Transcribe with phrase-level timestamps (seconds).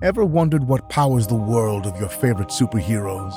[0.00, 3.34] Ever wondered what powers the world of your favorite superheroes?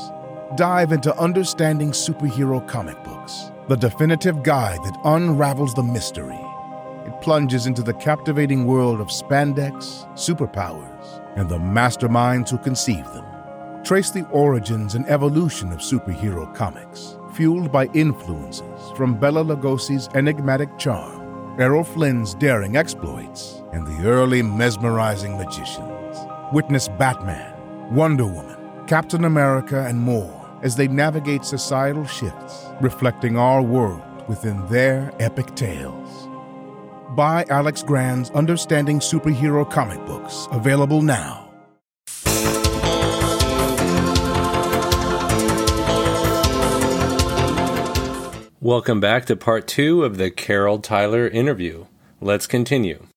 [0.55, 6.39] Dive into Understanding Superhero Comic Books, the definitive guide that unravels the mystery.
[7.07, 13.25] It plunges into the captivating world of spandex, superpowers, and the masterminds who conceive them.
[13.83, 20.77] Trace the origins and evolution of superhero comics, fueled by influences from Bela Lugosi's enigmatic
[20.77, 26.00] charm, Errol Flynn's daring exploits, and the early mesmerizing magicians.
[26.53, 33.61] Witness Batman, Wonder Woman, Captain America, and more as they navigate societal shifts, reflecting our
[33.61, 36.27] world within their epic tales.
[37.15, 41.49] Buy Alex Grand's Understanding Superhero comic books, available now.
[48.59, 51.85] Welcome back to part two of the Carol Tyler interview.
[52.19, 53.07] Let's continue.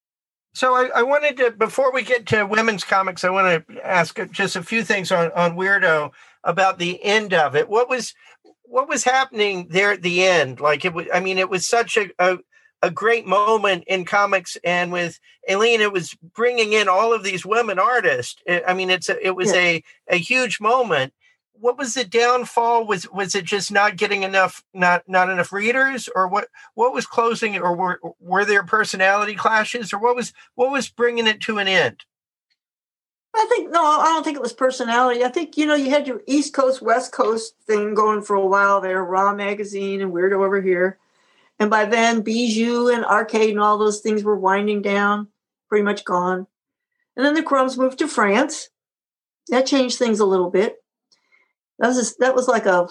[0.55, 4.17] So I, I, wanted to, before we get to Wimmen's Comix, I want to ask
[4.31, 6.13] just a few things on, on Weirdo
[6.45, 7.69] about the end of it.
[7.69, 8.15] What was
[8.63, 10.61] what was happening there at the end?
[10.61, 12.38] Like it was, I mean, it was such a, a,
[12.83, 17.45] a great moment in comics, and with Aline, it was bringing in all of these
[17.45, 18.41] women artists.
[18.49, 19.61] I mean, it's a, it was yeah.
[19.61, 21.13] a a huge moment
[21.60, 22.87] what was the downfall?
[22.87, 27.07] Was was it just not getting enough not not enough readers, or what what was
[27.07, 31.41] closing it, or were were there personality clashes, or what was what was bringing it
[31.43, 32.05] to an end?
[33.35, 35.24] I think no, I don't think it was personality.
[35.24, 38.46] I think you know you had your East Coast West Coast thing going for a
[38.46, 40.99] while there, Raw magazine and Weirdo over here,
[41.59, 45.29] and by then Bijou and Arcade and all those things were winding down,
[45.68, 46.46] pretty much gone.
[47.16, 48.71] And then the Crumbs moved to France.
[49.49, 50.84] That changed things a little bit
[51.85, 52.88] that was just, that was like a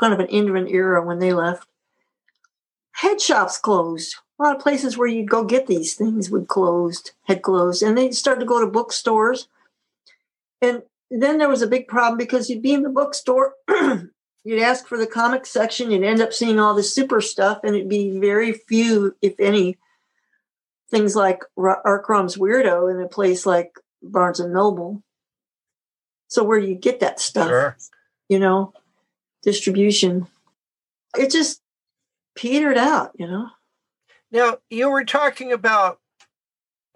[0.00, 1.68] kind of an end of an era when they left.
[2.92, 4.16] Head shops closed.
[4.38, 7.98] A lot of places where you'd go get these things would closed, had closed, and
[7.98, 9.48] they started to go to bookstores.
[10.62, 13.52] And then there was a big problem because you'd be in the bookstore,
[14.44, 17.76] you'd ask for the comic section, you'd end up seeing all the super stuff, and
[17.76, 19.76] it'd be very few, if any,
[20.90, 22.02] things like R.
[22.02, 25.02] Crumb's Weirdo in a place like Barnes and Noble.
[26.28, 27.76] So where you get that stuff, sure.
[28.28, 28.72] you know,
[29.42, 30.26] distribution,
[31.18, 31.62] it just
[32.36, 33.48] petered out, you know.
[34.30, 35.98] Now you were talking about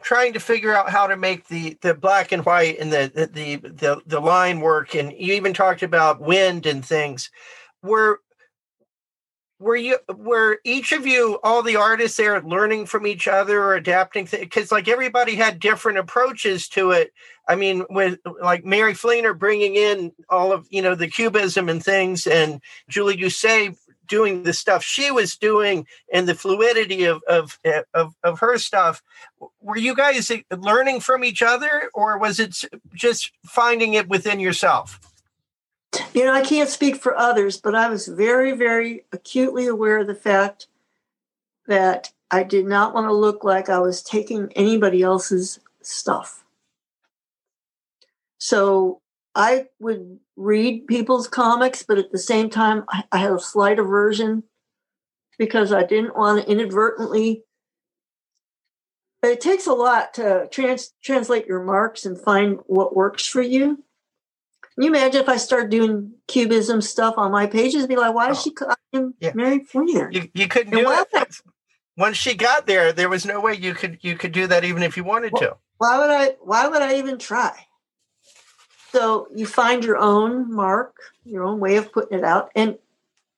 [0.02, 3.56] trying to figure out how to make the the black and white and the the
[3.56, 7.30] the, the line work, and you even talked about wind and things.
[7.82, 8.20] Were
[9.62, 13.74] were you were each of you all the artists there learning from each other or
[13.74, 17.12] adapting because like everybody had different approaches to it.
[17.48, 21.82] I mean with like mary fleener bringing in all of you know the cubism and
[21.82, 23.76] things and julie doucet
[24.08, 27.58] doing the stuff she was doing and the fluidity of of
[27.94, 29.02] of, of her stuff.
[29.60, 32.64] Were you guys eh, learning from each other or was it
[32.94, 34.98] just finding it within yourself
[36.14, 40.06] you know, I can't speak for others, but I was very, very acutely aware of
[40.06, 40.66] the fact
[41.66, 46.44] that I did not want to look like I was taking anybody else's stuff.
[48.38, 49.00] So
[49.34, 54.44] I would read people's comics, but at the same time, I had a slight aversion
[55.38, 57.44] because I didn't want to inadvertently.
[59.22, 63.84] It takes a lot to trans- translate your marks and find what works for you.
[64.74, 67.86] Can you imagine if I start doing cubism stuff on my pages?
[67.86, 69.32] Be like, why is oh, she copying yeah.
[69.34, 70.12] Mary Fleener?
[70.12, 71.08] You, you couldn't and do it.
[71.14, 71.26] I,
[71.96, 74.82] Once she got there, there was no way you could you could do that even
[74.82, 75.56] if you wanted well, to.
[75.76, 76.36] Why would I?
[76.40, 77.52] Why would I even try?
[78.92, 82.78] So you find your own mark, your own way of putting it out, and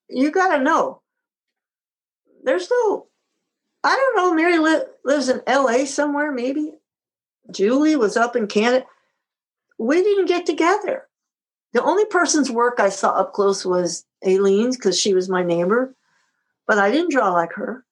[0.09, 1.01] you got to know.
[2.43, 3.07] There's no,
[3.83, 4.35] I don't know.
[4.35, 5.87] Mary li- lives in L.A.
[5.87, 6.75] somewhere, maybe.
[7.51, 8.85] Julie was up in Canada.
[9.79, 11.09] We didn't get together.
[11.75, 15.95] The only person's work I saw up close was Aline's because she was my neighbor,
[16.67, 17.85] but I didn't draw like her.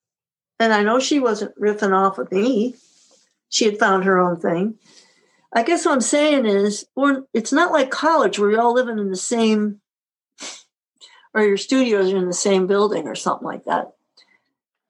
[0.59, 2.77] And I know she wasn't riffing off of me.
[3.49, 4.79] She had found her own thing.
[5.53, 6.87] I guess what I'm saying is,
[7.35, 9.81] it's not like college where you're all living in the same,
[11.35, 13.93] or your studios are in the same building or something like that.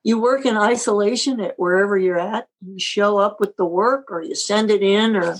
[0.05, 2.49] You work in isolation at wherever you're at.
[2.61, 5.37] You show up with the work or you send it in or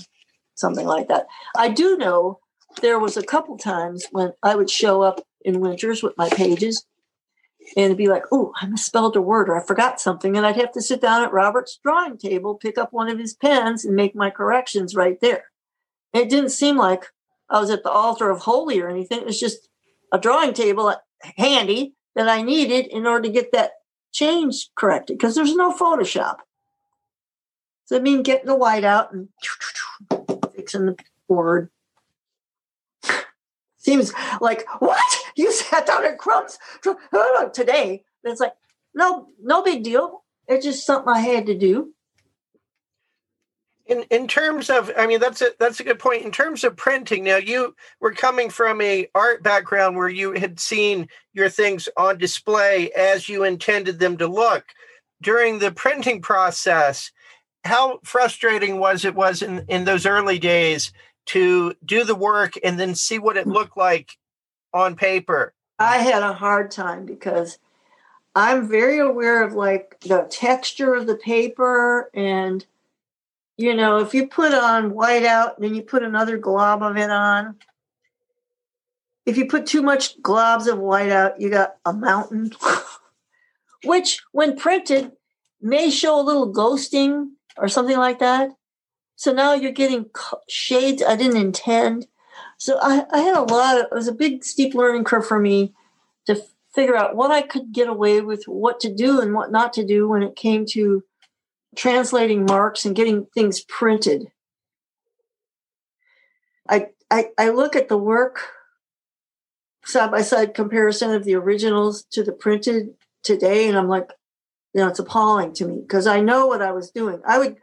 [0.55, 1.27] something like that.
[1.55, 2.39] I do know
[2.81, 6.85] there was a couple times when I would show up in winters with my pages
[7.75, 10.35] and it'd be like, oh, I misspelled a word or I forgot something.
[10.35, 13.33] And I'd have to sit down at Robert's drawing table, pick up one of his
[13.33, 15.45] pens, and make my corrections right there.
[16.13, 17.05] it didn't seem like
[17.49, 19.19] I was at the altar of holy or anything.
[19.19, 19.69] It was just
[20.11, 20.97] a drawing table uh,
[21.37, 23.71] handy that I needed in order to get that
[24.11, 26.37] change corrected because there's no Photoshop.
[27.85, 29.29] So I mean, getting the white out and
[30.55, 30.95] fixing the
[31.27, 31.69] board.
[33.83, 35.01] Seems like what
[35.35, 36.57] you sat down at Crumbs
[37.53, 38.03] today.
[38.23, 38.53] It's like
[38.93, 40.23] no, no big deal.
[40.47, 41.93] It's just something I had to do.
[43.85, 46.23] In in terms of, I mean, that's a that's a good point.
[46.23, 50.59] In terms of printing, now you were coming from a art background where you had
[50.59, 54.63] seen your things on display as you intended them to look.
[55.21, 57.11] During the printing process,
[57.65, 60.93] how frustrating was it was in in those early days
[61.27, 64.17] to do the work and then see what it looked like
[64.73, 65.53] on paper?
[65.79, 67.57] I had a hard time because
[68.35, 72.65] I'm very aware of like the texture of the paper and
[73.55, 76.97] you know, if you put on white out and then you put another glob of
[76.97, 77.55] it on,
[79.25, 82.51] if you put too much globs of white out, you got a mountain,
[83.85, 85.11] which when printed
[85.61, 88.49] may show a little ghosting or something like that.
[89.23, 90.07] So now you're getting
[90.49, 92.07] shades I didn't intend.
[92.57, 95.39] So I, I had a lot of, it was a big steep learning curve for
[95.39, 95.73] me
[96.25, 96.43] to
[96.75, 99.85] figure out what I could get away with, what to do and what not to
[99.85, 101.05] do when it came to
[101.73, 104.27] translating marks and getting things printed.
[106.67, 108.41] I, I, I look at the work
[109.85, 114.09] side by side comparison of the originals to the printed today, and I'm like,
[114.73, 117.21] you know, it's appalling to me because I know what I was doing.
[117.25, 117.55] I would,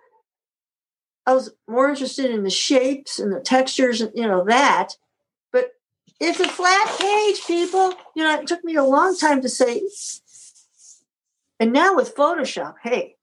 [1.31, 4.97] I was more interested in the shapes and the textures and you know that,
[5.53, 5.71] but
[6.19, 7.95] it's a flat page, people.
[8.17, 9.81] You know, it took me a long time to say.
[11.61, 13.15] And now with Photoshop, hey,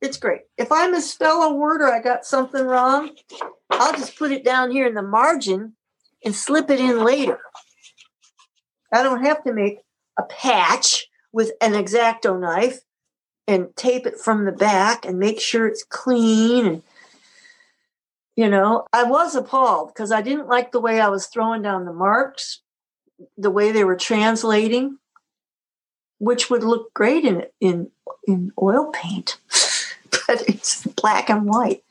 [0.00, 0.42] it's great.
[0.56, 3.10] If I misspell a word or I got something wrong,
[3.70, 5.72] I'll just put it down here in the margin
[6.24, 7.40] and slip it in later.
[8.92, 9.80] I don't have to make
[10.16, 12.82] a patch with an X-Acto knife
[13.48, 16.82] and tape it from the back and make sure it's clean and
[18.36, 21.84] you know i was appalled because i didn't like the way i was throwing down
[21.84, 22.60] the marks
[23.36, 24.98] the way they were translating
[26.18, 27.90] which would look great in in
[28.26, 29.38] in oil paint
[30.26, 31.84] but it's black and white.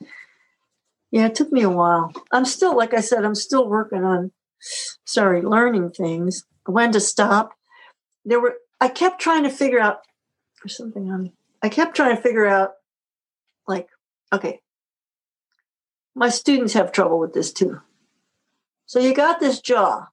[1.10, 2.12] Yeah it took me a while.
[2.32, 4.32] I'm still like i said i'm still working on
[5.04, 7.52] sorry learning things when to stop.
[8.24, 10.00] There were i kept trying to figure out
[10.62, 11.32] there's something on
[11.62, 12.72] i kept trying to figure out
[13.68, 13.88] like
[14.32, 14.60] okay
[16.16, 17.80] my students have trouble with this too.
[18.86, 20.06] So you got this jaw.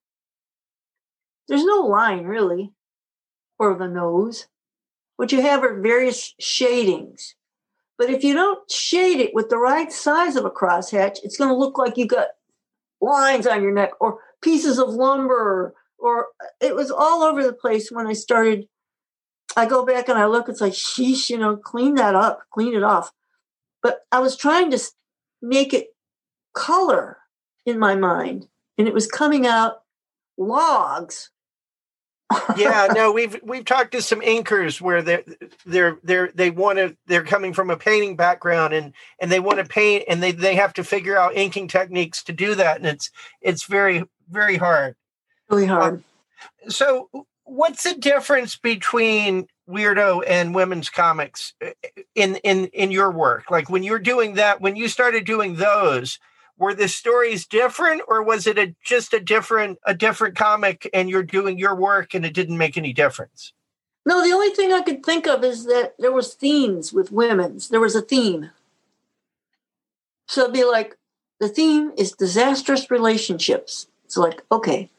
[1.48, 2.74] There's no line really,
[3.58, 4.48] or the nose.
[5.16, 7.36] What you have are various shadings.
[7.98, 11.50] But if you don't shade it with the right size of a crosshatch, it's going
[11.50, 12.30] to look like you got
[13.00, 17.54] lines on your neck or pieces of lumber or uh, it was all over the
[17.54, 18.68] place when I started.
[19.56, 22.74] I go back and I look, it's like, sheesh, you know, clean that up, clean
[22.74, 23.12] it off.
[23.82, 24.80] But I was trying to
[25.42, 25.93] make it
[26.54, 27.18] color
[27.66, 28.48] in my mind
[28.78, 29.84] and it was coming out
[30.38, 31.30] logs.
[32.56, 35.24] Yeah no we've we've talked to some inkers where they're
[35.66, 39.60] they're they're they want to they're coming from a painting background and and they want
[39.60, 42.88] to paint and they they have to figure out inking techniques to do that and
[42.88, 43.12] it's
[43.42, 44.96] it's very very hard.
[45.50, 45.96] Really hard.
[45.96, 46.04] Um,
[46.70, 47.10] so
[47.44, 51.72] what's the difference between weirdo and Wimmen's Comix uh,
[52.16, 53.52] in in in your work?
[53.52, 56.20] Like when you're doing that when you started doing those
[56.58, 61.10] were the stories different or was it a, just a different a different comic and
[61.10, 63.54] you're doing your work and it didn't make any difference?
[64.06, 67.70] No the only thing i could think of is that there was themes with women's.
[67.70, 68.52] There was a theme.
[70.28, 70.98] So it'd be like
[71.40, 73.88] the theme is disastrous relationships.
[74.06, 74.90] It's like okay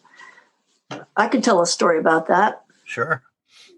[1.17, 2.62] i can tell a story about that.
[2.85, 3.23] Sure.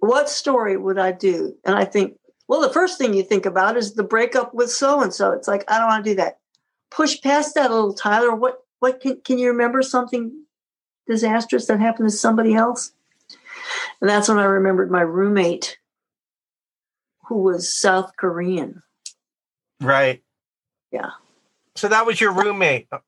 [0.01, 1.57] What story would i do?
[1.65, 5.03] And i think well the first thing you think about is the breakup with so
[5.03, 6.39] and so it's like i don't want to do that
[6.91, 8.35] push past that a little, Tyler.
[8.35, 10.45] What what can can you remember something
[11.07, 12.93] disastrous that happened to somebody else?
[14.01, 15.79] And that's when I remembered my roommate
[17.27, 18.83] who was South Korean.
[19.81, 20.23] Right.
[20.93, 21.11] Yeah.
[21.75, 22.87] So that was your roommate.
[22.93, 23.01] Oh,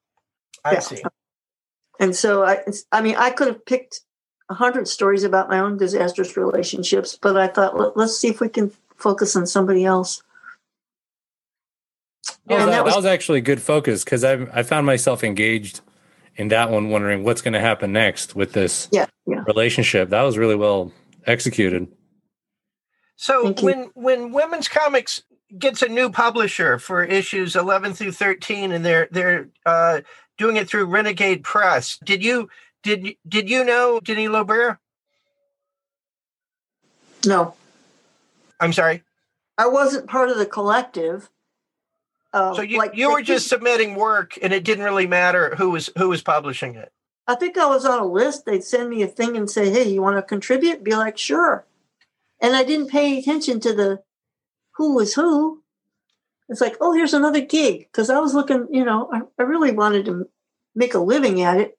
[0.64, 0.78] I yeah.
[0.80, 1.02] see.
[2.00, 4.00] And so I I mean I could have picked
[4.50, 8.40] a hundred stories about my own disastrous relationships, but I thought let, us see if
[8.40, 10.22] we can focus on somebody else.
[12.48, 15.80] Yeah, that, that, was, that was actually good focus because I I found myself engaged
[16.36, 19.42] in that one, wondering what's going to happen next with this yeah, yeah.
[19.46, 20.10] relationship.
[20.10, 20.92] That was really well
[21.26, 21.88] executed.
[23.16, 25.22] So when when Wimmen's Comix
[25.58, 30.00] gets a new publisher for issues 11 through 13 and they're they're uh,
[30.36, 31.98] doing it through Renegade Press.
[32.04, 32.48] Did you
[32.82, 34.78] did did you know Deni Loubert?
[37.26, 37.54] No.
[38.60, 39.02] I'm sorry.
[39.56, 41.30] I wasn't part of the collective
[42.32, 45.70] Um, So you like you were just submitting work, and it didn't really matter who
[45.70, 46.92] was who was publishing it.
[47.26, 48.44] I think I was on a list.
[48.46, 51.66] They'd send me a thing and say, "Hey, you want to contribute?" Be like, "Sure,"
[52.40, 54.02] and I didn't pay attention to the
[54.76, 55.62] who was who.
[56.48, 58.68] It's like, oh, here's another gig because I was looking.
[58.70, 60.28] You know, I, I really wanted to
[60.74, 61.78] make a living at it,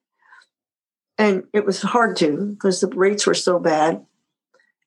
[1.18, 4.06] and it was hard to because the rates were so bad.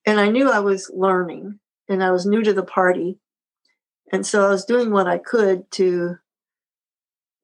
[0.05, 3.19] And I knew I was learning, and I was new to the party,
[4.11, 6.17] and so I was doing what I could to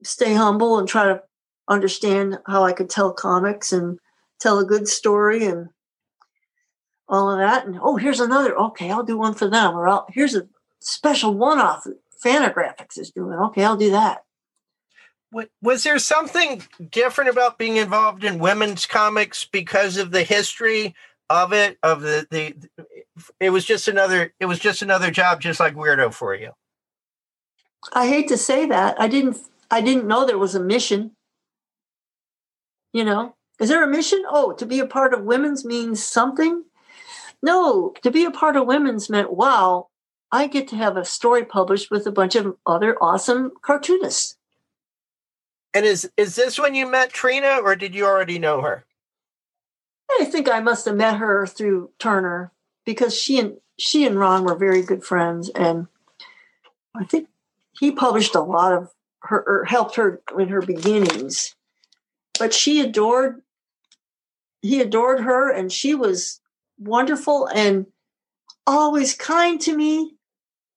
[0.03, 1.23] stay humble and try to
[1.67, 3.99] understand how I could tell comics and
[4.39, 5.69] tell a good story and
[7.07, 7.65] all of that.
[7.65, 8.57] And oh, here's another.
[8.57, 9.75] Okay, I'll do one for them.
[9.75, 10.47] Or I'll, here's a
[10.79, 11.83] special one-off.
[11.83, 13.37] that Fantagraphics is doing.
[13.37, 14.23] Okay, I'll do that.
[15.31, 20.95] Wa- Was there something different about being involved in Wimmen's Comix because of the history
[21.29, 21.77] of it?
[21.83, 22.55] Of the the,
[23.39, 24.33] it was just another.
[24.39, 26.51] It was just another job, just like Weirdo for you.
[27.93, 28.99] I hate to say that.
[28.99, 29.37] I didn't.
[29.71, 31.11] I didn't know there was a mission.
[32.91, 34.23] You know, is there a mission?
[34.27, 36.63] Oh, to be a part of women's means something.
[37.41, 39.87] No, to be a part of women's meant wow.
[40.31, 44.37] I get to have a story published with a bunch of other awesome cartoonists.
[45.73, 48.85] And is is this when you met Trina, or did you already know her?
[50.11, 52.51] I think I must have met her through Turner
[52.85, 55.87] because she and she and Ron were very good friends, and
[56.95, 57.29] I think
[57.79, 61.55] he published a lot of her or helped her in her beginnings.
[62.37, 63.41] But she adored
[64.61, 66.41] he adored her, and she was
[66.77, 67.85] wonderful and
[68.67, 70.15] always kind to me.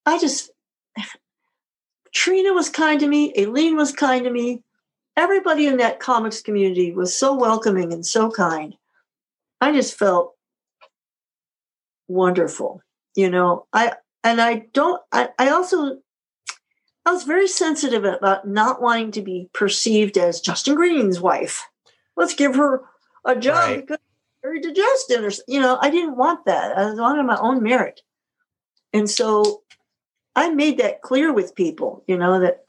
[0.07, 0.51] I just
[2.15, 4.63] Trina was kind to me, Aline was kind to me.
[5.17, 8.77] Everybody in that comics community was so welcoming and so kind.
[9.63, 10.35] I just felt
[12.09, 12.83] wonderful.
[13.15, 15.99] You know, I and I don't I, I also
[17.07, 21.65] I was very sensitive about not wanting to be perceived as Justin Green's wife.
[22.17, 22.83] Let's give her
[23.25, 23.81] a job Right.
[23.81, 23.99] because
[24.43, 26.77] married to Justin or you know, I didn't want that.
[26.77, 28.01] I wanted my own merit.
[28.93, 29.63] And so
[30.35, 32.65] I made that clear with people, you know, that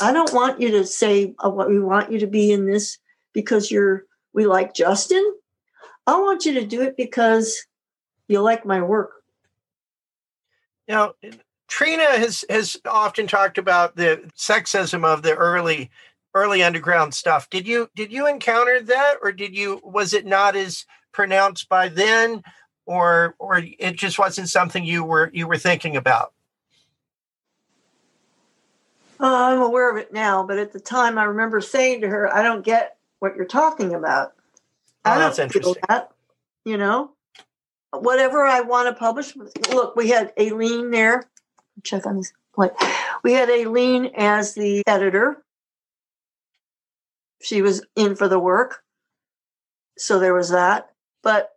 [0.00, 2.98] I don't want you to say uh, what we want you to be in this
[3.32, 5.24] because you're we like Justin.
[6.06, 7.66] I want you to do it because
[8.28, 9.22] you like my work.
[10.88, 11.14] Now,
[11.68, 15.90] Trina has has often talked about the sexism of the early
[16.34, 17.50] early underground stuff.
[17.50, 21.88] Did you did you encounter that, or did you was it not as pronounced by
[21.88, 22.44] then,
[22.84, 26.32] or or it just wasn't something you were you were thinking about?
[29.18, 32.32] Uh, I'm aware of it now, but at the time I remember saying to her,
[32.32, 34.35] I don't get what you're talking about.
[35.06, 36.10] Oh, I that's don't feel that.
[36.64, 37.12] You know,
[37.92, 39.34] whatever I want to publish.
[39.70, 41.28] Look, we had Aline there.
[41.84, 42.32] Check on this.
[42.56, 42.72] Like,
[43.22, 45.44] we had Aline as the editor.
[47.40, 48.82] She was in for the work,
[49.96, 50.90] so there was that.
[51.22, 51.52] But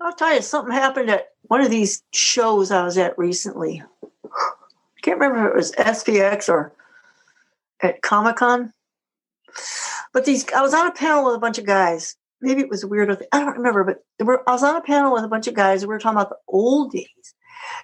[0.00, 3.82] I'll tell you, something happened at one of these shows I was at recently.
[4.24, 6.72] I can't remember if it was SPX or
[7.82, 8.72] at Comic Con.
[10.12, 12.16] But these, I was on a panel with a bunch of guys.
[12.40, 13.20] Maybe it was a weirdo.
[13.32, 15.54] I don't remember, but there were, I was on a panel with a bunch of
[15.54, 15.82] guys.
[15.82, 17.34] And we were talking about the old days,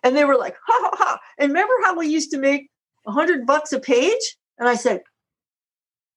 [0.02, 2.70] and they were like, "Ha ha ha!" And remember how we used to make
[3.06, 4.37] a hundred bucks a page?
[4.58, 5.00] And I said,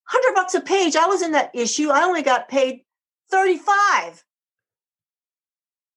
[0.03, 0.95] hundred bucks a page.
[0.95, 1.89] I was in that issue.
[1.89, 2.81] I only got paid
[3.31, 4.23] thirty-five.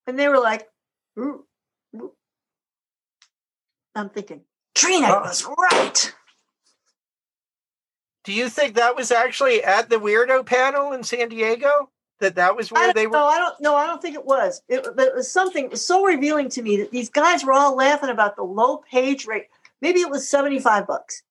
[0.06, 0.66] And they were like,
[1.18, 1.44] "Ooh,
[1.96, 2.12] ooh."
[3.94, 4.42] I'm thinking,
[4.74, 5.20] Trina Oh.
[5.20, 6.14] was right.
[8.24, 11.90] Do you think that was actually at the weirdo panel in San Diego?
[12.20, 13.12] That that was where they were.
[13.14, 13.74] No, I don't know.
[13.76, 14.62] I don't think it was.
[14.68, 15.64] It, but it was something.
[15.64, 18.78] It was so revealing to me that these guys were all laughing about the low
[18.90, 19.46] page rate.
[19.80, 21.22] Maybe it was seventy-five bucks,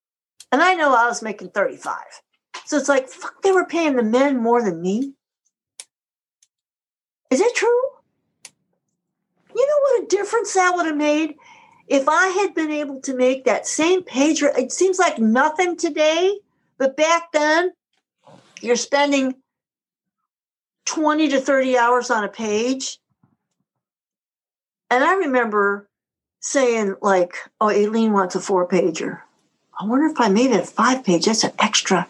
[0.52, 2.22] and I know I was making thirty-five.
[2.66, 5.14] So it's like, fuck, they were paying the men more than me.
[7.30, 7.82] Is it true?
[9.56, 11.36] You know what a difference that would have made
[11.88, 14.42] if I had been able to make that same page.
[14.42, 16.40] rate- It seems like nothing today,
[16.78, 17.72] but back then,
[18.62, 19.36] you're spending
[20.90, 22.98] 20 to 30 hours on a page.
[24.90, 25.88] And I remember
[26.42, 29.22] saying, like, oh, Aline wants a four pager.
[29.80, 31.26] I wonder if I made it a five page.
[31.26, 32.08] That's an extra.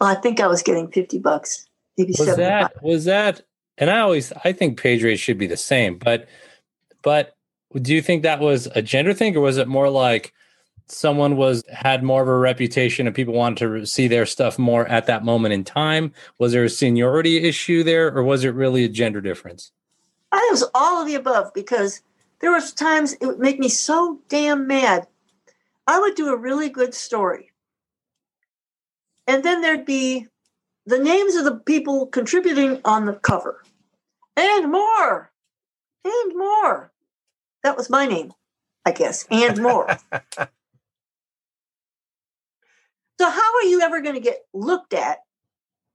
[0.00, 1.66] Well, I think I was getting 50 bucks,
[1.98, 2.36] maybe was 75.
[2.38, 3.42] that was that
[3.78, 6.28] and i always i think page rates should be the same but
[7.02, 7.36] but
[7.80, 10.32] do you think that was a gender thing or was it more like
[10.86, 14.86] someone was had more of a reputation and people wanted to see their stuff more
[14.86, 18.84] at that moment in time was there a seniority issue there or was it really
[18.84, 19.72] a gender difference
[20.32, 22.00] I it was all of the above because
[22.40, 25.06] there was times it would make me so damn mad.
[25.86, 27.52] I would do a really good story
[29.26, 30.26] and then there'd be
[30.86, 33.62] the names of the people contributing on the cover,
[34.36, 35.30] and more,
[36.04, 36.92] and more.
[37.62, 38.32] That was my name,
[38.84, 39.96] I guess, and more.
[43.22, 45.18] so, how are you ever going to get looked at?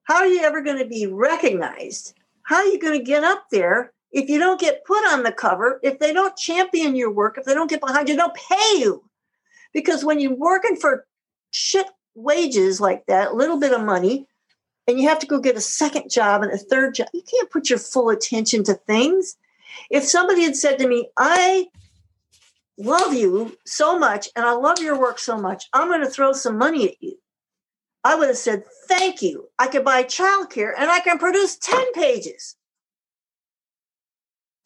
[0.04, 2.14] How are you ever going to be recognized?
[2.44, 5.34] How are you going to get up there if you don't get put on the
[5.34, 5.82] cover?
[5.84, 8.80] If they don't champion your work, if they don't get behind you, they don't pay
[8.80, 9.04] you.
[9.74, 11.06] Because when you're working for
[11.52, 14.26] shit wages like that, a little bit of money,
[14.88, 17.52] and you have to go get a second job and a third job, you can't
[17.52, 19.36] put your full attention to things.
[19.90, 21.68] If somebody had said to me, I
[22.78, 26.34] love you so much and I love your work so much, I'm going to throw
[26.34, 27.18] some money at you.
[28.04, 29.50] I would have said, Thank you.
[29.60, 32.56] I could buy childcare and I can produce 10 pages.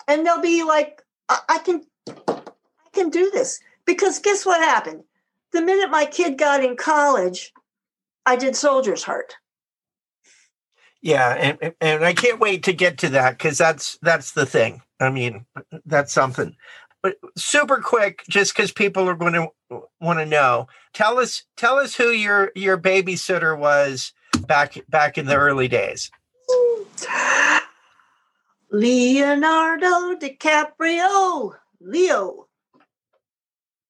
[0.08, 1.84] And they'll be like, I, I can
[2.28, 3.60] I can do this.
[3.86, 5.04] Because guess what happened?
[5.54, 7.54] The minute my kid got in college,
[8.26, 9.36] I did soldier's heart.
[11.02, 14.82] Yeah, and and I can't wait to get to that because that's that's the thing.
[15.00, 15.46] I mean,
[15.86, 16.56] that's something.
[17.04, 19.50] But super quick, just because people are going to
[20.00, 20.68] want to know.
[20.94, 24.14] Tell us, tell us who your your babysitter was
[24.48, 26.12] back back in the early days.
[28.72, 32.48] Leonardo DiCaprio, Leo.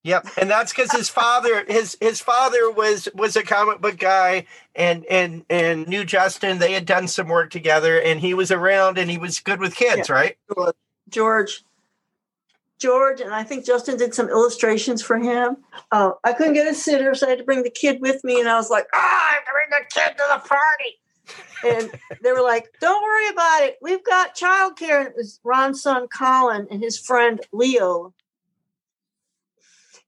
[0.04, 4.48] Yep, and that's because his father his his father was was a comic book guy,
[4.76, 6.58] and and and knew Justin.
[6.58, 9.76] They had done some work together, and he was around, and he was good with
[9.76, 10.16] kids, yeah.
[10.16, 10.38] right?
[11.10, 11.64] George,
[12.82, 15.58] George, and I think Justin did some illustrations for him.
[15.92, 18.40] Uh, I couldn't get a sitter, so I had to bring the kid with me,
[18.40, 20.98] and I was like, "Ah, oh, I have to bring the kid to the party."
[21.64, 21.92] and
[22.24, 23.78] they were like, "Don't worry about it.
[23.82, 28.14] We've got childcare." And it was Ron's son Colin and his friend Leo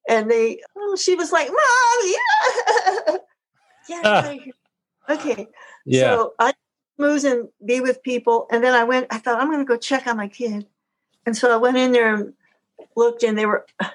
[0.08, 3.18] and they oh she was like mom
[3.90, 4.38] yeah yeah
[5.10, 5.48] okay
[5.86, 6.54] yeah so i
[6.98, 9.78] moves and be with people and then i went i thought i'm going to go
[9.78, 10.66] check on my kid
[11.26, 12.34] and so i went in there and
[12.96, 13.66] looked and they were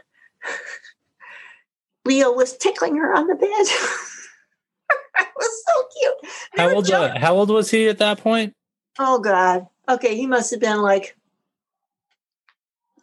[2.05, 7.19] leo was tickling her on the bed it was so cute they how old uh,
[7.19, 8.55] how old was he at that point
[8.99, 11.17] oh god okay he must have been like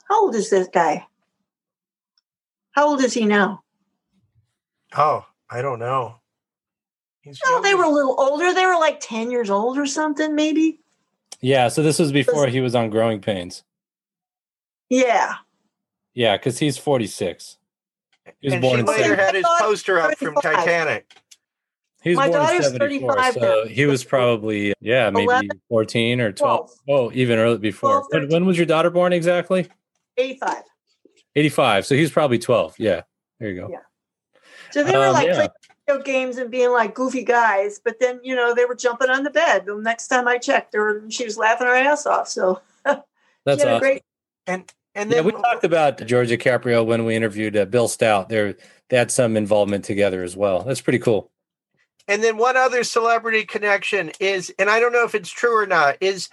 [0.08, 1.06] how old is this guy
[2.76, 3.64] how old is he now?
[4.98, 6.16] Oh, I don't know.
[7.22, 8.54] He's no, they were a little older.
[8.54, 10.80] They were like 10 years old or something, maybe.
[11.40, 13.64] Yeah, so this was before he was on Growing Pains.
[14.90, 15.36] Yeah.
[16.16, 17.58] Yeah, because he's 46.
[18.40, 21.12] He was and born she later had his poster up from Titanic.
[22.02, 26.32] He was My born in 74, so he was probably, yeah, maybe 11, 14 or
[26.32, 26.72] 12.
[26.86, 27.00] 12.
[27.00, 28.08] Oh, even early before.
[28.08, 29.68] 12, when, when was your daughter born exactly?
[30.18, 30.64] 85.
[31.36, 31.86] 85.
[31.86, 32.76] So he's probably 12.
[32.78, 33.02] Yeah.
[33.40, 33.70] There you go.
[33.70, 33.80] Yeah.
[34.72, 35.34] So they were um, like yeah.
[35.34, 35.50] playing
[35.88, 39.24] video games and being like goofy guys, but then, you know, they were jumping on
[39.24, 39.66] the bed.
[39.66, 42.28] The next time I checked, her, she was laughing her ass off.
[42.28, 43.04] So that's
[43.48, 43.80] awesome.
[43.80, 44.04] great.
[44.48, 48.30] And, and then yeah, we talked about George DiCaprio when we interviewed uh, Bill Stout.
[48.30, 48.56] There,
[48.90, 50.64] they had some involvement together as well.
[50.64, 51.30] That's pretty cool.
[52.08, 55.66] And then one other celebrity connection is, and I don't know if it's true or
[55.66, 56.30] not, is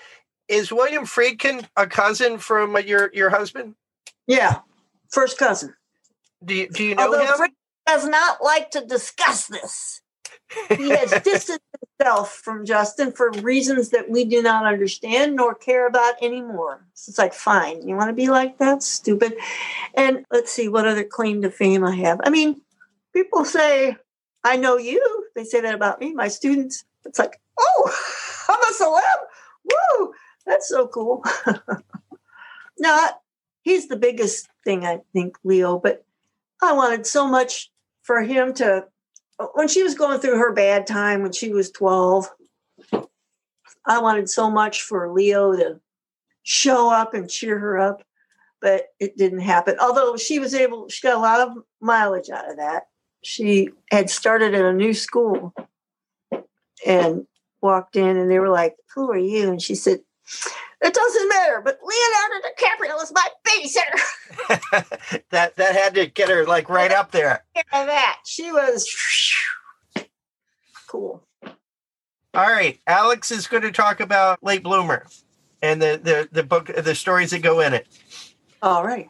[0.49, 3.75] is William Friedkin a cousin from uh, your your husband?
[4.27, 4.61] Yeah,
[5.11, 5.75] first cousin.
[6.45, 7.37] Do you, do you know Although him?
[7.37, 7.51] Fred
[7.87, 10.03] does not like to discuss this.
[10.77, 11.61] He has distanced
[12.25, 16.85] from Justin for reasons that we do not understand nor care about anymore.
[16.95, 18.83] So it's like, fine, you want to be like that?
[18.83, 19.35] Stupid.
[19.95, 22.21] And let's see what other claim to fame I have.
[22.25, 22.61] I mean,
[23.13, 23.97] people say,
[24.45, 25.27] I know you.
[25.35, 26.85] They say that about me, my students.
[27.05, 30.01] It's like, oh, I'm a celeb.
[30.01, 30.13] Woo,
[30.47, 31.25] that's so cool.
[32.79, 33.09] no,
[33.63, 35.79] he's the biggest thing, I think, Leo.
[35.79, 36.05] But
[36.61, 37.71] I wanted so much
[38.03, 38.87] for him to,
[39.55, 42.31] when she was going through her bad time when she was 12,
[43.87, 45.81] I wanted so much for Leo to
[46.43, 48.03] show up and cheer her up,
[48.61, 49.77] but it didn't happen.
[49.81, 52.85] Although she was able, she got a lot of mileage out of that.
[53.23, 55.55] She had started at a new school
[56.87, 57.27] and
[57.61, 59.51] walked in, and they were like, Who are you?
[59.51, 60.01] And she said,
[60.81, 65.23] it doesn't matter, but Leonardo DiCaprio is my babysitter.
[65.31, 67.45] that that had to get her like right up there.
[67.55, 68.89] Yeah, that she was
[70.89, 71.23] cool.
[72.35, 75.07] All right, Alex is going to talk about Late Bloomer
[75.63, 77.87] and the the the book the stories that go in it.
[78.63, 79.09] All right.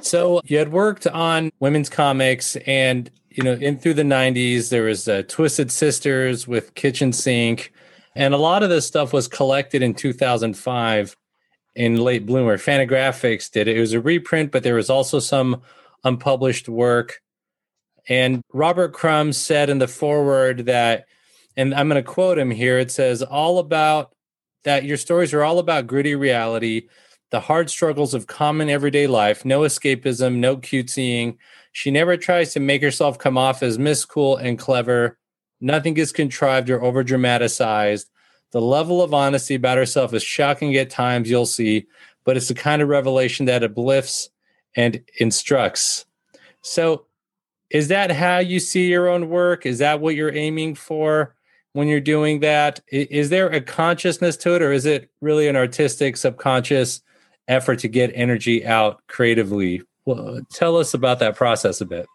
[0.00, 4.84] So you had worked on Wimmen's Comix, and you know, in through the '90s, there
[4.84, 7.72] was uh, Twisted Sisters with Kitchen Sink.
[8.14, 11.16] And a lot of this stuff was collected in 2005
[11.76, 12.58] in Late Bloomer.
[12.58, 13.76] Fantagraphics did it.
[13.76, 15.62] It was a reprint, but there was also some
[16.02, 17.20] unpublished work.
[18.08, 21.06] And Robert Crumb said in the foreword that
[21.56, 22.78] and I'm going to quote him here.
[22.78, 24.14] It says, All about
[24.64, 26.88] that your stories are all about gritty reality,
[27.30, 31.36] the hard struggles of common everyday life, no escapism, no cutesying.
[31.72, 35.18] She never tries to make herself come off as Miss Cool and clever.
[35.60, 38.08] Nothing is contrived or over dramatized.
[38.52, 41.86] The level of honesty about herself is shocking at times, you'll see,
[42.24, 44.30] but it's the kind of revelation that uplifts
[44.76, 46.06] and instructs.
[46.62, 47.06] So,
[47.70, 49.64] is that how you see your own work?
[49.64, 51.36] Is that what you're aiming for
[51.72, 52.80] when you're doing that?
[52.90, 57.00] Is there a consciousness to it, or is it really an artistic, subconscious
[57.46, 59.82] effort to get energy out creatively?
[60.04, 62.06] Well, tell us about that process a bit.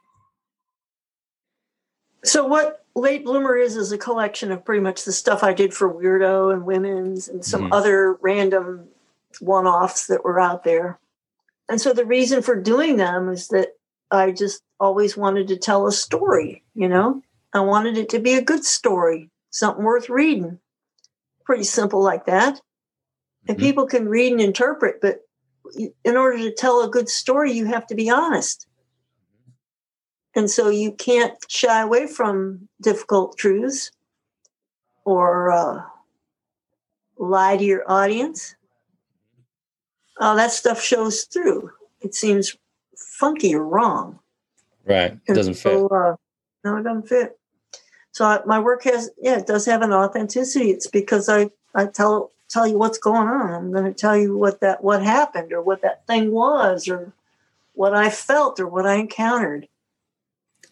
[2.24, 5.74] So, what Late Bloomer is is a collection of pretty much the stuff I did
[5.74, 7.74] for Weirdo and Women's and some mm-hmm.
[7.74, 8.88] other random
[9.42, 10.98] one offs that were out there.
[11.68, 13.70] And so the reason for doing them is that
[14.12, 17.22] I just always wanted to tell a story, you know?
[17.54, 20.60] I wanted it to be a good story, something worth reading.
[21.44, 22.62] Pretty simple like that.
[23.48, 23.66] And mm-hmm.
[23.66, 25.22] people can read and interpret, but
[26.04, 28.68] in order to tell a good story, you have to be honest.
[30.36, 33.92] And so you can't shy away from difficult truths
[35.06, 35.82] or uh,
[37.18, 38.56] lie to your audience.
[40.20, 41.72] Uh, that stuff shows through.
[42.02, 42.56] It seems
[42.98, 44.20] funky or wrong.
[44.86, 45.18] Right.
[45.28, 45.96] It doesn't so, fit.
[45.96, 46.16] Uh,
[46.64, 47.40] no, it doesn't fit.
[48.12, 50.70] So I, my work has, yeah, it does have an authenticity.
[50.70, 53.54] It's because I, I tell tell you what's going on.
[53.54, 57.12] I'm going to tell you what that what happened or what that thing was or
[57.74, 59.68] what I felt or what I encountered.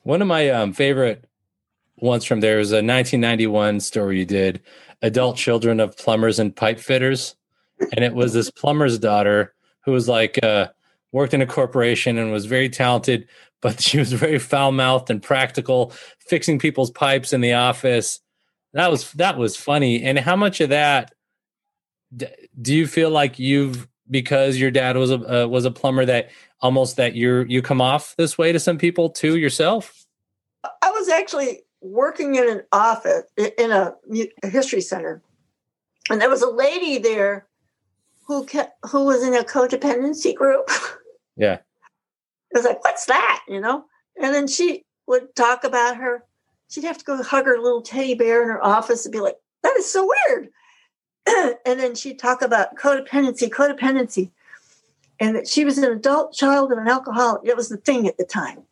[0.03, 1.25] One of my um, favorite
[1.97, 4.61] ones from there is a 1991 story you did,
[5.01, 7.35] "Adult Children of Plumbers and Pipe Fitters,"
[7.79, 9.53] and it was this plumber's daughter
[9.85, 10.67] who was like uh,
[11.13, 13.27] worked in a corporation and was very talented,
[13.61, 18.19] but she was very foul mouthed and practical, fixing people's pipes in the office.
[18.73, 20.03] That was that was funny.
[20.03, 21.13] And how much of that
[22.61, 26.29] do you feel like you've because your dad was a uh, was a plumber that
[26.61, 30.05] almost that you you come off this way to some people too yourself?
[30.81, 33.93] I was actually working in an office in a,
[34.41, 35.21] a history center,
[36.09, 37.47] and there was a lady there
[38.25, 40.69] who kept, who was in a codependency group.
[41.35, 43.41] Yeah, it was like, what's that?
[43.47, 43.85] You know,
[44.21, 46.23] and then she would talk about her.
[46.69, 49.37] She'd have to go hug her little teddy bear in her office and be like,
[49.63, 50.49] "That is so weird."
[51.65, 54.31] and then she'd talk about codependency, codependency,
[55.19, 57.41] and that she was an adult child of an alcoholic.
[57.45, 58.63] It was the thing at the time.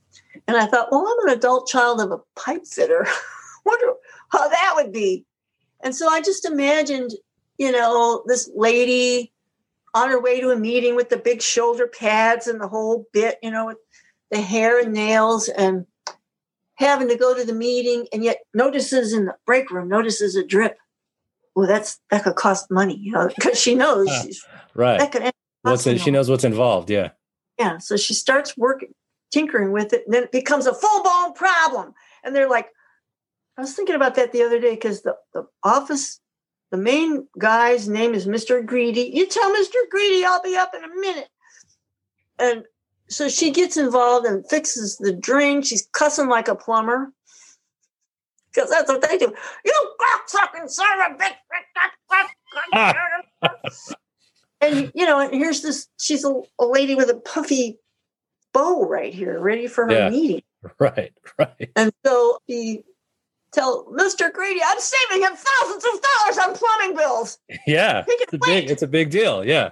[0.48, 3.08] And I thought, well, I'm an adult child of a pipe fitter.
[3.66, 3.94] Wonder
[4.30, 5.26] how that would be.
[5.82, 7.12] And so I just imagined,
[7.58, 9.32] you know, this lady
[9.94, 13.38] on her way to a meeting with the big shoulder pads and the whole bit,
[13.42, 13.78] you know, with
[14.30, 15.86] the hair and nails and
[16.76, 20.46] having to go to the meeting and yet notices in the break room, notices a
[20.46, 20.78] drip
[21.56, 25.00] well, that's that could cost money, you know, because she knows she's right.
[25.00, 26.90] That could what's in, she knows what's involved.
[26.90, 27.10] Yeah.
[27.60, 27.78] Yeah.
[27.78, 28.94] So she starts working,
[29.32, 31.94] tinkering with it, and then it becomes a full blown problem.
[32.24, 32.70] And they're like,
[33.58, 36.20] I was thinking about that the other day because the, the office,
[36.72, 38.66] the main guy's name is Mr.
[38.66, 39.12] Greedy.
[39.14, 39.76] You tell Mr.
[39.90, 41.30] Greedy I'll be up in a minute.
[42.40, 42.64] And
[43.10, 45.62] so she gets involved and fixes the drain.
[45.62, 47.12] She's cussing like a plumber
[48.54, 49.34] because that's what they do.
[49.66, 51.36] You cocksucking son of a bitch.
[54.62, 57.80] and, you know, and here's this she's a, a, lady with a puffy
[58.54, 60.10] bow right here, ready for her yeah.
[60.10, 60.42] meeting.
[60.78, 61.72] Right, right.
[61.76, 62.84] And so he
[63.52, 64.32] tell Mr.
[64.32, 67.40] Greedy, I'm saving him thousands of dollars on plumbing bills.
[67.66, 68.04] Yeah.
[68.08, 69.44] It's a, big, it's a big deal.
[69.44, 69.72] Yeah.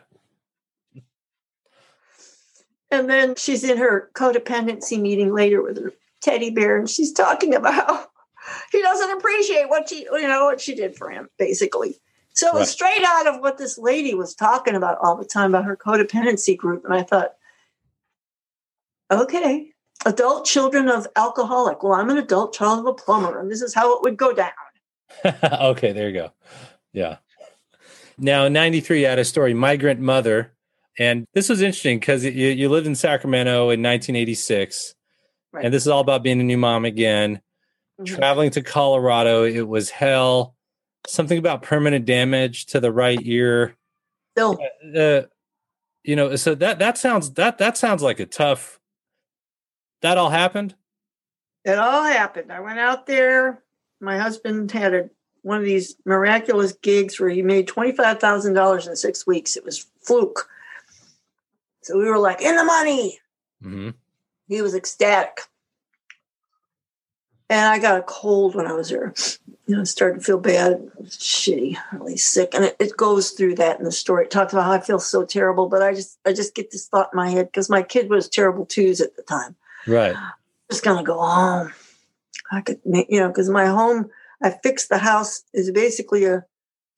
[2.89, 7.53] And then she's in her codependency meeting later with her teddy bear, and she's talking
[7.53, 8.09] about
[8.71, 11.99] he doesn't appreciate what she you know what she did for him basically
[12.33, 12.67] so it was right.
[12.67, 16.55] straight out of what this lady was talking about all the time about her codependency
[16.55, 17.33] group and i thought
[19.11, 19.71] okay
[20.05, 23.73] adult children of alcoholic well i'm an adult child of a plumber and this is
[23.73, 24.51] how it would go down
[25.61, 26.31] okay there you go
[26.93, 27.17] yeah
[28.17, 30.53] now 93 had a story migrant mother
[30.97, 34.95] and this was interesting because you, you lived in sacramento in 1986
[35.51, 35.65] right.
[35.65, 37.41] and this is all about being a new mom again.
[38.05, 40.55] Traveling to Colorado, it was hell.
[41.07, 43.75] Something about permanent damage to the right ear.
[44.37, 44.55] Uh,
[44.95, 45.21] uh,
[46.03, 48.79] you know, so that that sounds that that sounds like a tough.
[50.01, 50.75] That all happened.
[51.65, 52.51] It all happened.
[52.51, 53.63] I went out there.
[53.99, 55.09] My husband had a
[55.41, 59.57] one of these miraculous gigs where he made twenty five thousand dollars in six weeks.
[59.57, 60.47] It was fluke.
[61.81, 63.19] So we were like in the money.
[63.63, 63.89] Mm-hmm.
[64.47, 65.41] He was ecstatic.
[67.49, 69.13] And I got a cold when I was there.
[69.67, 73.55] You know, I started to feel bad, shitty, really sick, and it, it goes through
[73.55, 74.25] that in the story.
[74.25, 76.87] It talks about how I feel so terrible, but I just I just get this
[76.87, 79.55] thought in my head because my kid was terrible twos at the time.
[79.85, 80.15] Right.
[80.69, 81.73] Just gonna go home.
[82.51, 84.09] I could, you know, because my home,
[84.41, 86.45] I fixed the house is basically a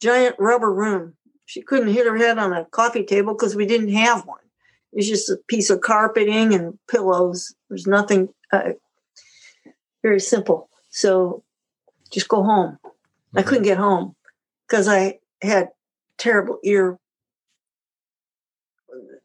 [0.02, 1.16] giant rubber room.
[1.46, 4.40] She couldn't hit her head on a coffee table because we didn't have one.
[4.94, 7.54] It's just a piece of carpeting and pillows.
[7.70, 8.30] There's nothing.
[8.52, 8.74] Uh,
[10.02, 10.70] very simple.
[10.90, 11.44] So
[12.12, 12.78] just go home.
[13.36, 14.16] I couldn't get home
[14.68, 15.70] because I had
[16.18, 16.98] terrible ear.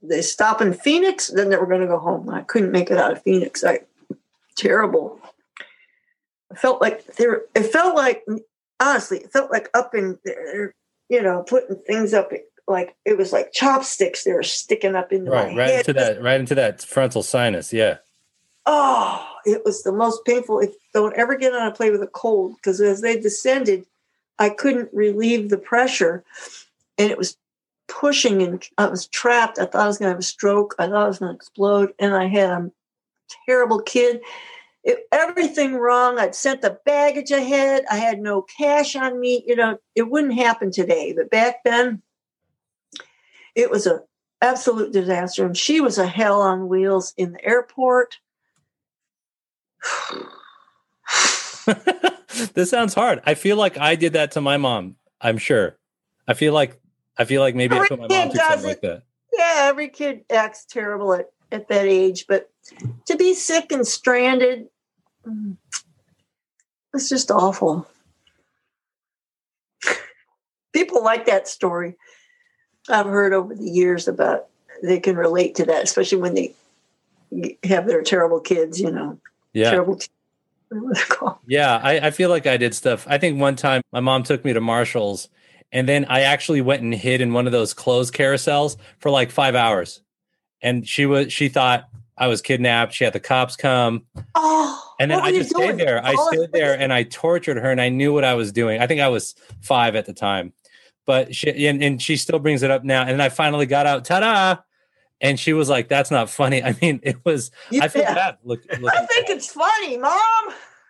[0.00, 2.28] They stop in Phoenix, then they were going to go home.
[2.30, 3.64] I couldn't make it out of Phoenix.
[3.64, 3.80] I
[4.56, 5.20] terrible.
[6.52, 7.42] I felt like there.
[7.56, 8.24] It felt like
[8.78, 10.74] honestly, it felt like up in there,
[11.08, 12.30] you know, putting things up
[12.68, 14.24] like it was like chopsticks.
[14.24, 15.78] They were sticking up in right, my right head.
[15.80, 17.72] into that, right into that frontal sinus.
[17.72, 17.98] Yeah.
[18.66, 20.60] Oh, it was the most painful.
[20.60, 23.86] If don't ever get on a plane with a cold, because as they descended,
[24.38, 26.24] I couldn't relieve the pressure,
[26.98, 27.36] and it was
[27.88, 29.58] pushing, and I was trapped.
[29.58, 30.74] I thought I was going to have a stroke.
[30.78, 32.70] I thought I was going to explode, and I had a
[33.46, 34.20] terrible kid.
[34.84, 36.18] It, everything wrong.
[36.18, 37.84] I'd sent the baggage ahead.
[37.90, 39.44] I had no cash on me.
[39.46, 42.02] You know, it wouldn't happen today, but back then,
[43.54, 44.02] it was a
[44.42, 45.46] absolute disaster.
[45.46, 48.18] And she was a hell on wheels in the airport.
[52.54, 53.20] this sounds hard.
[53.24, 54.96] I feel like I did that to my mom.
[55.20, 55.76] I'm sure.
[56.28, 56.80] I feel like
[57.18, 59.02] I feel like maybe I put my mom through something like that.
[59.32, 62.50] Yeah, every kid acts terrible at, at that age, but
[63.06, 64.66] to be sick and stranded,
[65.26, 65.56] mm,
[66.94, 67.86] it's just awful.
[70.72, 71.96] People like that story.
[72.88, 74.46] I've heard over the years about
[74.82, 76.54] they can relate to that, especially when they
[77.64, 79.18] have their terrible kids, you know,
[79.56, 79.70] Yeah.
[79.70, 79.96] terrible.
[79.96, 80.08] T-
[80.68, 81.38] what are they called?
[81.46, 83.06] Yeah, I, I feel like I did stuff.
[83.08, 85.28] I think one time my mom took me to Marshall's
[85.72, 89.30] and then I actually went and hid in one of those clothes carousels for like
[89.30, 90.00] five hours.
[90.62, 92.94] And she was she thought I was kidnapped.
[92.94, 94.06] She had the cops come.
[94.34, 96.04] Oh, And then I just stayed there.
[96.04, 98.80] I stood there and I tortured her and I knew what I was doing.
[98.80, 100.52] I think I was five at the time.
[101.04, 103.02] But she and, and she still brings it up now.
[103.02, 104.62] And I finally got out, ta-da.
[105.20, 106.62] And she was like, that's not funny.
[106.64, 107.50] I mean, it was
[107.80, 108.38] I feel bad.
[108.44, 110.20] Look, look I think it's funny, Mom.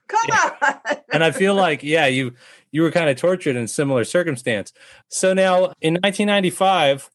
[0.08, 0.96] Come on.
[1.12, 2.34] and I feel like, yeah, you
[2.70, 4.72] you were kind of tortured in similar circumstance.
[5.08, 7.10] So now in 1995,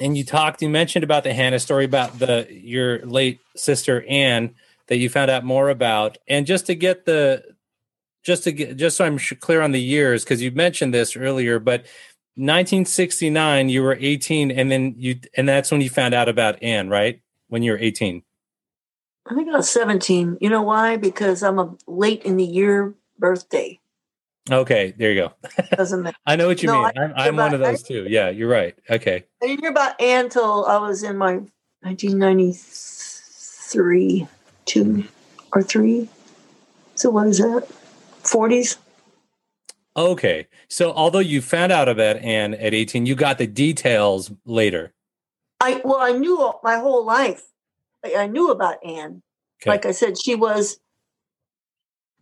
[0.00, 4.54] and you talked, you mentioned about the Hannah story about the your late sister Anne
[4.86, 7.44] that you found out more about, and just to get the
[8.22, 11.58] just to get just so I'm clear on the years because you mentioned this earlier,
[11.58, 11.86] but
[12.38, 16.88] 1969 you were 18, and then you and that's when you found out about Anne,
[16.88, 17.20] right?
[17.48, 18.22] When you were 18.
[19.26, 20.38] I think I was 17.
[20.40, 20.96] You know why?
[20.96, 23.80] Because I'm a late in the year birthday.
[24.50, 25.32] Okay, there you go.
[25.76, 26.16] Doesn't matter.
[26.26, 26.92] I know what you No, mean.
[26.96, 28.06] I'm, I'm one of those too.
[28.08, 28.74] Yeah, you're right.
[28.88, 29.24] Okay.
[29.42, 31.42] I didn't hear about Ann until I was in my
[31.82, 34.26] 1993,
[34.64, 35.04] two
[35.52, 36.08] or three.
[36.94, 37.68] So what is that?
[38.22, 38.78] 40s?
[39.98, 40.46] Okay.
[40.68, 44.94] So although you found out about Anne at 18, you got the details later.
[45.60, 47.42] I well, I knew all- my whole life.
[48.04, 49.22] I, I knew about Anne.
[49.60, 49.70] Okay.
[49.70, 50.78] Like I said, she was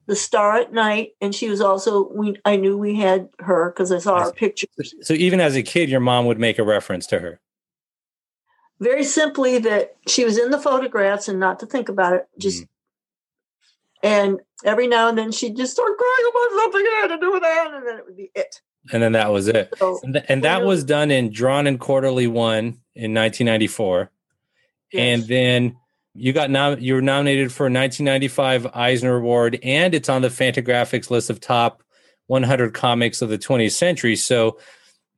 [0.07, 2.09] the star at night, and she was also.
[2.09, 4.95] We I knew we had her because I saw I her pictures.
[5.03, 7.41] So even as a kid, your mom would make a reference to her.
[8.81, 12.63] very simply that she was in the photographs and not to think about it just
[12.63, 12.69] mm.
[14.03, 17.33] and every now and then she'd just start crying about something I had to do
[17.33, 18.61] with that and then it would be it
[18.93, 19.73] And then that was it.
[19.77, 22.65] so And, th- and that was done in Drawn and Quarterly 1
[22.95, 24.11] in 1994.
[24.95, 25.77] And then
[26.15, 30.29] you got nom- you were nominated for a 1995 Eisner Award, and it's on the
[30.29, 31.83] Fantagraphics list of top
[32.29, 34.17] 100 comics of the 20th century.
[34.17, 34.59] So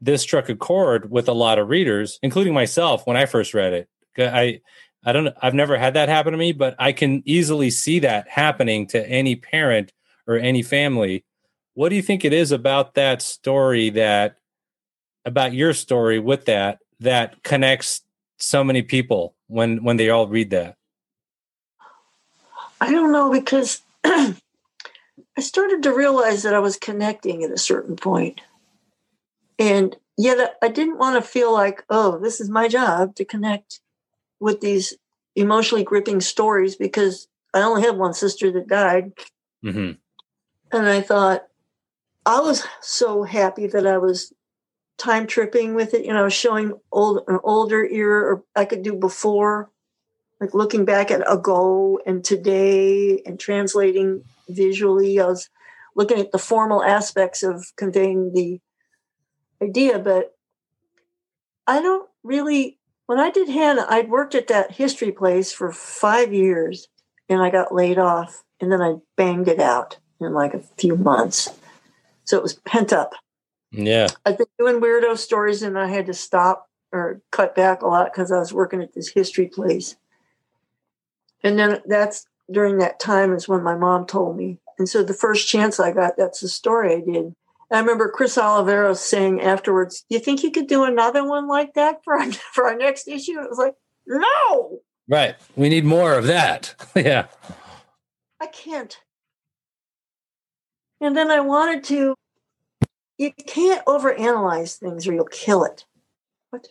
[0.00, 3.72] this struck a chord with a lot of readers, including myself when I first read
[3.72, 3.88] it.
[4.18, 4.60] I
[5.04, 8.28] I don't I've never had that happen to me, but I can easily see that
[8.28, 9.92] happening to any parent
[10.26, 11.24] or any family.
[11.74, 14.36] What do you think it is about that story that
[15.24, 18.02] about your story with that that connects
[18.38, 20.76] so many people when when they all read that?
[22.80, 24.34] I don't know because I
[25.38, 28.40] started to realize that I was connecting at a certain point.
[29.58, 33.80] And yet I didn't want to feel like, oh, this is my job to connect
[34.40, 34.94] with these
[35.36, 39.12] emotionally gripping stories because I only had one sister that died.
[39.62, 39.92] hmm
[40.72, 41.44] And I thought,
[42.26, 44.32] I was so happy that I was
[44.98, 48.94] time tripping with it, you know, showing old an older era or I could do
[48.94, 49.70] before,
[50.40, 55.20] like looking back at ago and today and translating visually.
[55.20, 55.48] I was
[55.96, 58.60] looking at the formal aspects of conveying the
[59.62, 60.34] idea, but
[61.66, 62.77] I don't really.
[63.08, 66.88] When I did Hannah, I'd worked at that history place for five years,
[67.26, 70.94] and I got laid off, and then I banged it out in like a few
[70.94, 71.48] months.
[72.24, 73.14] So it was pent up.
[73.70, 74.08] Yeah.
[74.26, 78.12] I've been doing weirdo stories, and I had to stop or cut back a lot
[78.12, 79.96] because I was working at this history place.
[81.42, 84.58] And then that's during that time is when my mom told me.
[84.78, 87.34] And so the first chance I got, that's the story I did.
[87.70, 91.74] I remember Chris Oliveros saying afterwards, "Do you think you could do another one like
[91.74, 93.74] that for our, for our next issue?" It was like,
[94.06, 95.36] "No, Right.
[95.56, 96.74] We need more of that.
[96.96, 97.26] yeah.
[98.40, 98.98] I can't."
[101.00, 102.14] And then I wanted to.
[103.16, 105.84] You can't overanalyze things, or you'll kill it.
[106.50, 106.68] What?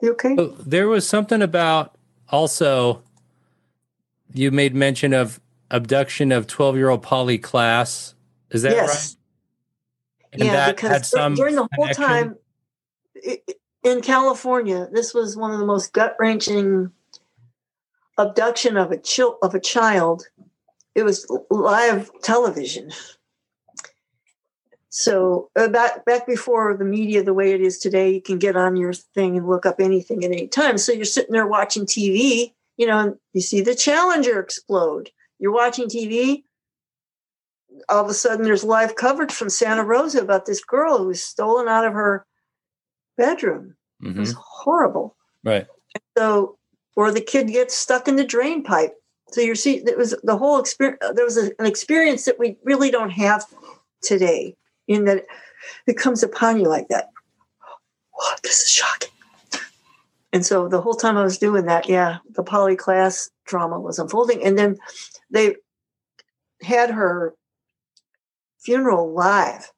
[0.00, 0.36] You okay?
[0.38, 1.96] Oh, There was something about
[2.30, 3.02] also
[4.32, 8.14] you made mention of abduction of 12 year old Polly Klaas.
[8.50, 8.88] Is that yes.
[8.88, 9.25] right?
[10.32, 12.04] And yeah, that because had some during the whole connection?
[12.04, 12.36] time
[13.82, 16.90] in California, this was one of the most gut wrenching
[18.18, 20.28] abduction of a chil- of a child.
[20.94, 22.90] It was live television.
[24.88, 28.56] So uh, back back before the media the way it is today, you can get
[28.56, 30.78] on your thing and look up anything at any time.
[30.78, 35.10] So you're sitting there watching TV, you know, and you see the Challenger explode.
[35.38, 36.44] You're watching TV.
[37.88, 41.22] All of a sudden, there's live coverage from Santa Rosa about this girl who was
[41.22, 42.26] stolen out of her
[43.16, 43.76] bedroom.
[44.00, 44.18] It Mhm.
[44.18, 45.16] was horrible.
[45.44, 45.66] Right.
[46.16, 46.58] So,
[46.96, 48.94] or the kid gets stuck in the drain pipe.
[49.32, 50.98] So you see, it was the whole experience.
[51.14, 53.44] There was a, an experience that we really don't have
[54.02, 55.24] today, in that
[55.86, 57.10] it comes upon you like that.
[58.18, 59.10] Wow, this is shocking.
[60.32, 63.98] And so the whole time I was doing that, yeah, the Polly Klaas drama was
[63.98, 64.76] unfolding, and then
[65.30, 65.56] they
[66.62, 67.34] had her
[68.66, 69.72] funeral live.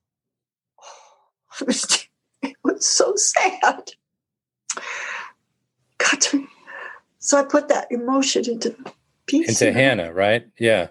[1.60, 2.08] It was,
[2.42, 3.90] it was so sad.
[5.98, 6.46] Got to,
[7.18, 8.92] so I put that emotion into the
[9.26, 9.60] piece.
[9.60, 9.72] Into?
[9.72, 10.46] Hannah, right?
[10.56, 10.88] Yeah.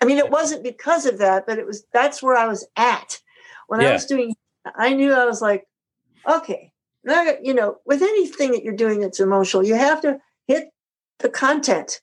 [0.00, 3.18] I mean, it wasn't because of that, but it was that's where I was at
[3.66, 4.36] when I was doing.
[4.76, 5.66] I knew I was like,
[6.28, 10.68] okay, now you know, with anything that you're doing that's emotional, you have to hit
[11.18, 12.00] the content.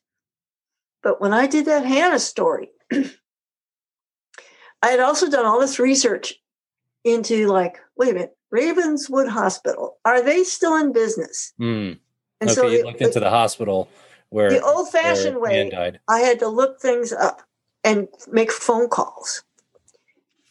[1.02, 2.68] But when I did that Hannah story,
[4.82, 6.34] I had also done all this research
[7.04, 11.52] into like, wait a minute, Ravenswood Hospital, are they still in business?
[11.60, 11.98] Mm.
[12.40, 13.88] And okay, so you looked into the hospital
[14.28, 16.00] where the old fashioned way, died.
[16.08, 17.42] I had to look things up
[17.84, 19.42] and make phone calls.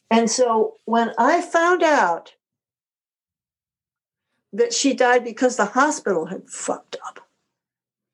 [0.10, 2.34] And so when I found out
[4.54, 7.20] that she died because the hospital had fucked up,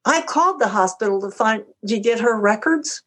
[0.04, 3.04] I called the hospital to find, did you get her records?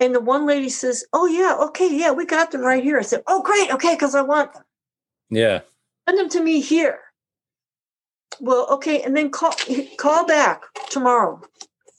[0.00, 2.98] And the one lady says, Oh, yeah, okay, yeah, we got them right here.
[2.98, 4.64] I said, Oh, great, okay, because I want them.
[5.30, 5.60] Yeah.
[6.08, 6.98] Send them to me here.
[8.40, 9.54] Well, okay, and then call
[9.96, 11.40] call back tomorrow.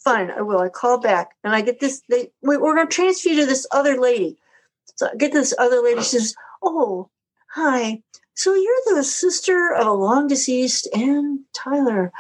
[0.04, 0.60] Fine, I will.
[0.60, 2.02] I call back, and I get this.
[2.10, 4.38] They we, we're going to transfer you to this other lady.
[4.96, 6.02] So I get this other lady.
[6.02, 7.10] She says, "Oh,
[7.50, 8.04] hi.
[8.36, 12.12] So you're the sister of a long deceased Ann Tyler.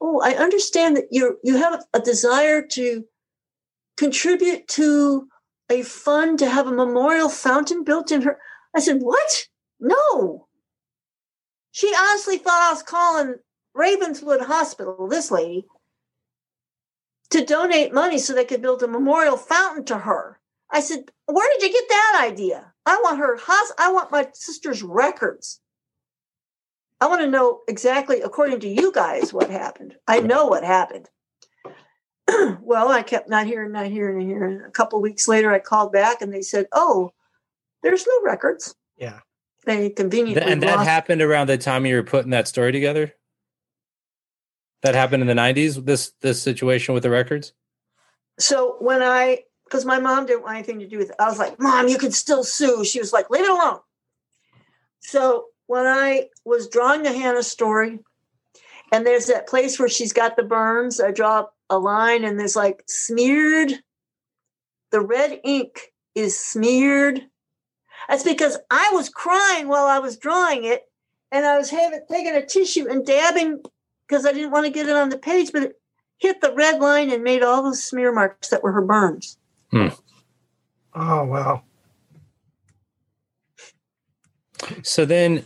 [0.00, 3.04] Oh, I understand that you're you have a desire to
[4.02, 5.28] contribute to
[5.70, 8.40] a fund to have a memorial fountain built in her."
[8.74, 9.48] I said, "What?
[9.78, 10.48] No."
[11.70, 13.36] She honestly thought I was calling
[13.74, 15.66] Ravenswood Hospital, this lady,
[17.30, 20.40] to donate money so they could build a memorial fountain to her.
[20.68, 22.74] I said, "Where did you get that idea?
[22.84, 23.38] I want her.
[23.78, 25.60] I want my sister's records.
[27.00, 29.96] I want to know exactly, according to you guys, what happened.
[30.06, 31.08] I know what happened."
[32.62, 34.62] well, I kept not hearing, not hearing, not hearing.
[34.66, 37.12] A couple weeks later, I called back and they said, "Oh,
[37.82, 39.20] there's no records." Yeah.
[39.64, 43.14] They conveniently and that lost happened around the time you were putting that story together.
[44.82, 45.84] That happened in the '90s.
[45.84, 47.52] This this situation with the records.
[48.38, 51.38] so when I, because my mom didn't want anything to do with it, I was
[51.38, 52.84] like, Mom, you can still sue.
[52.84, 53.78] She was like, Leave it alone.
[55.00, 58.00] So when I was drawing the Hannah story,
[58.92, 62.54] and there's that place where she's got the burns, I draw a line and there's
[62.54, 63.72] like smeared,
[64.90, 67.22] the red ink is smeared.
[68.08, 70.82] That's because I was crying while I was drawing it,
[71.30, 73.62] and I was having taking a tissue and dabbing
[74.06, 75.80] because I didn't want to get it on the page, but it
[76.18, 79.38] hit the red line and made all those smear marks that were her burns.
[79.70, 79.88] Hmm.
[80.94, 81.62] Oh wow.
[84.82, 85.44] So then,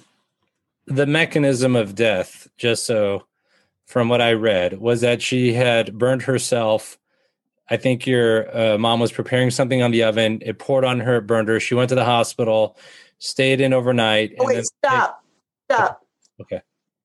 [0.87, 3.27] the mechanism of death, just so
[3.87, 6.99] from what I read, was that she had burned herself
[7.69, 10.41] I think your uh, mom was preparing something on the oven.
[10.45, 11.59] It poured on her, it burned her.
[11.59, 12.77] She went to the hospital,
[13.19, 14.35] stayed in overnight.
[14.39, 15.25] Oh, wait, stop,
[15.69, 16.03] stop.
[16.41, 16.63] Okay.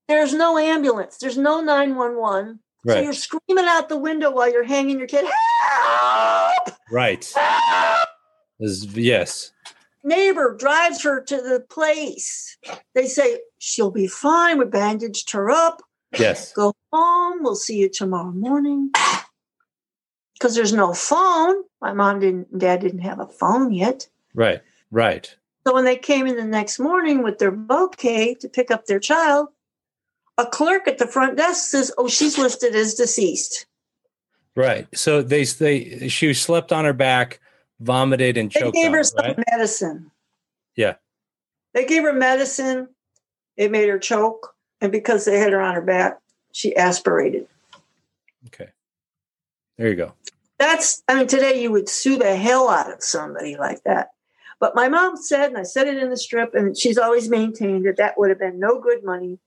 [0.08, 1.18] There's no ambulance.
[1.18, 2.60] There's no 911.
[2.84, 2.96] Right.
[2.96, 5.26] So you're screaming out the window while you're hanging your kid.
[5.70, 6.78] Help!
[6.92, 7.32] Right.
[7.36, 8.08] Help!
[8.60, 9.52] Is- yes.
[10.04, 12.58] Neighbor drives her to the place.
[12.96, 14.58] They say she'll be fine.
[14.58, 15.84] We bandaged her up.
[16.18, 16.52] Yes.
[16.54, 17.40] Go home.
[17.42, 18.92] We'll see you tomorrow morning.
[20.34, 21.64] Because there's no phone.
[21.82, 24.08] My mom didn't, dad didn't have a phone yet.
[24.34, 24.62] Right.
[24.92, 25.36] Right.
[25.66, 29.00] So when they came in the next morning with their bouquet to pick up their
[29.00, 29.50] child,
[30.38, 33.68] a clerk at the front desk says, "Oh, she's listed as deceased."
[34.56, 34.88] Right.
[34.98, 37.40] So they they she slept on her back,
[37.80, 38.74] vomited and choked.
[38.74, 39.40] They gave her it, some right?
[39.52, 40.10] medicine.
[40.76, 40.96] Yeah.
[41.74, 42.88] They gave her medicine.
[43.56, 46.20] It made her choke, and because they had her on her back,
[46.52, 47.48] she aspirated.
[48.48, 48.70] Okay.
[49.78, 50.14] There you go.
[50.58, 54.12] That's, I mean, today you would sue the hell out of somebody like that.
[54.60, 57.86] But my mom said, and I said it in the strip, and she's always maintained
[57.86, 59.40] that that would have been no good money.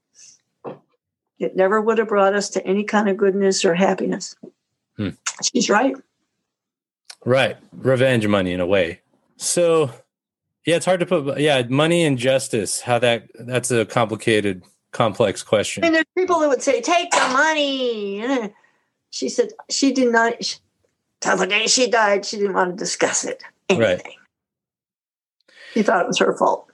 [1.38, 4.34] It never would have brought us to any kind of goodness or happiness.
[4.96, 5.10] Hmm.
[5.42, 5.94] She's right.
[7.24, 7.56] Right.
[7.72, 9.00] Revenge money in a way.
[9.36, 9.90] So
[10.66, 14.62] yeah, it's hard to put yeah, money and justice, how that that's a complicated,
[14.94, 15.84] complex question.
[15.84, 18.52] And there's people that would say, "Take the money."
[19.10, 20.42] She said she did not.
[20.42, 20.56] She,
[21.20, 23.44] till the day she died, she didn't want to discuss it.
[23.70, 23.80] Right.
[23.80, 24.12] Anything.
[25.72, 26.68] She thought it was her fault.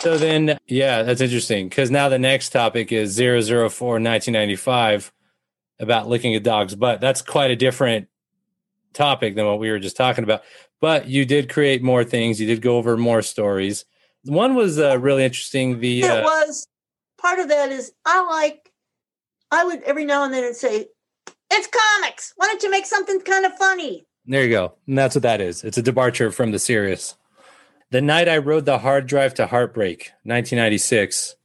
[0.00, 1.68] So then yeah, that's interesting.
[1.68, 5.12] Because now the next topic is 004 1995
[5.78, 7.02] about licking a dog's butt.
[7.02, 8.08] That's quite a different
[8.94, 10.42] topic than what we were just talking about.
[10.80, 12.40] But you did create more things.
[12.40, 13.84] You did go over more stories.
[14.26, 15.80] One was uh, really interesting.
[15.80, 16.66] The it uh, was
[17.18, 18.72] part of that is I like
[19.50, 20.86] I would every now and then say,
[21.50, 22.32] It's comics.
[22.36, 24.06] Why don't you make something kind of funny?
[24.26, 24.74] There you go.
[24.86, 25.62] And that's what that is.
[25.62, 27.16] It's a departure from the serious.
[27.90, 31.36] The night I rode the hard drive to heartbreak, 1996.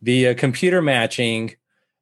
[0.00, 1.56] The uh, computer matching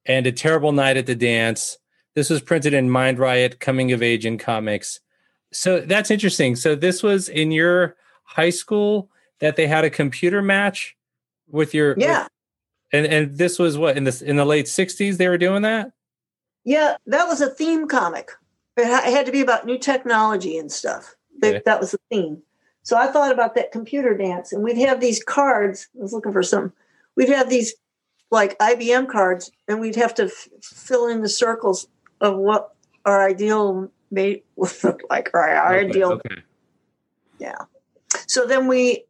[0.05, 1.79] and a terrible night at the dance.
[2.14, 5.01] This was printed in Mind Riot Coming of Age in Comics.
[5.53, 6.57] So that's interesting.
[6.57, 9.11] So this was in your high school
[9.41, 10.97] that they had a computer match
[11.51, 12.22] with your Yeah.
[12.24, 12.28] with-
[12.93, 15.93] and and this was what in the in the late 60s they were doing that?
[16.64, 18.30] Yeah, that was a theme comic.
[18.76, 21.14] It, had to be about new technology and stuff.
[21.41, 21.62] That, Okay.
[21.66, 22.43] that was the theme.
[22.82, 25.89] So I thought about that computer dance, and we'd have these cards.
[25.99, 26.72] I was looking for some.
[27.16, 27.74] We'd have these
[28.30, 31.89] like IBM cards, and we'd have to f- fill in the circles
[32.20, 32.74] of what
[33.05, 36.43] our ideal mate would look like, or our Okay, ideal okay.
[38.26, 39.05] So then we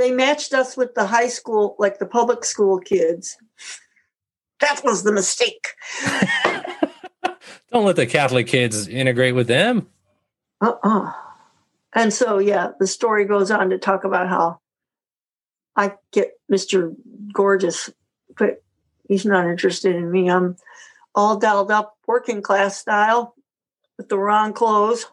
[0.00, 3.36] they matched us with the high school, like the public school kids.
[4.60, 5.68] That was the mistake.
[7.70, 9.88] Don't let the Catholic kids integrate with them.
[10.60, 11.12] Uh-uh.
[11.94, 14.60] And so yeah, the story goes on to talk about how
[15.76, 16.94] I get Mr.
[17.32, 17.90] Gorgeous,
[18.38, 18.62] but
[19.06, 20.30] he's not interested in me.
[20.30, 20.56] I'm
[21.14, 23.34] all dialed up working class style
[23.98, 25.06] with the wrong clothes.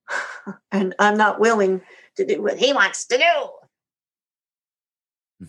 [0.72, 1.82] and I'm not willing
[2.16, 3.61] to do what he wants to do.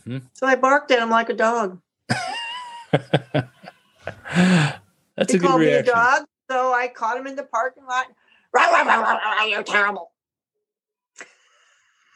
[0.03, 1.79] Hmm So I barked at him like a dog.
[2.91, 3.47] That's
[5.31, 8.07] he a good called me a dog, so I caught him in the parking lot.
[8.53, 10.11] Rah, rah, rah, you're terrible.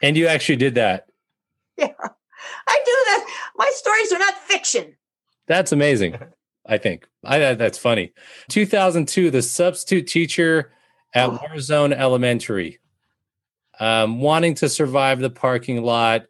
[0.02, 1.06] And you actually did that.
[1.78, 1.92] Yeah,
[2.66, 3.26] I do that.
[3.56, 4.96] My stories are not fiction.
[5.46, 6.18] That's amazing.
[6.66, 8.12] I think I that's funny.
[8.48, 10.72] 2002, the substitute teacher
[11.14, 11.38] at Oh.
[11.38, 12.80] Warzone Elementary,
[13.78, 16.26] um, wanting to survive the parking lot,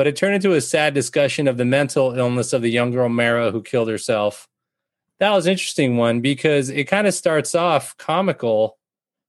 [0.00, 3.10] but it turned into a sad discussion of the mental illness of the young girl
[3.10, 4.48] Mara who killed herself.
[5.18, 8.78] That was an interesting one because it kind of starts off comical,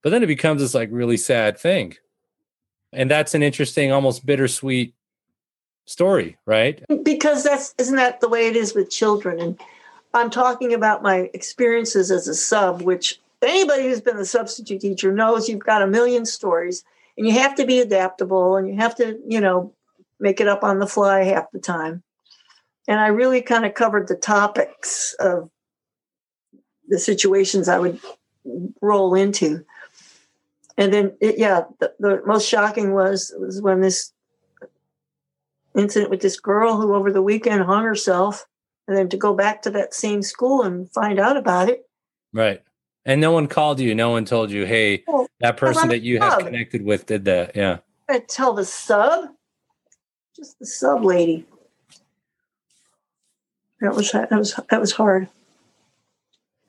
[0.02, 1.98] but then it becomes this like really sad thing,
[2.94, 4.96] and that's an interesting, almost bittersweet
[5.84, 6.82] story, right?
[7.04, 9.60] because that's isn't that the way it is with children and
[10.14, 15.12] i'm talking about my experiences as a sub which anybody who's been a substitute teacher
[15.12, 16.86] knows you've got a million stories
[17.18, 19.74] and you have to be adaptable and you have to you know
[20.22, 22.04] make it up on the fly half the time
[22.88, 25.50] and i really kind of covered the topics of
[26.88, 28.00] the situations i would
[28.82, 29.64] roll into
[30.78, 34.12] and then it, yeah the, the most shocking was was when this
[35.76, 38.46] incident with this girl who over the weekend hung herself
[38.88, 41.86] and then to go back to that same school and find out about it
[42.34, 42.62] Right.
[43.06, 43.96] And no one called you.
[43.96, 47.56] No one told you, hey, Well, that person that you have connected with did that.
[47.56, 47.80] Yeah.
[48.10, 49.30] i tell the sub
[50.42, 51.46] just the sub lady
[53.80, 55.28] that was that was that was hard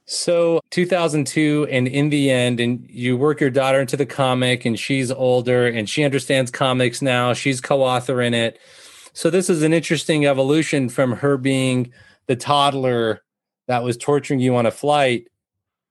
[0.04, 4.78] So 2002, and in the end, and you work your daughter into the comic, and
[4.78, 7.32] she's older and she understands comics now.
[7.32, 8.58] She's co-author in it.
[9.14, 11.92] So this is an interesting evolution from her being
[12.26, 13.22] the toddler
[13.68, 15.28] that was torturing you on a flight,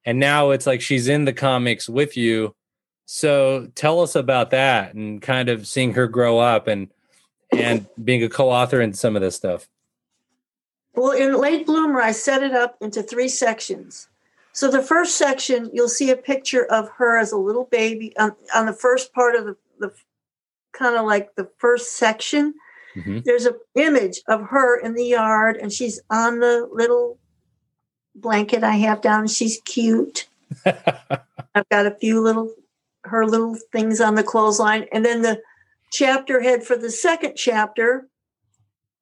[0.05, 2.53] and now it's like she's in the comics with you.
[3.05, 6.91] So tell us about that and kind of seeing her grow up and
[7.51, 9.67] and being a co-author in some of this stuff.
[10.93, 14.09] Well, in Late Bloomer, I set it up into three sections.
[14.53, 18.35] So the first section, you'll see a picture of her as a little baby on,
[18.53, 19.93] on the first part of the, the
[20.73, 22.53] kind of like the first section.
[22.95, 23.19] Mm-hmm.
[23.23, 27.17] There's an image of her in the yard, and she's on the little
[28.13, 29.27] blanket I have down.
[29.27, 30.27] She's cute.
[30.65, 32.53] I've got a few little
[33.05, 35.41] her little things on the clothesline, and then the
[35.91, 38.07] chapter head for the second chapter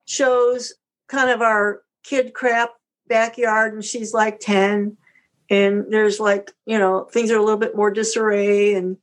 [0.06, 0.74] shows
[1.08, 2.72] kind of our kid crap
[3.08, 4.98] backyard, and she's like ten
[5.50, 8.74] and there's like you know things are a little bit more disarray.
[8.74, 8.98] And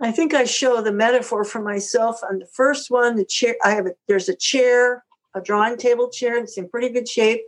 [0.00, 3.70] i think i show the metaphor for myself on the first one the chair i
[3.70, 5.04] have a there's a chair
[5.34, 7.42] a drawing table chair it's in pretty good shape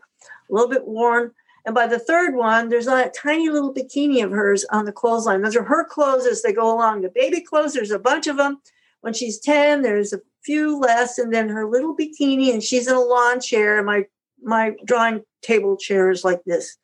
[0.50, 1.32] a little bit worn.
[1.64, 5.42] And by the third one there's a tiny little bikini of hers on the clothesline.
[5.42, 7.02] Those are her clothes as they go along.
[7.02, 8.60] The baby clothes there's a bunch of them
[9.02, 12.94] when she's 10 there's a few less and then her little bikini and she's in
[12.94, 14.04] a lawn chair and my
[14.42, 16.76] my drawing table chair is like this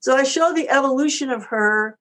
[0.00, 1.98] so I show the evolution of her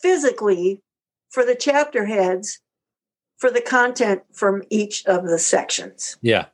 [0.00, 0.82] physically
[1.28, 2.60] for the chapter heads
[3.36, 6.16] for the content from each of the sections.
[6.22, 6.46] Yeah.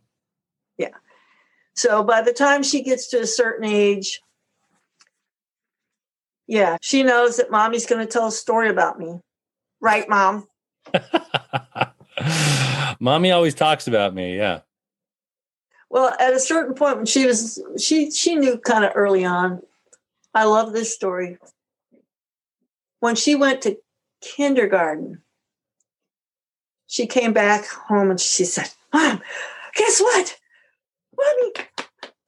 [0.77, 0.89] Yeah.
[1.75, 4.21] So by the time she gets to a certain age,
[6.49, 9.21] yeah, she knows that mommy's going to tell a story about me.
[9.81, 10.49] Right, mom?
[13.01, 14.37] Mommy always talks about me.
[14.37, 14.61] Yeah.
[15.91, 19.63] Well, at a certain point when she was, she she knew kind of early on
[20.35, 21.39] I love this story.
[23.01, 23.77] When she went to
[24.21, 25.23] kindergarten,
[26.87, 29.21] she came back home and she said, Mom,
[29.75, 30.39] guess what?
[31.17, 31.53] Mommy,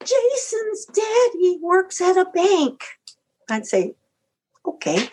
[0.01, 2.82] Jason's daddy works at a bank.
[3.49, 3.95] I'd say,
[4.66, 5.09] okay.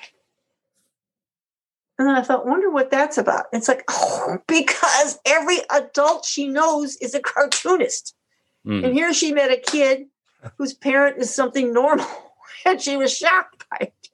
[2.02, 3.45] And then I thought, wonder what that's about.
[3.54, 8.16] It's like, oh, because every adult she knows is a cartoonist.
[8.66, 8.86] Mm.
[8.86, 10.08] And here she met a kid
[10.58, 12.08] whose parent is something normal.
[12.66, 14.10] and she was shocked by it.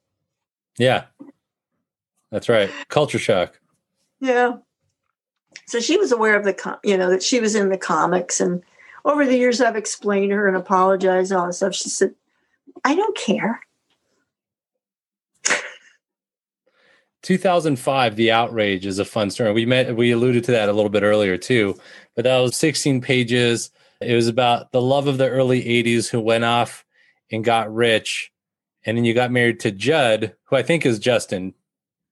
[0.77, 1.05] Yeah.
[2.29, 2.69] That's right.
[2.89, 3.57] Culture shock.
[4.19, 4.57] Yeah.
[5.67, 8.41] So she was aware of the, com- you know, that she was in the comics.
[8.41, 8.63] And
[9.05, 11.73] over the years, I've explained her and apologized and all this stuff.
[11.73, 12.15] She said,
[12.83, 13.61] I don't care.
[17.27, 20.89] 2005 the outrage is a fun story we met we alluded to that a little
[20.89, 21.77] bit earlier too
[22.15, 23.69] but that was 16 pages
[24.01, 26.85] it was about the love of the early 80s who went off
[27.31, 28.31] and got rich,
[28.85, 31.53] and then you got married to Judd, who I think is Justin.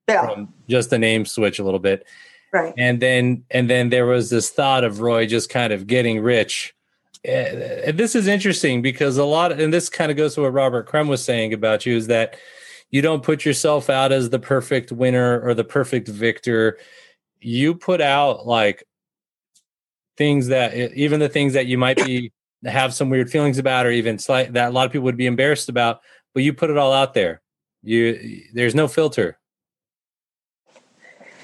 [0.07, 0.45] Yeah.
[0.69, 2.05] just the name switch a little bit.
[2.53, 2.75] Right.
[2.77, 6.75] And then and then there was this thought of Roy just kind of getting rich.
[7.23, 10.53] And this is interesting because a lot of, and this kind of goes to what
[10.53, 12.37] Robert Crumb was saying about you is that
[12.95, 16.77] you don't put yourself out as the perfect winner or the perfect victor.
[17.41, 18.85] You put out like
[20.15, 22.31] things that even the things that you might be
[22.63, 25.25] have some weird feelings about or even slight that a lot of people would be
[25.25, 25.99] embarrassed about
[26.33, 27.41] but you put it all out there
[27.83, 29.37] you there's no filter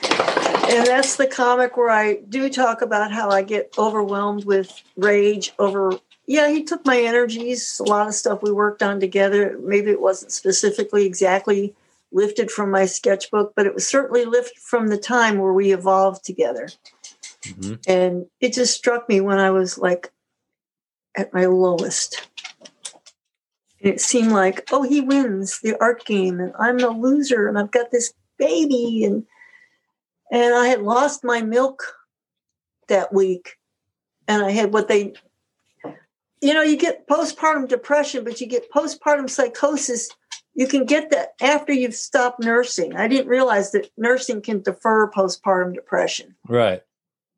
[0.01, 5.53] and that's the comic where i do talk about how i get overwhelmed with rage
[5.59, 5.99] over
[6.31, 10.01] yeah he took my energies a lot of stuff we worked on together maybe it
[10.01, 11.73] wasn't specifically exactly
[12.11, 16.23] lifted from my sketchbook but it was certainly lifted from the time where we evolved
[16.23, 16.69] together
[17.43, 17.75] mm-hmm.
[17.87, 20.11] and it just struck me when i was like
[21.15, 22.27] at my lowest.
[23.81, 27.57] And it seemed like, oh, he wins the art game, and I'm the loser, and
[27.57, 29.25] I've got this baby, and
[30.31, 31.83] and I had lost my milk
[32.87, 33.57] that week,
[34.27, 35.13] and I had what they,
[36.41, 40.09] you know, you get postpartum depression, but you get postpartum psychosis.
[40.53, 42.95] You can get that after you've stopped nursing.
[42.95, 46.35] I didn't realize that nursing can defer postpartum depression.
[46.47, 46.81] Right.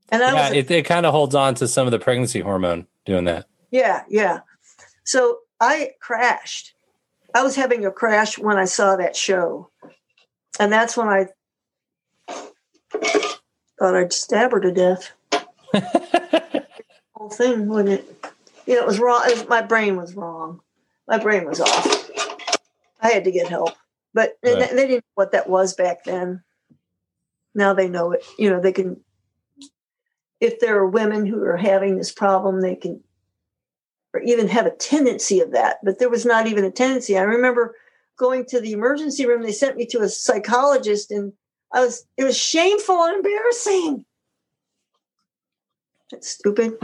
[0.10, 2.40] And I yeah, was, it, it kind of holds on to some of the pregnancy
[2.40, 3.46] hormone doing that.
[3.72, 4.40] Yeah, yeah.
[5.04, 6.74] So I crashed.
[7.36, 9.70] I was having a crash when I saw that show.
[10.60, 11.28] And that's when I
[13.80, 15.12] thought I'd stab her to death.
[17.16, 18.33] whole thing, wouldn't it?
[18.66, 19.22] You know, it was wrong.
[19.26, 20.62] It was, my brain was wrong.
[21.08, 22.10] My brain was off.
[23.02, 23.76] I had to get help.
[24.14, 24.60] But right.
[24.60, 26.44] they, they didn't know what that was back then.
[27.56, 28.24] Now they know it.
[28.40, 29.02] You know, they can,
[30.40, 33.04] if there are women who are having this problem, they can
[34.14, 37.18] or even have a tendency of that, but there was not even a tendency.
[37.18, 37.76] I remember
[38.18, 39.42] going to the emergency room.
[39.42, 41.34] They sent me to a psychologist, and
[41.74, 44.06] I was it was shameful and embarrassing.
[46.12, 46.78] That's stupid.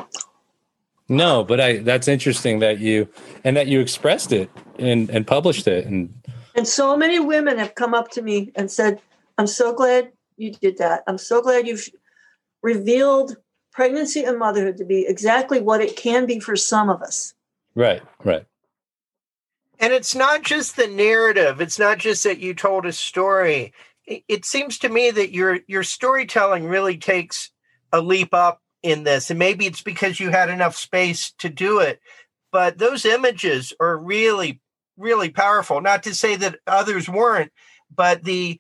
[1.10, 3.10] No, but I that's interesting that you
[3.44, 6.14] and that you expressed it and and published it and
[6.56, 9.02] And so many women have come up to me and said,
[9.40, 11.04] "I'm so glad you did that.
[11.08, 11.90] I'm so glad you've
[12.62, 13.38] revealed
[13.72, 17.34] pregnancy and motherhood to be exactly what it can be for some of us."
[17.74, 18.46] right, right.
[19.80, 21.62] And it's not just the narrative.
[21.62, 23.74] It's not just that you told a story.
[24.06, 27.50] It, it seems to me that your your storytelling really takes
[27.92, 29.30] a leap up in this.
[29.30, 32.00] And maybe it's because you had enough space to do it.
[32.52, 34.62] But those images are really,
[34.98, 35.82] really powerful.
[35.82, 37.52] Not to say that others weren't,
[37.94, 38.60] but the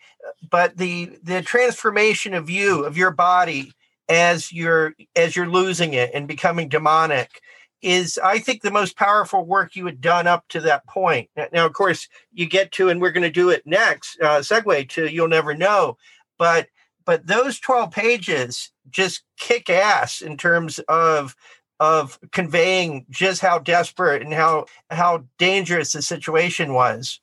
[0.49, 3.73] but the the transformation of you, of your body
[4.07, 7.41] as you're as you're losing it and becoming demonic
[7.81, 11.29] is I think the most powerful work you had done up to that point.
[11.53, 14.19] Now, of course, you get to, and we're going to do it next.
[14.21, 15.97] Uh, segue to "You'll Never Know,"
[16.37, 16.67] but
[17.05, 21.35] but those twelve pages just kick ass in terms of
[21.79, 27.19] of conveying just how desperate and how how dangerous the situation was.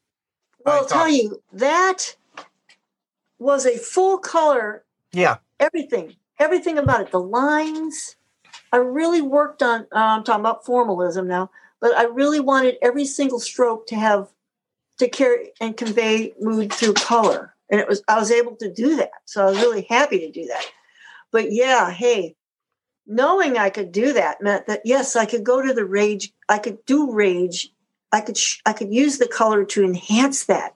[0.65, 2.17] Well, I'll tell you that
[3.39, 4.85] was a full color.
[5.13, 8.17] Yeah, everything, everything about it, the lines
[8.73, 9.83] I really worked on.
[9.93, 11.51] Uh, I'm talking about formalism now,
[11.81, 14.29] but I really wanted every single stroke to have
[14.99, 18.97] to carry and convey mood through color, and it was I was able to do
[18.97, 19.11] that.
[19.27, 20.65] So I was really happy to do that.
[21.37, 22.35] But yeah, hey,
[23.07, 26.33] knowing I could do that meant that yes, I could go to the rage.
[26.49, 27.71] I could do rage.
[28.11, 30.75] I could sh- I could use the color to enhance that,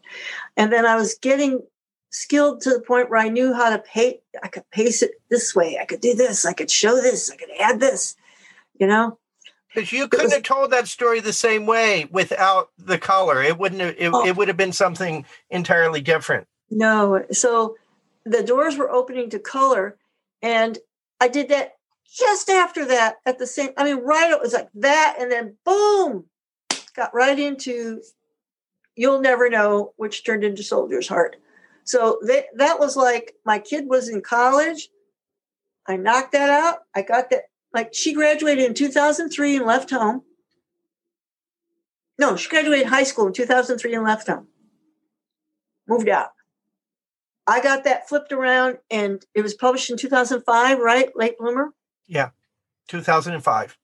[0.59, 1.63] and then I was getting
[2.11, 4.21] skilled to the point where I knew how to pay.
[4.43, 5.79] I could pace it this way.
[5.81, 6.45] I could do this.
[6.45, 7.31] I could show this.
[7.31, 8.15] I could add this.
[8.79, 9.19] You know,
[9.75, 13.43] because you couldn't was, have told that story the same way without the color.
[13.43, 13.81] It wouldn't.
[13.81, 16.47] Have, it, oh, it would have been something entirely different.
[16.71, 17.25] No.
[17.33, 17.77] So
[18.27, 19.97] the doors were opening to color,
[20.43, 20.79] and
[21.21, 21.75] I did that
[22.05, 23.17] just after that.
[23.27, 24.31] At the same, I mean, right.
[24.31, 26.25] It was like that, and then boom,
[26.95, 28.03] got right into.
[28.97, 31.37] You'll never know, which turned into Soldier's Heart.
[31.85, 34.89] So they, that was like my kid was in college.
[35.87, 36.81] I knocked that out.
[36.95, 37.45] I got that.
[37.73, 40.23] Like she graduated in 2003 and left home.
[42.19, 44.49] No, she graduated high school in 2003 and left home.
[45.89, 46.31] Moved out.
[47.51, 51.11] I got that flipped around and it was published in 2005, right?
[51.17, 51.71] Late bloomer?
[52.07, 52.31] Yeah,
[52.87, 53.77] 2005.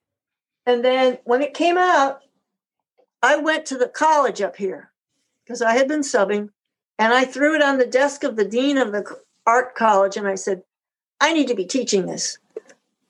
[0.67, 2.21] And then when it came out,
[3.25, 4.93] I went to the college up here
[5.43, 6.51] because I had been subbing
[6.97, 9.05] and I threw it on the desk of the dean of the
[9.45, 10.63] art college and I said,
[11.21, 12.39] I need to be teaching this.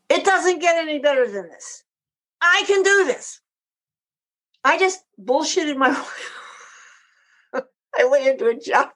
[0.09, 1.85] It doesn't get any better than this.
[2.41, 3.43] I can do this.
[4.65, 5.91] I just bullshitted my
[7.53, 7.63] my
[8.05, 8.89] way into a job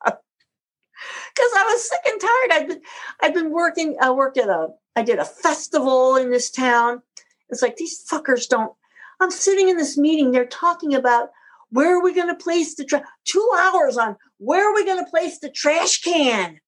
[1.41, 2.53] because I was sick and tired.
[2.53, 2.82] I've been
[3.20, 3.97] I've been working.
[4.01, 7.03] I worked at a I did a festival in this town.
[7.49, 8.72] It's like these fuckers don't.
[9.20, 10.30] I'm sitting in this meeting.
[10.30, 11.30] They're talking about
[11.70, 13.05] where are we going to place the trash?
[13.24, 16.59] Two hours on where are we going to place the trash can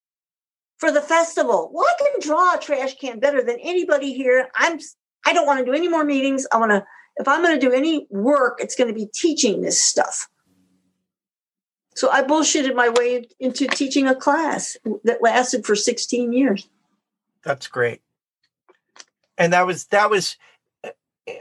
[0.77, 1.69] for the festival?
[1.73, 4.49] Well, I can draw a trash can better than anybody here.
[4.55, 4.79] I'm.
[5.25, 6.47] I don't want to do any more meetings.
[6.51, 6.85] I want to.
[7.17, 10.27] If I'm going to do any work, it's going to be teaching this stuff.
[11.95, 16.67] So I bullshitted my way into teaching a class that lasted for 16 years.
[17.43, 18.01] That's great.
[19.37, 20.37] And that was that was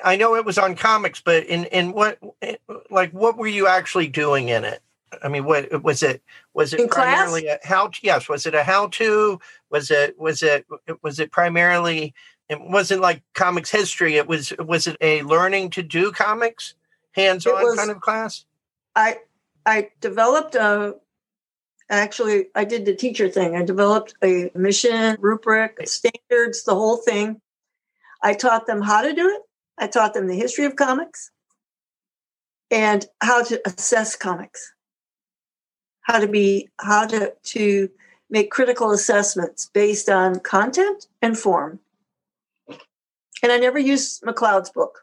[0.04, 2.18] I know it was on comics, but in in what
[2.90, 4.80] like what were you actually doing in it?
[5.22, 6.22] I mean, what was it?
[6.54, 7.58] Was it in primarily class?
[7.64, 7.88] a how?
[7.88, 9.40] To, yes, was it a how to?
[9.70, 10.66] Was it was it
[11.02, 12.14] was it primarily?
[12.48, 14.16] It wasn't like comics history.
[14.16, 16.74] It was was it a learning to do comics,
[17.12, 18.44] hands on kind of class?
[18.94, 19.18] I
[19.66, 20.96] I developed a.
[21.90, 23.54] Actually, I did the teacher thing.
[23.54, 27.40] I developed a mission, rubric, standards, the whole thing.
[28.22, 29.42] I taught them how to do it.
[29.78, 31.30] I taught them the history of comics
[32.70, 34.72] and how to assess comics,
[36.02, 37.90] how to be, how to, to
[38.30, 41.80] make critical assessments based on content and form.
[43.42, 45.01] And I never used McCloud's book.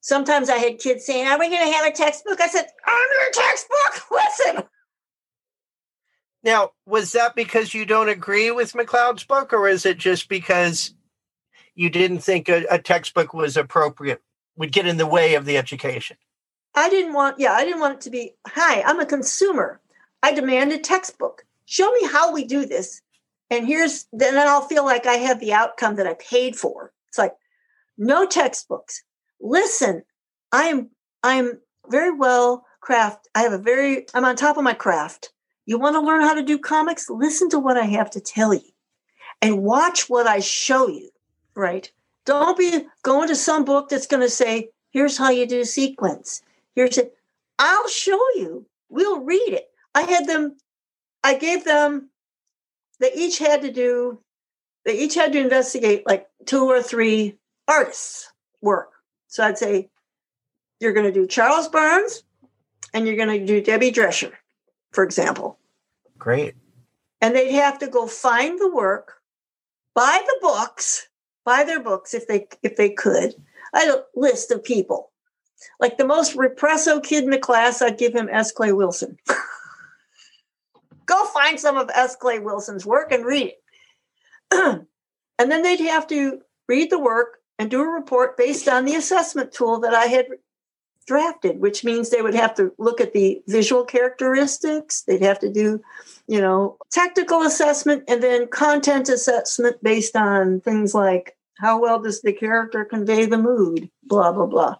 [0.00, 2.40] Sometimes I had kids saying, Are we going to have a textbook?
[2.40, 4.10] I said, I'm your textbook.
[4.10, 4.64] Listen.
[6.44, 10.94] Now, was that because you don't agree with McCloud's book, or is it just because
[11.74, 14.22] you didn't think a, a textbook was appropriate,
[14.56, 16.16] would get in the way of the education?
[16.74, 19.80] I didn't want, yeah, I didn't want it to be, hi, I'm a consumer.
[20.22, 21.44] I demand a textbook.
[21.64, 23.02] Show me how we do this.
[23.50, 26.92] And here's, then I'll feel like I have the outcome that I paid for.
[27.08, 27.34] It's like,
[27.96, 29.02] no textbooks.
[29.40, 30.02] Listen,
[30.52, 30.90] I'm,
[31.22, 33.28] I'm very well craft.
[33.34, 35.30] I have a very, I'm on top of my craft.
[35.66, 37.10] You want to learn how to do comics?
[37.10, 38.70] Listen to what I have to tell you
[39.42, 41.10] and watch what I show you,
[41.54, 41.90] right?
[42.24, 46.42] Don't be going to some book that's going to say, here's how you do sequence.
[46.74, 47.14] Here's it.
[47.58, 48.66] I'll show you.
[48.88, 49.68] We'll read it.
[49.94, 50.56] I had them,
[51.22, 52.10] I gave them,
[53.00, 54.20] they each had to do,
[54.84, 57.36] they each had to investigate like two or three
[57.66, 58.90] artists' work.
[59.28, 59.90] So I'd say,
[60.80, 62.24] you're going to do Charles Burns
[62.92, 64.32] and you're going to do Debbie Drechsler,
[64.92, 65.58] for example.
[66.18, 66.54] Great.
[67.20, 69.14] And they'd have to go find the work,
[69.94, 71.08] buy the books,
[71.44, 73.34] buy their books if they if they could.
[73.74, 75.10] I had a list of people.
[75.80, 78.52] Like the most represso kid in the class, I'd give him S.
[78.52, 79.18] Clay Wilson.
[81.06, 82.14] go find some of S.
[82.14, 83.52] Clay Wilson's work and read
[84.52, 84.86] it.
[85.38, 88.94] and then they'd have to read the work and do a report based on the
[88.94, 90.26] assessment tool that I had
[91.06, 95.02] drafted, which means they would have to look at the visual characteristics.
[95.02, 95.80] They'd have to do,
[96.26, 102.20] you know, technical assessment and then content assessment based on things like how well does
[102.20, 104.76] the character convey the mood, blah, blah, blah.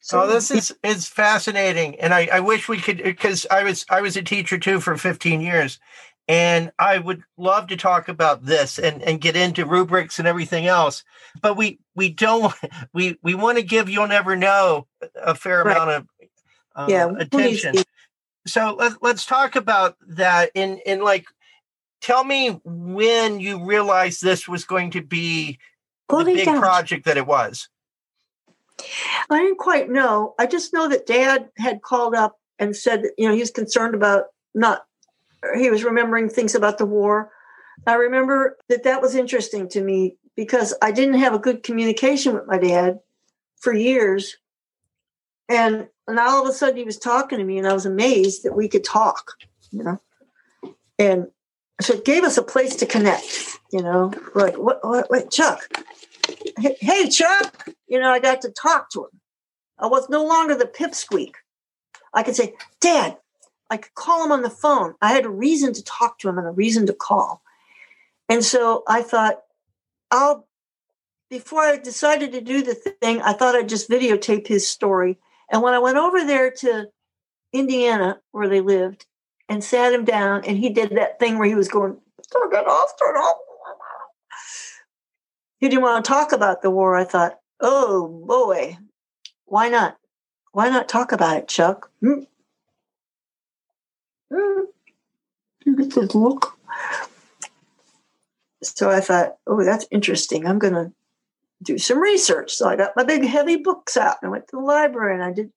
[0.00, 3.84] So oh, this is is fascinating, and I, I wish we could because I was
[3.90, 5.78] I was a teacher too for 15 years,
[6.28, 10.66] and I would love to talk about this and, and get into rubrics and everything
[10.66, 11.02] else.
[11.40, 12.52] But we we don't
[12.92, 14.86] we we want to give you'll never know
[15.20, 15.74] a fair right.
[15.74, 16.06] amount of
[16.76, 17.72] uh, yeah, attention.
[17.72, 17.84] Please.
[18.46, 21.24] So let's let's talk about that in in like
[22.00, 25.58] tell me when you realized this was going to be
[26.08, 26.58] the big gosh.
[26.58, 27.68] project that it was.
[29.30, 30.34] I didn't quite know.
[30.38, 34.26] I just know that dad had called up and said, you know, he's concerned about
[34.54, 34.82] not
[35.56, 37.30] he was remembering things about the war.
[37.86, 42.34] I remember that that was interesting to me because I didn't have a good communication
[42.34, 43.00] with my dad
[43.60, 44.36] for years.
[45.48, 48.44] And, and all of a sudden he was talking to me and I was amazed
[48.44, 49.32] that we could talk,
[49.70, 50.00] you know.
[50.98, 51.28] And
[51.80, 55.60] so it gave us a place to connect, you know, like, what, what, wait, Chuck,
[56.58, 59.20] hey, hey, Chuck, you know, I got to talk to him.
[59.78, 61.34] I was no longer the pipsqueak.
[62.12, 63.16] I could say, Dad,
[63.70, 64.94] I could call him on the phone.
[65.02, 67.42] I had a reason to talk to him and a reason to call.
[68.28, 69.42] And so I thought,
[70.10, 70.46] I'll,
[71.30, 75.18] before I decided to do the thing, I thought I'd just videotape his story.
[75.50, 76.88] And when I went over there to
[77.52, 79.06] Indiana, where they lived,
[79.48, 81.96] and sat him down, and he did that thing where he was going,
[82.32, 83.36] turn it off, turn it off.
[85.58, 86.96] He didn't want to talk about the war.
[86.96, 88.78] I thought, oh boy,
[89.46, 89.96] why not?
[90.52, 91.90] Why not talk about it, Chuck?
[92.00, 92.24] Hmm?
[96.14, 96.58] Look.
[98.62, 100.46] So I thought, oh, that's interesting.
[100.46, 100.92] I'm going to
[101.62, 102.52] do some research.
[102.52, 105.32] So I got my big heavy books out and went to the library and I
[105.32, 105.52] did.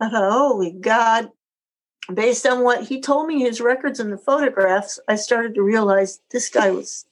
[0.00, 1.30] I thought, holy God.
[2.12, 6.20] Based on what he told me, his records and the photographs, I started to realize
[6.30, 7.06] this guy was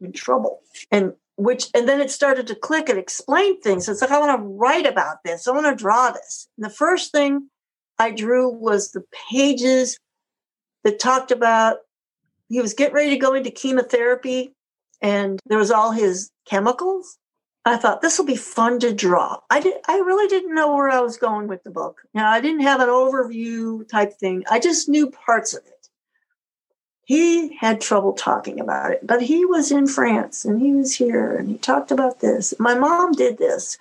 [0.00, 0.60] in trouble.
[0.90, 3.88] And which and then it started to click and explain things.
[3.88, 5.46] It's like I want to write about this.
[5.46, 6.48] I want to draw this.
[6.56, 7.50] And the first thing
[7.98, 9.98] I drew was the pages
[10.82, 11.78] that talked about
[12.48, 14.54] he was getting ready to go into chemotherapy
[15.00, 17.18] and there was all his chemicals.
[17.64, 19.38] I thought this will be fun to draw.
[19.50, 22.02] I did I really didn't know where I was going with the book.
[22.12, 24.44] Now I didn't have an overview type thing.
[24.50, 25.88] I just knew parts of it.
[27.06, 31.36] He had trouble talking about it, but he was in France and he was here
[31.36, 32.54] and he talked about this.
[32.58, 33.78] My mom did this.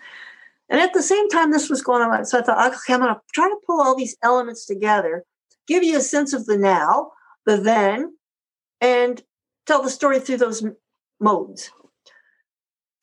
[0.73, 2.25] And at the same time, this was going on.
[2.25, 5.23] So I thought, okay, I'm going to try to pull all these elements together,
[5.67, 7.11] give you a sense of the now,
[7.45, 8.17] the then,
[8.81, 9.21] and
[9.67, 10.65] tell the story through those
[11.19, 11.69] modes.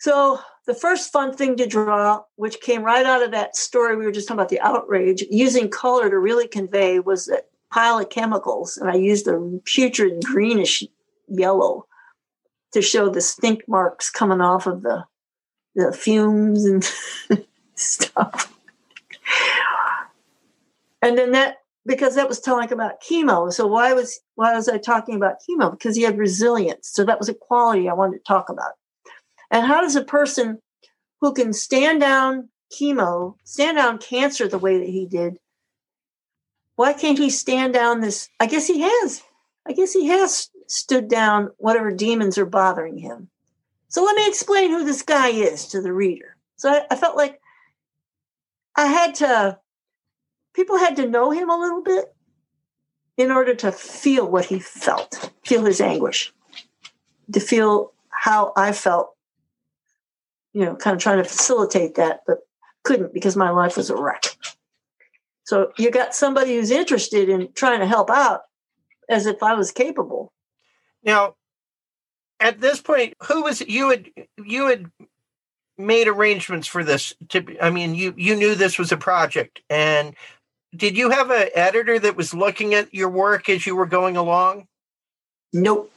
[0.01, 4.05] So the first fun thing to draw, which came right out of that story we
[4.05, 8.11] were just talking about, the outrage, using color to really convey was that pile of
[8.11, 8.79] chemicals.
[8.79, 10.83] And I used a putrid greenish
[11.29, 11.87] yellow
[12.73, 15.05] to show the stink marks coming off of the
[15.77, 16.85] the fumes and
[17.81, 18.57] stuff.
[21.03, 21.57] And then that
[21.87, 23.53] because that was talking about chemo.
[23.53, 25.71] So why was why was I talking about chemo?
[25.71, 26.91] Because he had resilience.
[26.93, 28.73] So that was a quality I wanted to talk about.
[29.51, 30.59] And how does a person
[31.21, 35.39] who can stand down chemo, stand down cancer the way that he did,
[36.77, 38.29] why can't he stand down this?
[38.39, 39.23] I guess he has.
[39.67, 43.29] I guess he has stood down whatever demons are bothering him.
[43.89, 46.37] So let me explain who this guy is to the reader.
[46.57, 47.40] So I, I felt like
[48.81, 49.59] I had to,
[50.55, 52.15] people had to know him a little bit
[53.19, 56.33] in order to feel what he felt, feel his anguish,
[57.31, 59.11] to feel how I felt,
[60.55, 62.39] you know, kind of trying to facilitate that, but
[62.83, 64.25] couldn't because my life was a wreck.
[65.45, 68.41] So you got somebody who's interested in trying to help out
[69.11, 70.33] as if I was capable.
[71.05, 71.35] Now,
[72.39, 74.09] at this point, who was you had
[74.43, 74.91] you had
[75.87, 80.15] made arrangements for this to I mean you you knew this was a project and
[80.75, 84.17] did you have an editor that was looking at your work as you were going
[84.17, 84.69] along?
[85.53, 85.93] Nope.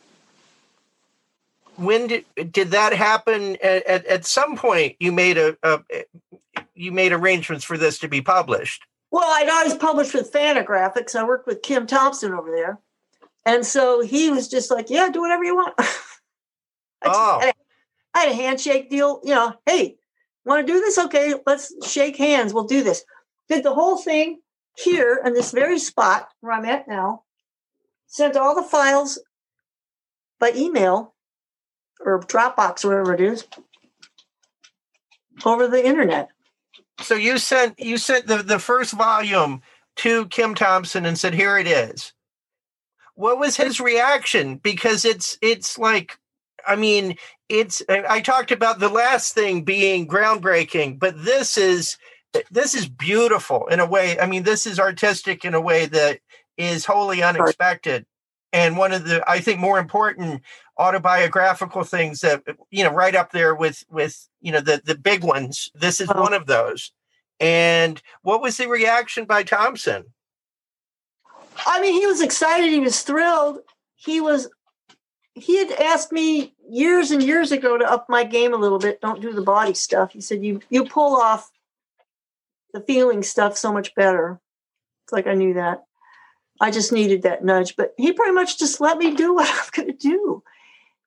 [1.75, 3.57] When did did that happen?
[3.63, 5.81] At, at, at some point, you made a, a
[6.75, 8.83] you made arrangements for this to be published.
[9.11, 11.15] Well, I'd always published with Fantagraphics.
[11.15, 12.79] I worked with Kim Thompson over there.
[13.45, 15.75] And so he was just like, yeah, do whatever you want.
[15.77, 15.83] I,
[17.05, 17.39] oh.
[17.41, 17.53] had a,
[18.13, 19.21] I had a handshake deal.
[19.23, 19.97] You know, hey,
[20.45, 20.97] want to do this?
[20.97, 22.53] Okay, let's shake hands.
[22.53, 23.03] We'll do this.
[23.49, 24.39] Did the whole thing
[24.77, 27.23] here in this very spot where I'm at now.
[28.07, 29.19] Sent all the files
[30.39, 31.13] by email
[31.99, 33.47] or Dropbox, or whatever it is,
[35.45, 36.29] over the internet.
[36.99, 39.61] So you sent you sent the, the first volume
[39.97, 42.13] to Kim Thompson and said, "Here it is."
[43.15, 44.57] What was his reaction?
[44.57, 46.19] Because it's it's like,
[46.67, 47.15] I mean,
[47.53, 47.81] it's.
[47.87, 51.97] I talked about the last thing being groundbreaking, but this is
[52.49, 54.19] this is beautiful in a way.
[54.19, 56.19] I mean, this is artistic in a way that
[56.57, 58.05] is wholly unexpected.
[58.51, 60.41] And one of the, I think, more important
[60.77, 65.23] autobiographical things that you know, right up there with with you know the the big
[65.23, 65.69] ones.
[65.75, 66.21] This is oh.
[66.21, 66.91] one of those.
[67.39, 70.05] And what was the reaction by Thompson?
[71.65, 72.71] I mean, he was excited.
[72.71, 73.59] He was thrilled.
[73.95, 74.49] He was.
[75.35, 79.01] He had asked me years and years ago to up my game a little bit.
[79.01, 80.13] Don't do the body stuff.
[80.13, 81.51] He said, "You you pull off
[82.73, 84.39] the feeling stuff so much better."
[85.05, 85.85] It's like I knew that.
[86.61, 89.69] I just needed that nudge, but he pretty much just let me do what I'm
[89.71, 90.43] going to do.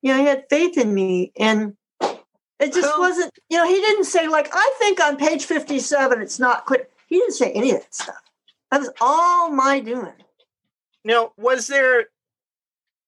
[0.03, 3.33] You know, he had faith in me, and it just well, wasn't.
[3.49, 7.19] You know, he didn't say like, "I think on page 57 it's not clear." He
[7.19, 8.23] didn't say any of that stuff.
[8.71, 10.13] That was all my doing.
[11.05, 12.07] Now, was there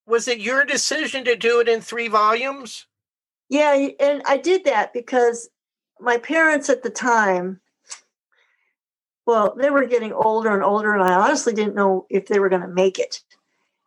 [0.09, 2.87] was it your decision to do it in three volumes?
[3.49, 5.49] Yeah, and I did that because
[6.01, 7.61] my parents at the time,
[9.27, 12.49] well, they were getting older and older, and I honestly didn't know if they were
[12.49, 13.23] going to make it.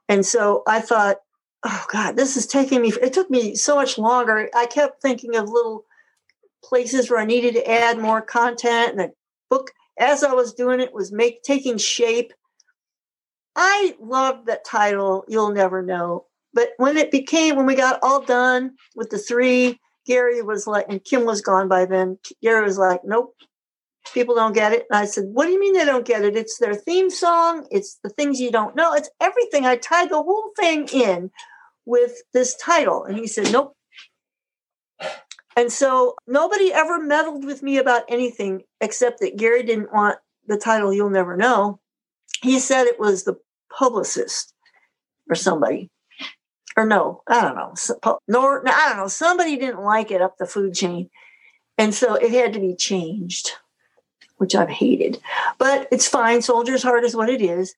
[0.07, 1.17] And so I thought,
[1.63, 4.49] oh God, this is taking me, it took me so much longer.
[4.55, 5.85] I kept thinking of little
[6.63, 9.11] places where I needed to add more content, and the
[9.49, 12.33] book, as I was doing it, was make taking shape.
[13.55, 16.25] I loved that title, You'll Never Know.
[16.53, 20.85] But when it became, when we got all done with the three, Gary was like,
[20.89, 22.17] and Kim was gone by then.
[22.41, 23.35] Gary was like, nope,
[24.13, 24.85] people don't get it.
[24.89, 26.35] And I said, what do you mean they don't get it?
[26.35, 27.67] It's their theme song.
[27.71, 28.93] It's the things you don't know.
[28.93, 29.65] It's everything.
[29.65, 31.31] I tied the whole thing in
[31.85, 33.03] with this title.
[33.05, 33.75] And he said, nope.
[35.57, 40.57] And so nobody ever meddled with me about anything except that Gary didn't want the
[40.57, 41.80] title You'll Never Know
[42.41, 43.37] he said it was the
[43.77, 44.53] publicist
[45.29, 45.89] or somebody.
[46.77, 48.19] Or no i don't know.
[48.27, 49.07] Nor i don't know.
[49.07, 51.09] Somebody didn't like it up the food chain.
[51.77, 53.51] And so it had to be changed
[54.41, 55.21] which i've hated.
[55.59, 56.41] But it's fine.
[56.41, 57.75] Soldier's heart is what it is.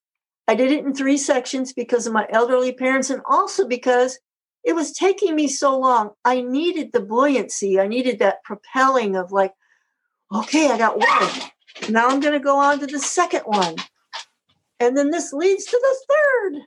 [0.47, 4.17] I did it in three sections because of my elderly parents and also because
[4.63, 6.11] it was taking me so long.
[6.23, 7.81] I needed the buoyancy.
[7.81, 9.53] I needed that propelling of like
[10.33, 11.91] okay i got one.
[11.91, 13.75] Now i'm going to go on to the second one
[14.83, 16.61] and then this leads to the third.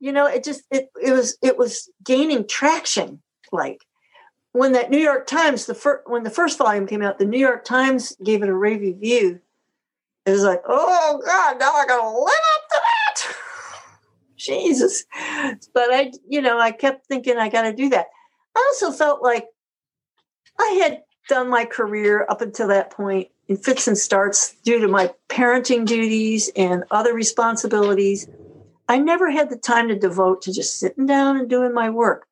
[0.00, 3.84] You know it just it, it was it was gaining traction like
[4.52, 7.38] when that new york times the first when the first volume came out the new
[7.38, 9.40] york times gave it a review.
[10.24, 13.36] It was like oh god now i gotta live up to that.
[14.36, 15.04] Jesus.
[15.74, 18.06] But i you know i kept thinking i gotta do that.
[18.56, 19.46] I also felt like
[20.60, 24.88] i had done my career up until that point in fits and starts due to
[24.88, 28.28] my parenting duties and other responsibilities.
[28.88, 32.26] I never had the time to devote to just sitting down and doing my work.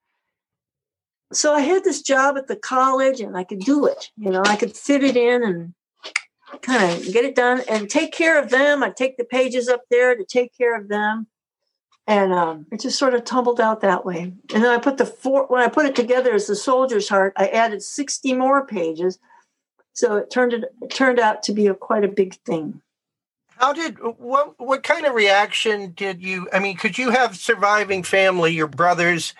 [1.32, 4.10] So I had this job at the college and I could do it.
[4.16, 5.74] You know, I could fit it in and
[6.62, 8.82] kind of get it done and take care of them.
[8.82, 11.26] I take the pages up there to take care of them.
[12.06, 14.32] And um, it just sort of tumbled out that way.
[14.54, 17.32] And then I put the four, when I put it together as the soldier's heart,
[17.36, 19.18] I added 60 more pages
[19.96, 22.82] so it turned it, turned out to be a quite a big thing.
[23.56, 26.48] How did what what kind of reaction did you?
[26.52, 29.32] I mean, could you have surviving family, your brothers?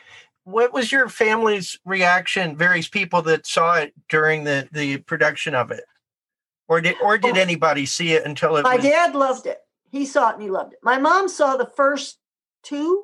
[0.44, 2.56] What was your family's reaction?
[2.56, 5.84] Various people that saw it during the the production of it,
[6.68, 8.62] or did or did oh, anybody see it until it?
[8.62, 8.84] My was...
[8.84, 9.58] dad loved it.
[9.90, 10.78] He saw it and he loved it.
[10.82, 12.18] My mom saw the first
[12.62, 13.02] two.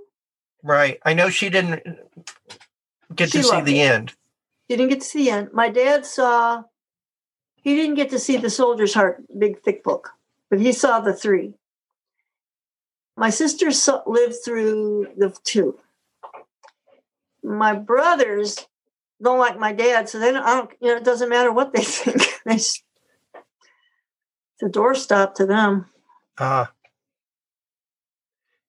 [0.62, 0.98] Right.
[1.04, 1.82] I know she didn't
[3.14, 3.90] get she to see the it.
[3.90, 4.14] end.
[4.70, 5.48] She didn't get to see the end.
[5.52, 6.62] My dad saw
[7.62, 10.10] he didn't get to see the soldier's heart big thick book
[10.52, 11.54] but he saw the three
[13.16, 15.78] My sisters lived through the two.
[17.42, 18.66] My brothers
[19.22, 21.72] don't like my dad, so they don't, I don't you know, it doesn't matter what
[21.72, 22.22] they think.
[22.44, 22.82] they, it's
[24.62, 25.86] a doorstop to them.
[26.36, 26.66] Uh,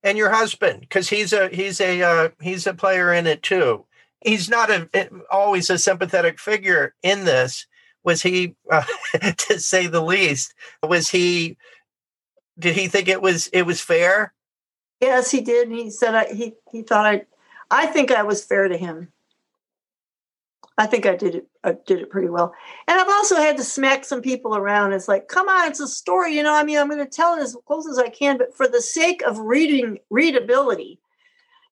[0.04, 3.86] and your husband, because he's a he's a uh, he's a player in it too.
[4.24, 4.90] He's not a
[5.32, 7.68] always a sympathetic figure in this.
[8.04, 8.84] Was he, uh,
[9.38, 10.54] to say the least?
[10.82, 11.58] Was he?
[12.60, 14.34] Did he think it was it was fair?
[15.02, 15.70] Yes, he did.
[15.70, 17.24] He said I, he he thought I.
[17.72, 19.12] I think I was fair to him.
[20.78, 21.48] I think I did it.
[21.64, 22.54] I did it pretty well.
[22.88, 24.94] And I've also had to smack some people around.
[24.94, 26.36] It's like, come on, it's a story.
[26.36, 28.56] You know, I mean, I'm going to tell it as close as I can, but
[28.56, 31.00] for the sake of reading readability,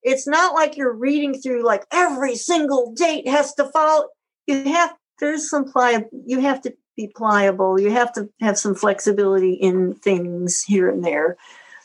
[0.04, 4.08] it's not like you're reading through like every single date has to follow.
[4.46, 6.10] You have there's some pliable.
[6.26, 7.80] You have to be pliable.
[7.80, 11.38] You have to have some flexibility in things here and there.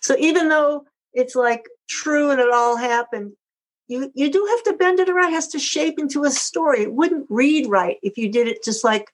[0.03, 3.33] So even though it's like true and it all happened,
[3.87, 5.29] you you do have to bend it around.
[5.29, 6.83] It has to shape into a story.
[6.83, 9.13] It wouldn't read right if you did it just like,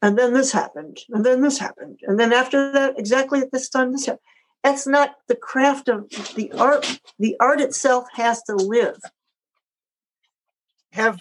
[0.00, 3.68] and then this happened, and then this happened, and then after that, exactly at this
[3.68, 4.22] time, this happened.
[4.64, 7.00] That's not the craft of the art.
[7.18, 8.98] The art itself has to live.
[10.92, 11.20] Have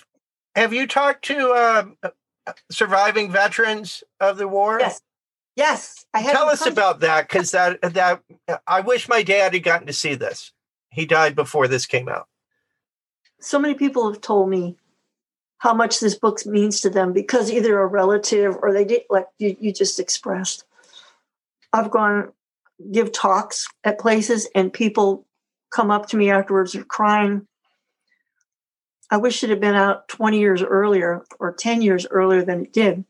[0.55, 2.11] Have you talked to uh,
[2.71, 4.79] surviving veterans of the war?
[4.79, 5.01] Yes.
[5.55, 6.23] Yes, I.
[6.23, 8.21] Tell us about that because that that
[8.65, 10.53] I wish my dad had gotten to see this.
[10.89, 12.27] He died before this came out
[13.39, 14.75] so many people have told me
[15.59, 19.27] how much this book means to them because either a relative or they did like
[19.39, 20.65] you, you just expressed.
[21.73, 22.31] I've gone
[22.91, 25.25] give talks at places and people
[25.71, 27.45] come up to me afterwards are crying.
[29.11, 32.73] I wish it had been out 20 years earlier or 10 years earlier than it
[32.73, 33.05] did,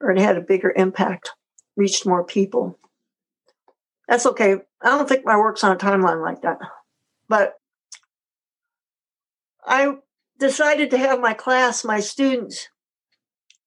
[0.00, 1.30] or it had a bigger impact,
[1.76, 2.78] reached more people.
[4.08, 4.56] That's okay.
[4.80, 6.58] I don't think my work's on a timeline like that.
[7.28, 7.54] But
[9.64, 9.94] I
[10.38, 12.68] decided to have my class, my students,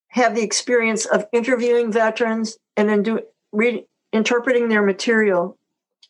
[0.10, 5.58] have the experience of interviewing veterans and then do read, interpreting their material.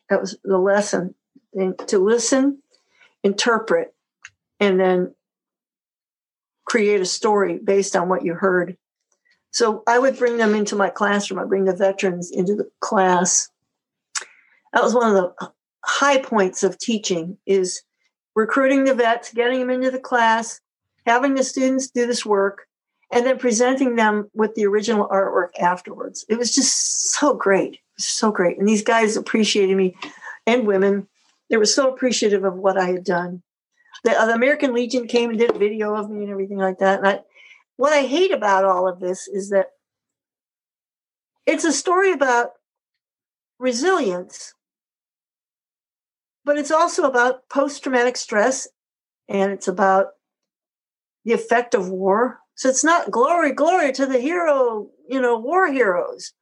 [0.10, 1.16] That was the lesson.
[1.88, 2.62] To listen,
[3.24, 3.95] interpret,
[4.60, 5.14] and then
[6.66, 8.78] create a story based on what you heard.
[9.51, 11.39] So I would bring them into my classroom.
[11.39, 13.49] I bring the veterans into the class.
[14.74, 15.51] That was one of the
[15.86, 17.82] high points of teaching is
[18.36, 20.60] recruiting the vets, getting them into the class,
[21.06, 22.68] having the students do this work,
[23.12, 26.26] and then presenting them with the original artwork afterwards.
[26.28, 27.80] It was just so great.
[27.97, 28.58] so great.
[28.58, 29.95] And these guys appreciated me
[30.45, 31.08] and women.
[31.49, 33.41] They were so appreciative of what I had done.
[34.04, 36.80] The, uh, the American Legion came and did a video of me and everything like
[36.80, 37.00] that.
[37.00, 37.20] And I,
[37.78, 39.68] what I hate about all of this is that
[41.46, 42.52] it's a story about
[43.60, 44.54] resilience
[46.46, 48.68] but it's also about post traumatic stress
[49.28, 50.10] and it's about
[51.26, 52.39] the effect of war.
[52.54, 56.34] So it's not glory, glory to the hero, you know, war heroes.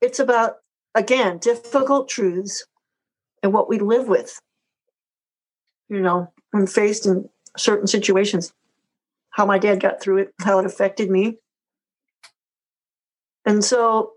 [0.00, 0.54] It's about,
[0.94, 2.66] again, difficult truths
[3.42, 4.40] and what we live with,
[5.88, 8.52] you know, when faced in certain situations,
[9.30, 11.38] how my dad got through it, how it affected me.
[13.44, 14.12] And so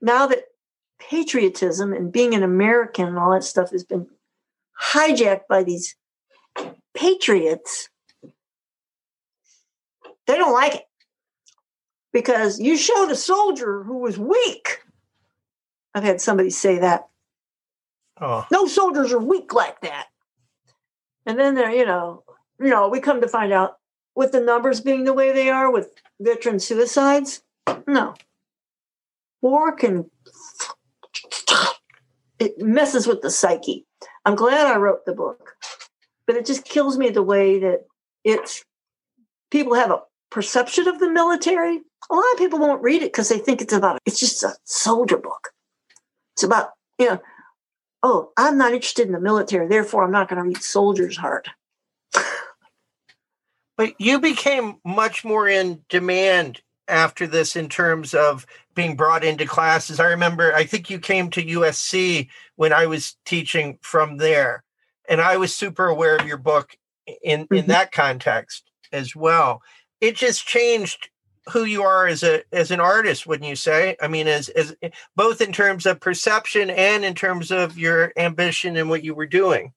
[0.00, 0.44] now that
[0.98, 4.06] patriotism and being an American and all that stuff has been
[4.80, 5.96] hijacked by these
[6.94, 7.88] patriots.
[10.26, 10.84] They don't like it
[12.12, 14.80] because you showed a soldier who was weak.
[15.94, 17.08] I've had somebody say that.
[18.20, 18.46] Oh.
[18.52, 20.06] No soldiers are weak like that.
[21.28, 22.24] And then there, you know,
[22.58, 23.76] you know, we come to find out
[24.16, 27.42] with the numbers being the way they are with veteran suicides,
[27.86, 28.14] no.
[29.42, 30.10] War can
[32.38, 33.84] it messes with the psyche.
[34.24, 35.54] I'm glad I wrote the book,
[36.26, 37.84] but it just kills me the way that
[38.24, 38.64] it's
[39.50, 40.00] people have a
[40.30, 41.82] perception of the military.
[42.10, 44.56] A lot of people won't read it because they think it's about it's just a
[44.64, 45.50] soldier book.
[46.34, 47.20] It's about, you know,
[48.02, 51.48] oh, I'm not interested in the military, therefore I'm not going to read Soldier's Heart.
[53.76, 59.44] but you became much more in demand after this in terms of being brought into
[59.44, 60.00] classes.
[60.00, 64.64] I remember, I think you came to USC when I was teaching from there,
[65.08, 66.76] and I was super aware of your book
[67.22, 67.54] in mm-hmm.
[67.54, 69.62] in that context as well.
[70.00, 71.10] It just changed
[71.50, 73.96] who you are as a as an artist, wouldn't you say?
[74.00, 74.74] I mean, as as
[75.16, 79.26] both in terms of perception and in terms of your ambition and what you were
[79.26, 79.72] doing.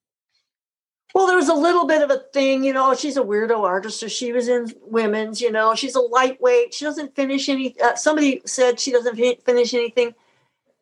[1.13, 2.95] Well, there was a little bit of a thing, you know.
[2.95, 5.41] She's a weirdo artist, so she was in women's.
[5.41, 6.73] You know, she's a lightweight.
[6.73, 7.79] She doesn't finish any.
[7.79, 10.13] Uh, somebody said she doesn't finish anything.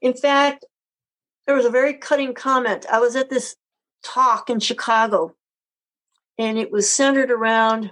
[0.01, 0.65] In fact,
[1.45, 2.85] there was a very cutting comment.
[2.91, 3.55] I was at this
[4.03, 5.35] talk in Chicago,
[6.37, 7.91] and it was centered around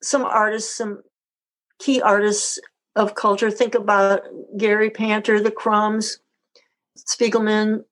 [0.00, 1.02] some artists, some
[1.82, 2.58] key artists
[2.94, 3.50] of culture.
[3.50, 4.22] Think about
[4.56, 6.20] Gary Panter, the Crumbs,
[6.96, 7.84] Spiegelman,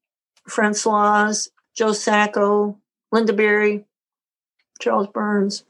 [0.47, 1.35] Francois,
[1.75, 2.79] Joe Sacco,
[3.13, 3.85] Lynda Barry,
[4.81, 5.65] Charles Burns,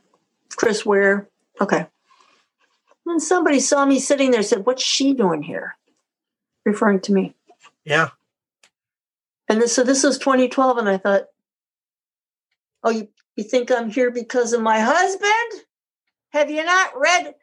[0.57, 1.29] Chris Ware.
[1.61, 1.87] Okay.
[3.07, 5.77] And somebody saw me sitting there said, What's she doing here?
[6.65, 7.35] Referring to me.
[7.85, 8.11] Yeah.
[9.49, 11.25] And this, so this was 2012, and I thought,
[12.85, 15.65] Oh, you, you think I'm here because of my husband?
[16.31, 17.35] Have you not read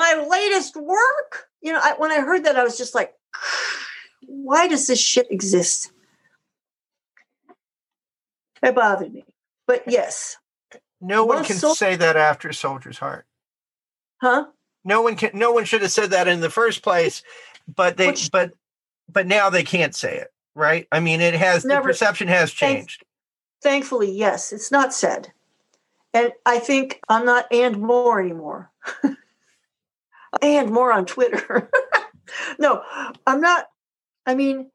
[0.00, 1.48] my latest work?
[1.60, 3.12] You know, I, when I heard that, I was just like,
[4.26, 5.92] why does this shit exist?
[8.62, 9.24] It bothered me.
[9.66, 10.38] But yes.
[11.00, 13.26] No one can so- say that after Soldier's Heart.
[14.20, 14.46] Huh?
[14.84, 15.30] No one can.
[15.34, 17.22] No one should have said that in the first place.
[17.74, 18.08] But they.
[18.08, 18.52] Which- but
[19.08, 20.86] but now they can't say it, right?
[20.92, 23.04] I mean, it has Never- the perception has changed.
[23.62, 25.32] Thankfully, yes, it's not said.
[26.14, 28.70] And I think I'm not and more anymore.
[30.42, 31.70] and more on Twitter.
[32.58, 32.82] no,
[33.26, 33.66] I'm not.
[34.26, 34.70] I mean,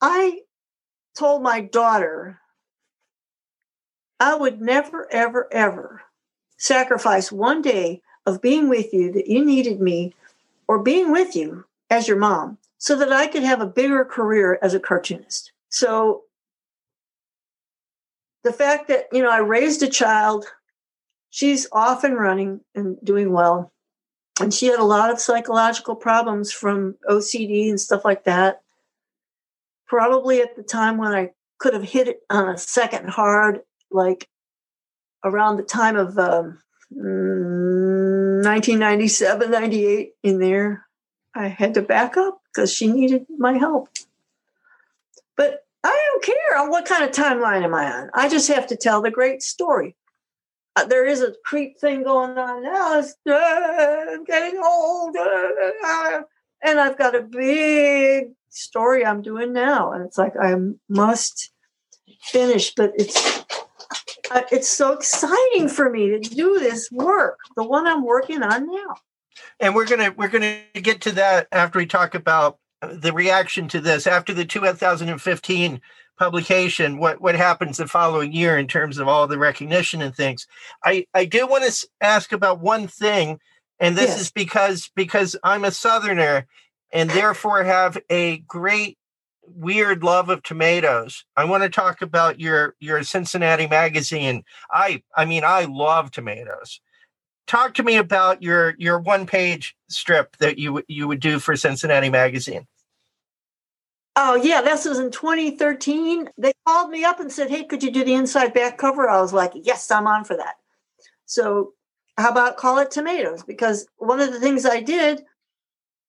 [0.00, 0.40] I
[1.16, 2.40] told my daughter
[4.18, 6.02] I would never, ever, ever
[6.56, 10.14] sacrifice one day of being with you that you needed me
[10.68, 14.58] or being with you as your mom so that I could have a bigger career
[14.62, 15.52] as a cartoonist.
[15.70, 16.22] So
[18.44, 20.46] the fact that, you know, I raised a child,
[21.30, 23.71] she's off and running and doing well.
[24.42, 28.60] And she had a lot of psychological problems from OCD and stuff like that.
[29.86, 34.28] Probably at the time when I could have hit it on a second hard, like
[35.24, 36.58] around the time of um,
[36.92, 40.86] mm, 1997, 98, in there,
[41.34, 43.90] I had to back up because she needed my help.
[45.36, 48.10] But I don't care on what kind of timeline am I on.
[48.12, 49.94] I just have to tell the great story.
[50.74, 52.98] Uh, there is a creep thing going on now.
[53.28, 56.22] Uh, I'm getting old, uh,
[56.62, 60.54] and I've got a big story I'm doing now, and it's like I
[60.88, 61.50] must
[62.22, 62.74] finish.
[62.74, 63.44] But it's
[64.30, 68.66] uh, it's so exciting for me to do this work, the one I'm working on
[68.66, 68.94] now.
[69.60, 73.80] and we're gonna we're gonna get to that after we talk about the reaction to
[73.80, 75.80] this after the 2015
[76.18, 80.46] publication what what happens the following year in terms of all the recognition and things
[80.84, 83.38] i i do want to ask about one thing
[83.80, 84.20] and this Yes.
[84.22, 86.46] is because because i'm a southerner
[86.92, 88.98] and therefore have a great
[89.44, 95.24] weird love of tomatoes i want to talk about your your cincinnati magazine i i
[95.24, 96.80] mean i love tomatoes
[97.46, 101.38] talk to me about your your one page strip that you would- you would do
[101.40, 102.66] for Cincinnati magazine.
[104.14, 106.28] Oh yeah, this was in 2013.
[106.36, 109.20] They called me up and said, "Hey, could you do the inside back cover?" I
[109.20, 110.56] was like, "Yes, I'm on for that."
[111.24, 111.72] So,
[112.18, 113.42] how about call it tomatoes?
[113.42, 115.24] Because one of the things I did,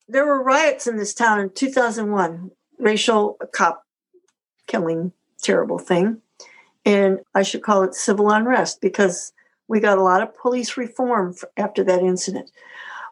[0.08, 3.86] there were riots in this town in 2001, racial cop
[4.68, 6.22] killing, terrible thing,
[6.86, 9.32] and I should call it civil unrest because
[9.70, 12.52] we got a lot of police reform after that incident.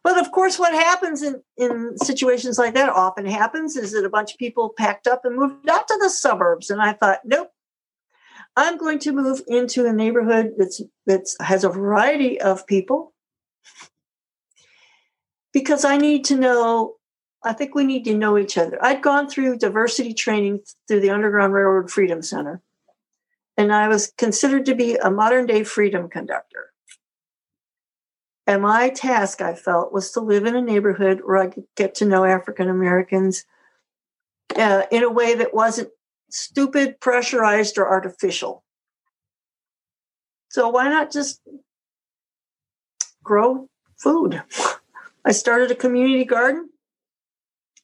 [0.03, 4.09] But of course, what happens in, in situations like that often happens is that a
[4.09, 6.71] bunch of people packed up and moved out to the suburbs.
[6.71, 7.51] And I thought, nope,
[8.55, 13.13] I'm going to move into a neighborhood that's that's has a variety of people
[15.53, 16.95] because I need to know.
[17.43, 18.77] I think we need to know each other.
[18.83, 22.61] I'd gone through diversity training through the Underground Railroad Freedom Center,
[23.57, 26.70] and I was considered to be a modern day freedom conductor.
[28.47, 31.95] And my task, I felt, was to live in a neighborhood where I could get
[31.95, 33.45] to know African Americans
[34.55, 35.89] uh, in a way that wasn't
[36.29, 38.63] stupid, pressurized, or artificial.
[40.49, 41.41] So why not just
[43.23, 44.41] grow food?
[45.25, 46.69] I started a community garden,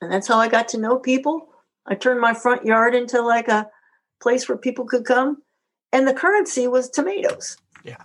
[0.01, 1.49] and that's how I got to know people.
[1.85, 3.69] I turned my front yard into like a
[4.19, 5.43] place where people could come,
[5.93, 7.57] and the currency was tomatoes.
[7.84, 8.03] Yeah.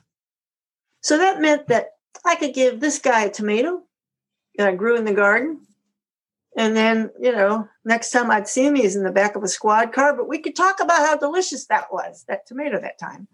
[1.00, 1.92] So that meant that
[2.24, 3.82] I could give this guy a tomato
[4.56, 5.60] that I grew in the garden.
[6.56, 9.48] And then, you know, next time I'd see him, he's in the back of a
[9.48, 13.26] squad car, but we could talk about how delicious that was, that tomato that time.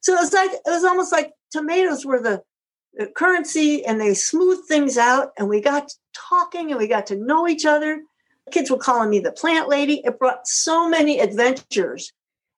[0.00, 2.42] So it was like, it was almost like tomatoes were the,
[2.94, 7.16] the currency and they smoothed things out and we got talking and we got to
[7.16, 8.02] know each other.
[8.50, 10.02] Kids were calling me the plant lady.
[10.04, 12.12] It brought so many adventures.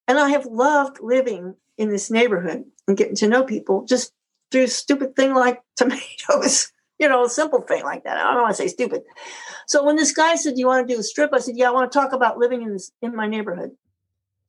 [0.08, 4.12] And I have loved living in this neighborhood and getting to know people just
[4.54, 6.72] a stupid thing like tomatoes.
[6.98, 8.18] you know, a simple thing like that.
[8.18, 9.02] I don't want to say stupid.
[9.66, 11.68] So when this guy said, "Do you want to do a strip?" I said, "Yeah,
[11.68, 13.70] I want to talk about living in this in my neighborhood."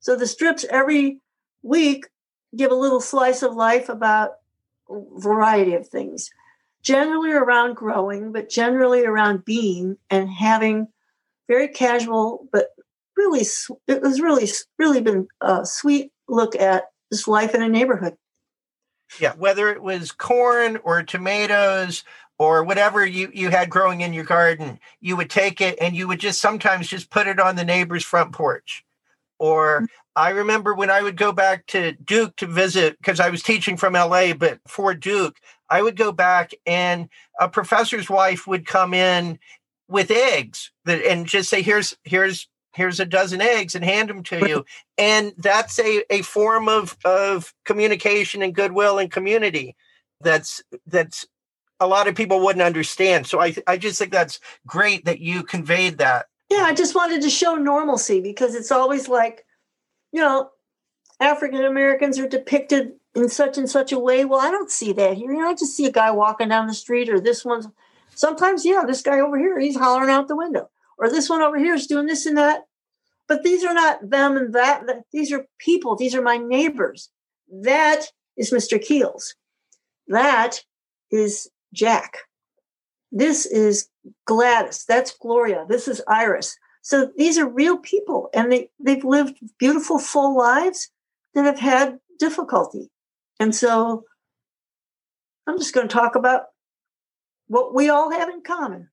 [0.00, 1.20] So the strips every
[1.62, 2.06] week
[2.56, 4.32] give a little slice of life about
[4.90, 6.28] a variety of things,
[6.82, 10.88] generally around growing, but generally around being and having
[11.48, 12.68] very casual, but
[13.16, 13.46] really
[13.86, 14.48] it was really
[14.78, 18.16] really been a sweet look at this life in a neighborhood.
[19.20, 22.04] Yeah, whether it was corn or tomatoes
[22.38, 26.08] or whatever you, you had growing in your garden, you would take it and you
[26.08, 28.84] would just sometimes just put it on the neighbor's front porch.
[29.38, 29.86] Or mm.
[30.16, 33.76] I remember when I would go back to Duke to visit because I was teaching
[33.76, 35.36] from LA, but for Duke,
[35.70, 37.08] I would go back and
[37.40, 39.38] a professor's wife would come in
[39.88, 44.22] with eggs that, and just say, "Here's here's here's a dozen eggs and hand them
[44.24, 44.64] to you.
[44.98, 49.76] And that's a, a form of of communication and goodwill and community
[50.20, 51.26] that's that's
[51.80, 53.26] a lot of people wouldn't understand.
[53.26, 56.26] So i i just think that's great that you conveyed that.
[56.50, 59.44] Yeah i just wanted to show normalcy because it's always like
[60.12, 60.50] you know
[61.20, 64.24] african americans are depicted in such and such a way.
[64.24, 65.32] Well i don't see that here.
[65.32, 67.68] You know i just see a guy walking down the street or this one's
[68.14, 70.68] sometimes yeah this guy over here he's hollering out the window
[71.02, 72.60] or this one over here is doing this and that.
[73.26, 74.84] But these are not them and that.
[75.12, 75.96] These are people.
[75.96, 77.10] These are my neighbors.
[77.50, 78.06] That
[78.36, 78.80] is Mr.
[78.80, 79.34] Keels.
[80.06, 80.60] That
[81.10, 82.18] is Jack.
[83.10, 83.88] This is
[84.26, 84.84] Gladys.
[84.86, 85.66] That's Gloria.
[85.68, 86.56] This is Iris.
[86.82, 90.88] So these are real people and they, they've lived beautiful, full lives
[91.34, 92.90] that have had difficulty.
[93.40, 94.04] And so
[95.48, 96.44] I'm just going to talk about
[97.48, 98.88] what we all have in common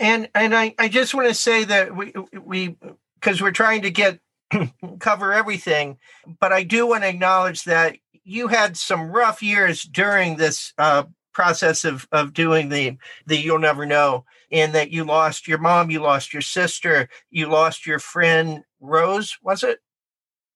[0.00, 2.76] and and I, I just want to say that we we
[3.14, 4.18] because we're trying to get
[4.98, 5.98] cover everything,
[6.40, 11.04] but I do want to acknowledge that you had some rough years during this uh,
[11.34, 12.96] process of of doing the
[13.26, 17.46] the you'll never know, in that you lost your mom, you lost your sister, you
[17.46, 19.80] lost your friend Rose, was it?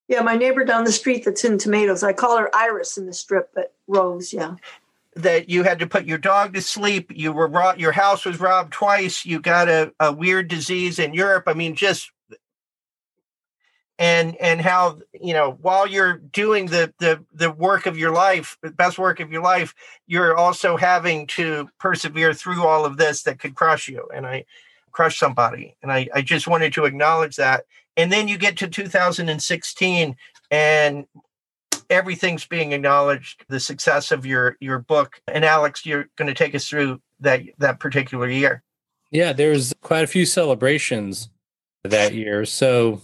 [0.07, 2.03] Yeah, my neighbor down the street that's in tomatoes.
[2.03, 4.55] I call her Iris in the strip, but Rose, yeah
[5.15, 7.11] that you had to put your dog to sleep.
[7.13, 9.25] You were your house was robbed twice.
[9.25, 11.45] You got a, a weird disease in Europe.
[11.47, 12.11] I mean, just
[13.97, 18.57] and and how you know while you're doing the the the work of your life
[18.61, 19.73] the best work of your life
[20.05, 24.43] you're also having to persevere through all of this that could crush you and i
[24.91, 27.65] crush somebody and i i just wanted to acknowledge that
[27.95, 30.15] and then you get to 2016
[30.51, 31.05] and
[31.89, 35.21] everything's being acknowledged the success of your your book.
[35.27, 38.63] And alex you're going to take us through that that particular year.
[39.11, 41.29] Yeah there's quite a few celebrations
[41.83, 42.45] that year.
[42.45, 43.01] So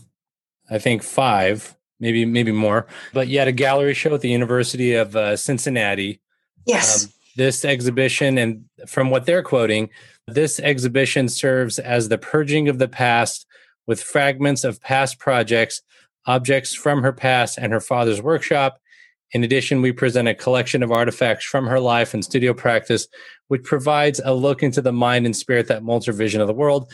[0.70, 2.88] i think five maybe maybe more.
[3.14, 6.20] But you had a gallery show at the university of uh, cincinnati.
[6.66, 7.06] Yes.
[7.06, 9.90] Um, this exhibition and from what they're quoting
[10.28, 13.45] this exhibition serves as the purging of the past
[13.88, 15.82] with fragments of past projects
[16.26, 18.80] objects from her past and her father's workshop.
[19.31, 23.07] In addition, we present a collection of artifacts from her life and studio practice,
[23.48, 26.53] which provides a look into the mind and spirit that molds her vision of the
[26.53, 26.91] world.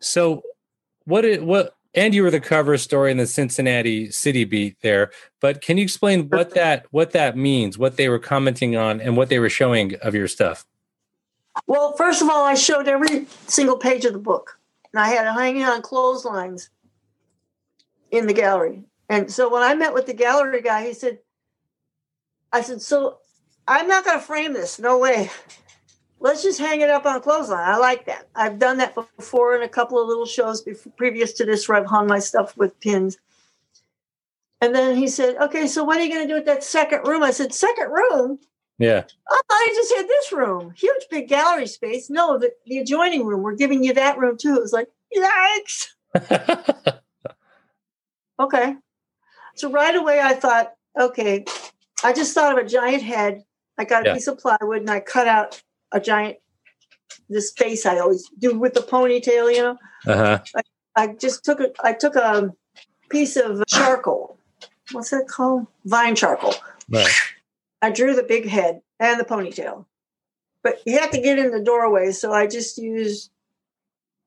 [0.00, 0.42] So,
[1.04, 5.12] what it what and you were the cover story in the Cincinnati City Beat there,
[5.40, 9.16] but can you explain what that what that means, what they were commenting on, and
[9.16, 10.66] what they were showing of your stuff?
[11.68, 14.58] Well, first of all, I showed every single page of the book,
[14.92, 16.70] and I had it hanging on clotheslines
[18.16, 18.84] in the gallery.
[19.08, 21.18] And so when I met with the gallery guy, he said,
[22.52, 23.18] I said, so
[23.66, 24.78] I'm not going to frame this.
[24.78, 25.30] No way.
[26.20, 27.68] Let's just hang it up on a clothesline.
[27.68, 28.28] I like that.
[28.34, 31.78] I've done that before in a couple of little shows before, previous to this where
[31.78, 33.18] I've hung my stuff with pins.
[34.60, 37.06] And then he said, okay, so what are you going to do with that second
[37.06, 37.22] room?
[37.22, 38.38] I said, second room?
[38.78, 39.04] Yeah.
[39.30, 42.08] Oh, I just had this room, huge big gallery space.
[42.08, 43.42] No, the, the adjoining room.
[43.42, 44.54] We're giving you that room too.
[44.56, 46.98] It was like, yikes.
[48.38, 48.76] Okay.
[49.56, 51.44] So right away I thought, okay,
[52.02, 53.44] I just thought of a giant head.
[53.78, 54.14] I got a yeah.
[54.14, 55.62] piece of plywood and I cut out
[55.92, 56.38] a giant
[57.28, 59.78] this face I always do with the ponytail, you know.
[60.06, 60.38] Uh-huh.
[60.54, 60.62] I,
[60.96, 62.52] I just took a I took a
[63.08, 64.38] piece of charcoal.
[64.92, 65.66] What's that called?
[65.84, 66.54] Vine charcoal.
[66.90, 67.10] Right.
[67.80, 69.86] I drew the big head and the ponytail.
[70.62, 73.30] But you have to get in the doorway, so I just used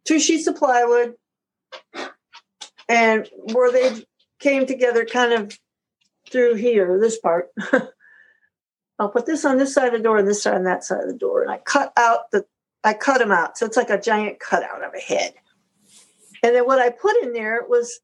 [0.06, 1.16] two sheets of plywood,
[2.88, 4.06] and where they
[4.40, 5.58] came together kind of
[6.30, 7.50] through here, this part.
[9.00, 11.02] I'll put this on this side of the door and this side on that side
[11.02, 11.44] of the door.
[11.44, 12.46] And I cut out the,
[12.84, 13.58] I cut them out.
[13.58, 15.34] So it's like a giant cutout of a head.
[16.44, 18.00] And then what I put in there was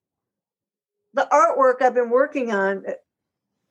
[1.14, 2.86] the artwork I've been working on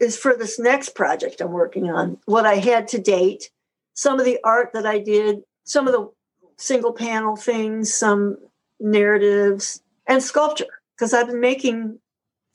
[0.01, 2.19] is for this next project I'm working on.
[2.25, 3.51] What I had to date
[3.95, 6.11] some of the art that I did, some of the
[6.57, 8.39] single panel things, some
[8.81, 11.98] narratives, and sculpture because I've been making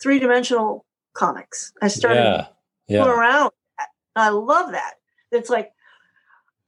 [0.01, 1.73] three dimensional comics.
[1.81, 2.47] I started Yeah.
[2.88, 3.05] Yeah.
[3.11, 3.51] around.
[4.15, 4.95] I love that.
[5.31, 5.72] It's like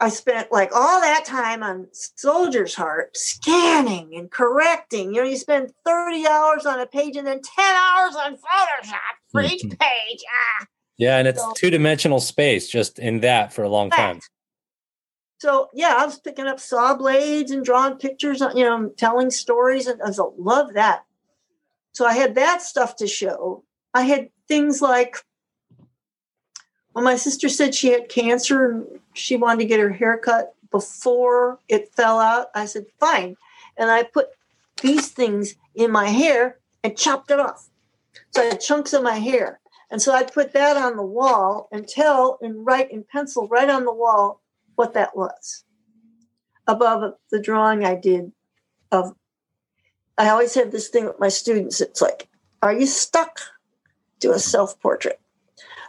[0.01, 5.13] I spent like all that time on Soldier's Heart scanning and correcting.
[5.13, 9.15] You know, you spend 30 hours on a page and then 10 hours on Photoshop
[9.31, 9.77] for each Mhm.
[9.79, 10.23] page.
[10.61, 10.65] Ah.
[10.97, 11.17] Yeah.
[11.17, 14.21] And it's So- two dimensional space just in that for a long time.
[15.39, 19.87] So yeah, I was picking up saw blades and drawing pictures, you know, telling stories,
[19.87, 21.03] and I was like, love that.
[21.99, 23.65] So I had that stuff to show.
[23.93, 25.17] I had things like
[26.93, 30.55] when my sister said she had cancer and she wanted to get her hair cut
[30.71, 32.51] before it fell out.
[32.55, 33.35] I said, fine.
[33.76, 34.27] And I put
[34.81, 37.67] these things in my hair and chopped it off.
[38.34, 39.59] So I had chunks of my hair.
[39.91, 43.69] And so I'd put that on the wall and tell and write in pencil right
[43.69, 44.41] on the wall
[44.76, 45.65] what that was
[46.65, 48.31] above the drawing I did
[48.89, 49.17] of.
[50.19, 51.79] I always have this thing with my students.
[51.79, 52.27] It's like,
[52.61, 53.39] are you stuck?
[54.19, 55.19] Do a self portrait.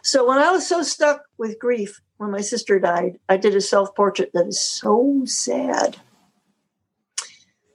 [0.03, 3.61] So when I was so stuck with grief when my sister died, I did a
[3.61, 5.97] self portrait that is so sad.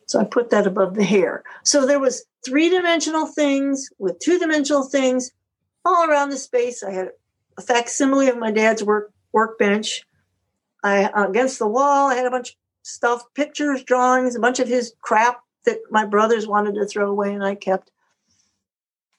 [0.07, 1.45] So I put that above the hair.
[1.63, 5.33] So there was three dimensional things with two dimensional things
[5.85, 6.83] all around the space.
[6.83, 7.11] I had
[7.59, 10.07] a facsimile of my dad's work workbench.
[10.83, 12.09] I against the wall.
[12.09, 16.05] I had a bunch of stuff, pictures, drawings, a bunch of his crap that my
[16.07, 17.91] brothers wanted to throw away, and I kept.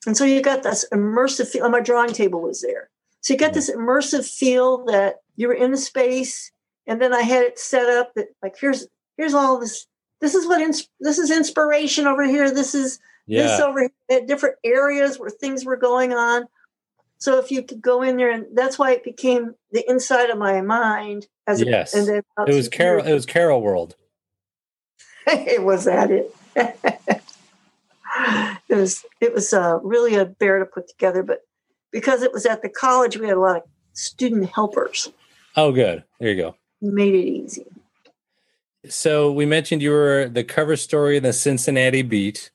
[0.06, 1.70] And so you got this immersive feel.
[1.70, 2.90] My drawing table was there,
[3.22, 6.52] so you got this immersive feel that you were in the space.
[6.88, 8.88] And then I had it set up that like here's
[9.18, 9.86] here's all this.
[10.22, 12.50] This is what ins- this is inspiration over here.
[12.50, 13.00] This is
[13.50, 16.46] this over here at different areas where things were going on.
[17.20, 20.38] So if you could go in there, and that's why it became the inside of
[20.38, 21.28] my mind.
[21.46, 21.94] As a- Yes.
[21.94, 23.06] and then It was Carol.
[23.06, 23.96] It was Carol World.
[25.28, 26.34] it was that it.
[26.58, 27.22] It
[28.70, 31.42] was it was uh, really a bear to put together, but
[31.92, 33.64] because it was at the college, we had a lot of
[33.94, 35.12] student helpers.
[35.56, 36.04] Oh, good.
[36.20, 36.56] There you go.
[36.82, 37.66] Made it easy.
[38.90, 42.52] So we mentioned you were the cover story of the Cincinnati Beat.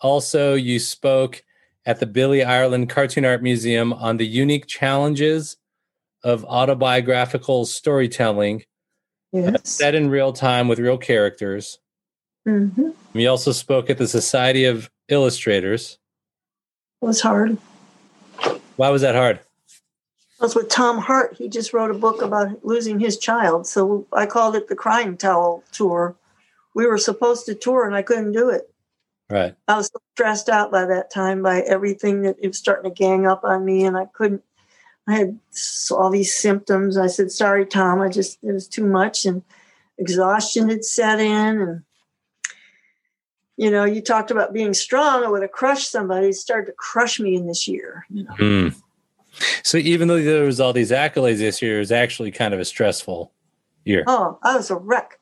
[0.00, 1.42] Also, you spoke
[1.86, 5.56] at the Billy Ireland Cartoon Art Museum on the unique challenges
[6.22, 8.64] of autobiographical storytelling
[9.32, 9.68] Yes.
[9.68, 11.78] set in real time with real characters.
[12.48, 15.98] Hmm We also spoke at the Society of Illustrators.
[17.02, 17.58] It was hard.
[18.76, 19.36] Why was that hard?
[19.36, 21.34] It was with Tom Hart.
[21.36, 23.66] He just wrote a book about losing his child.
[23.66, 26.16] So I called it the Crying Towel Tour.
[26.74, 28.72] We were supposed to tour, and I couldn't do it.
[29.28, 29.54] Right.
[29.66, 32.94] I was so stressed out by that time by everything that it was starting to
[32.94, 34.42] gang up on me, and I couldn't.
[35.06, 35.38] I had
[35.90, 36.96] all these symptoms.
[36.96, 38.00] I said, "Sorry, Tom.
[38.00, 39.42] I just it was too much, and
[39.98, 41.82] exhaustion had set in." And
[43.58, 45.24] you know, you talked about being strong.
[45.24, 46.28] I would have crushed somebody.
[46.28, 48.06] It started to crush me in this year.
[48.08, 48.68] You know, Hmm.
[49.62, 52.60] So even though there was all these accolades this year, it was actually kind of
[52.60, 53.32] a stressful
[53.84, 54.04] year.
[54.06, 55.18] oh, I was a wreck.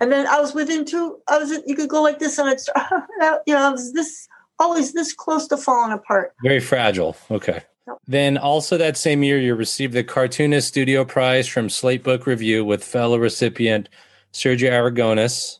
[0.00, 1.18] And then I was within two.
[1.26, 1.50] I was.
[1.66, 2.60] You could go like this, and I'd.
[3.46, 6.34] You know, I was this always this close to falling apart.
[6.44, 7.16] Very fragile.
[7.30, 7.64] Okay.
[7.86, 7.96] Yep.
[8.06, 12.64] Then also that same year, you received the Cartoonist Studio Prize from Slate Book Review
[12.64, 13.88] with fellow recipient
[14.32, 15.58] Sergio Aragonés.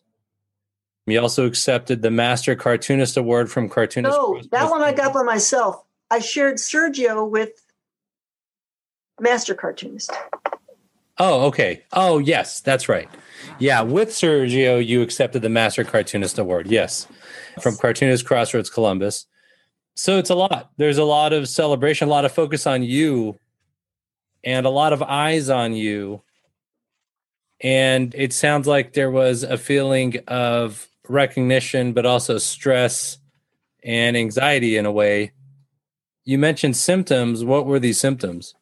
[1.10, 4.16] You also accepted the Master Cartoonist Award from Cartoonist.
[4.16, 5.84] No, Cross- that one I got by myself.
[6.10, 7.50] I shared Sergio with
[9.20, 10.12] Master Cartoonist.
[11.18, 11.82] Oh, okay.
[11.92, 13.08] Oh, yes, that's right.
[13.58, 16.68] Yeah, with Sergio, you accepted the Master Cartoonist Award.
[16.68, 17.08] Yes,
[17.60, 19.26] from Cartoonist Crossroads Columbus.
[19.94, 20.70] So it's a lot.
[20.76, 23.36] There's a lot of celebration, a lot of focus on you,
[24.44, 26.22] and a lot of eyes on you.
[27.60, 33.18] And it sounds like there was a feeling of recognition, but also stress
[33.82, 35.32] and anxiety in a way.
[36.24, 37.44] You mentioned symptoms.
[37.44, 38.54] What were these symptoms?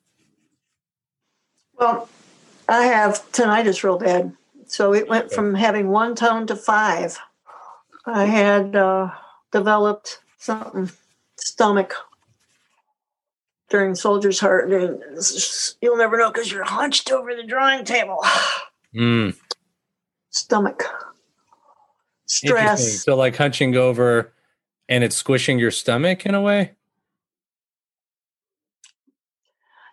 [1.79, 2.09] Well,
[2.69, 4.33] I have tinnitus real bad.
[4.67, 7.19] So it went from having one tone to five.
[8.05, 9.11] I had uh,
[9.53, 10.91] developed something,
[11.37, 11.95] stomach
[13.69, 14.73] during Soldier's Heart.
[14.73, 15.03] And
[15.81, 18.25] you'll never know because you're hunched over the drawing table.
[18.95, 19.37] Mm.
[20.31, 20.85] Stomach.
[22.43, 22.77] Interesting.
[22.77, 23.03] Stress.
[23.05, 24.33] So like hunching over
[24.89, 26.73] and it's squishing your stomach in a way?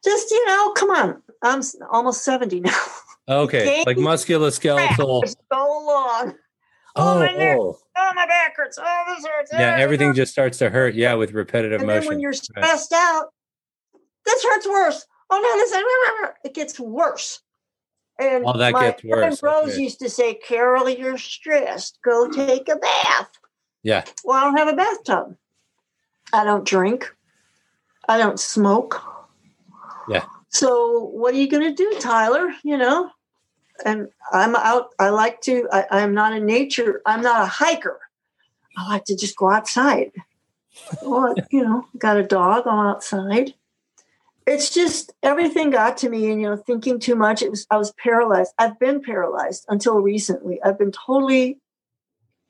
[0.03, 1.21] Just, you know, come on.
[1.41, 1.61] I'm
[1.91, 2.71] almost 70 now.
[3.29, 3.81] Okay.
[3.81, 3.83] Okay.
[3.85, 5.27] Like musculoskeletal.
[5.27, 6.23] So long.
[6.23, 6.35] along.
[6.95, 7.57] Oh, oh my neck.
[7.59, 7.77] oh.
[7.97, 8.77] Oh, my back hurts.
[8.81, 9.51] Oh, this hurts.
[9.53, 10.93] Yeah, Oh, everything this just starts to hurt.
[10.93, 12.09] Yeah, with repetitive and then motion.
[12.09, 12.37] when you're Right.
[12.43, 13.27] stressed out,
[14.25, 15.05] this hurts worse.
[15.29, 17.41] Oh no, this it gets worse.
[18.19, 19.81] And that my gets worse, Rose okay.
[19.81, 21.99] used to say, Carol, you're stressed.
[22.03, 23.31] Go take a bath.
[23.81, 24.05] Yeah.
[24.23, 25.35] Well, I don't have a bathtub.
[26.31, 27.13] I don't drink.
[28.07, 29.01] I don't smoke.
[30.07, 30.25] Yeah.
[30.49, 32.53] So what are you going to do, Tyler?
[32.63, 33.09] You know,
[33.85, 34.89] and I'm out.
[34.99, 35.67] I like to.
[35.71, 37.01] I, I'm not a nature.
[37.05, 37.99] I'm not a hiker.
[38.77, 40.11] I like to just go outside.
[41.01, 42.67] Well, you know, got a dog.
[42.67, 43.53] I'm outside.
[44.45, 47.41] It's just everything got to me, and you know, thinking too much.
[47.41, 48.53] It was I was paralyzed.
[48.57, 50.61] I've been paralyzed until recently.
[50.61, 51.59] I've been totally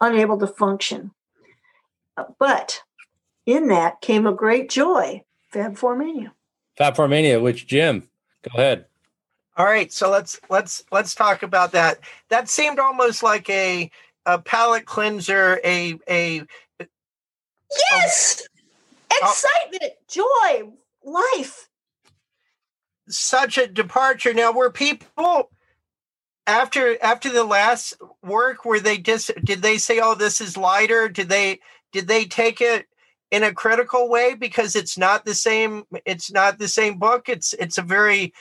[0.02, 1.11] unable to function.
[2.18, 2.82] Uh, but
[3.45, 5.24] in that came a great joy.
[5.49, 6.34] Fab Four Mania.
[6.78, 8.10] Fab Four Mania, which Jim?
[8.41, 8.86] Go ahead.
[9.56, 11.99] All right, so let's let's let's talk about that.
[12.30, 13.91] That seemed almost like a
[14.26, 16.44] a palate cleanser, a a
[17.91, 18.48] Yes,
[19.11, 19.18] oh.
[19.22, 20.72] excitement, joy,
[21.03, 21.70] life.
[23.18, 24.34] Such a departure.
[24.34, 25.52] Now, were people
[26.48, 31.10] after after the last work were they just did they say, "Oh, this is lighter"?
[31.10, 31.60] Did they
[31.91, 32.88] did they take it
[33.31, 35.85] in a critical way because it's not the same?
[36.06, 37.30] It's not the same book.
[37.30, 38.34] It's it's a very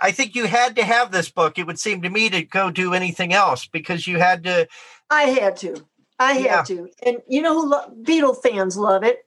[0.00, 1.58] I think you had to have this book.
[1.58, 4.68] It would seem to me to go do anything else because you had to.
[5.10, 5.86] I had to.
[6.18, 6.62] I had Yeah.
[6.64, 6.88] to.
[7.02, 9.26] And you know who lo- Beatle fans love it.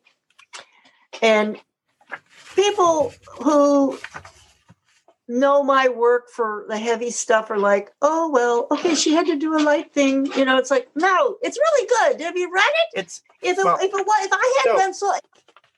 [1.21, 1.59] And
[2.55, 3.99] people who
[5.33, 9.35] know my work for the heavy stuff are like, "Oh, well, okay, she had to
[9.37, 12.21] do a light thing." You know, it's like, "No, it's really good.
[12.21, 12.99] Have you read it?
[12.99, 14.77] It's If it, Well, if it was, if I had no.
[14.79, 15.13] been so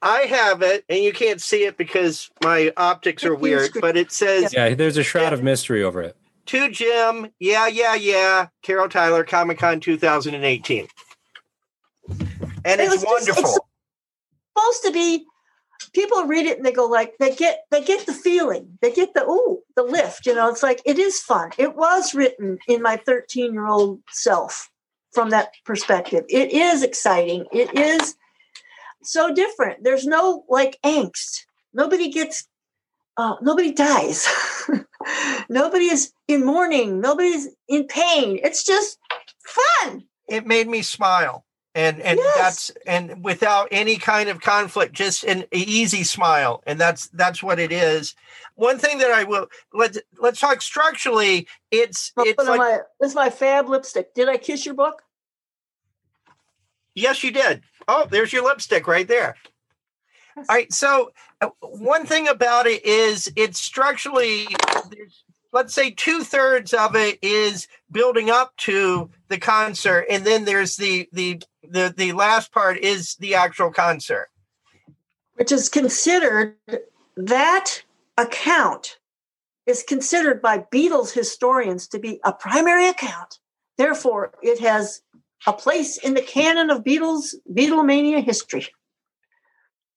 [0.02, 3.72] I have it, and you can't see it because my optics are weird.
[3.82, 6.15] But it says Yeah, there's a shroud of mystery over it.
[6.48, 10.88] to Jim, yeah, yeah, yeah, Carol Tyler, Comic Con 2018.
[12.64, 13.68] And It it's was just- it's wonderful.
[14.56, 15.26] supposed to be
[15.93, 19.13] people read it and they go like they get they get the feeling they get
[19.13, 21.51] the ooh the lift you know it's like it is fun.
[21.57, 24.69] It was written in my 13 year old self
[25.13, 26.25] from that perspective.
[26.29, 27.45] It is exciting.
[27.51, 28.15] It is
[29.03, 29.83] so different.
[29.83, 31.45] There's no like angst.
[31.73, 32.47] Nobody gets
[33.17, 34.27] uh, nobody dies.
[35.49, 36.99] Nobody is in mourning.
[36.99, 38.39] Nobody's in pain.
[38.43, 38.97] It's just
[39.45, 40.03] fun.
[40.27, 41.45] It made me smile.
[41.76, 42.35] And and Yes.
[42.35, 46.64] that's and without any kind of conflict, just an easy smile.
[46.65, 48.15] And that's that's what it is.
[48.56, 53.10] One thing that I will let's let's talk structurally, it's I'll it's like my, this
[53.10, 55.03] is my fab lipstick did i kiss your book
[56.95, 57.61] Yes, you did.
[57.88, 59.35] Oh, there's your lipstick right there.
[60.38, 60.72] All right.
[60.72, 61.11] So,
[61.41, 64.47] uh, one thing about it is it's structurally,
[64.89, 65.23] there's,
[65.56, 70.76] let's say two thirds of it is building up to the concert, and then there's
[70.76, 74.27] the the the the last part is the actual concert.
[75.36, 76.56] which is considered
[77.15, 77.84] that
[78.18, 78.99] account
[79.65, 83.40] is considered by Beatles historians to be a primary account.
[83.77, 85.02] Therefore, it has
[85.48, 88.68] a place in the canon of Beatles Beatlemania history.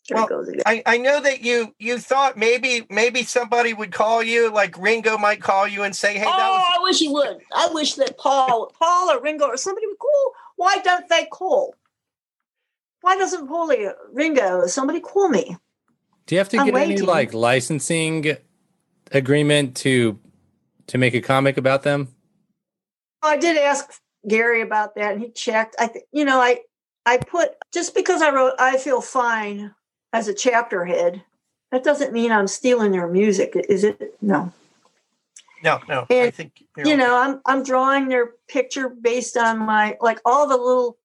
[0.08, 0.62] There Well, it goes again.
[0.64, 5.18] I, I know that you you thought maybe maybe somebody would call you, like Ringo
[5.18, 7.38] might call you and say, "Hey, that oh, was I wish he would.
[7.54, 10.32] I wish that Paul, Paul or Ringo or somebody would call.
[10.56, 11.74] Why don't they call?
[13.02, 15.56] Why doesn't Paulie, Ringo, somebody call me?
[16.26, 18.36] Do you have to I'm get any like licensing
[19.12, 20.18] agreement to
[20.86, 22.08] to make a comic about them?
[23.22, 25.76] I did ask Gary about that, and he checked.
[25.78, 26.60] I think you know, I
[27.04, 29.74] I put just because I wrote "I feel fine"
[30.12, 31.22] as a chapter head,
[31.70, 34.14] that doesn't mean I'm stealing their music, is it?
[34.22, 34.52] No.
[35.62, 40.20] no, no." I think You know, I'm I'm drawing their picture based on my like
[40.24, 40.98] all the little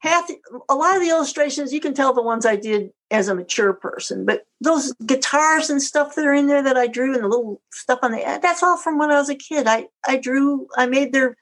[0.00, 0.30] half
[0.68, 1.72] a lot of the illustrations.
[1.72, 5.82] You can tell the ones I did as a mature person, but those guitars and
[5.82, 8.38] stuff that are in there that I drew and the little stuff on the eh,
[8.38, 9.66] that's all from when I was a kid.
[9.66, 10.68] I I drew.
[10.76, 11.36] I made their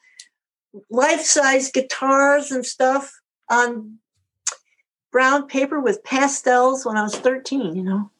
[0.91, 3.13] life size guitars and stuff
[3.51, 3.99] on
[5.16, 8.10] brown paper with pastels when I was 13, you know.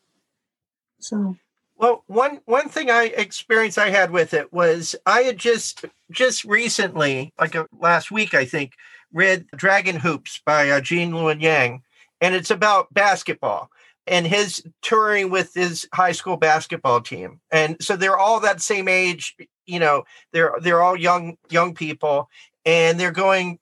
[0.99, 1.37] So
[1.77, 6.47] Well, one one thing I experience I had with it was I had just just
[6.47, 8.73] recently, like uh, last week, I think,
[9.13, 11.83] read Dragon Hoops by uh, Gene Luen Yang,
[12.23, 13.71] and it's about basketball
[14.07, 18.89] and his touring with his high school basketball team, and so they're all that same
[18.89, 19.37] age.
[19.67, 22.31] You know, they're they're all young young people,
[22.65, 23.59] and they're going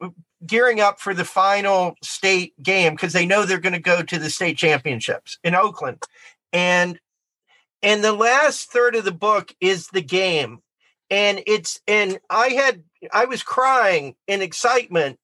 [0.46, 4.18] gearing up for the final state game because they know they're going to go to
[4.18, 6.02] the state championships in Oakland,
[6.52, 6.98] and
[7.84, 10.60] and the last third of the book is the game.
[11.10, 15.18] And it's and i had i was crying in excitement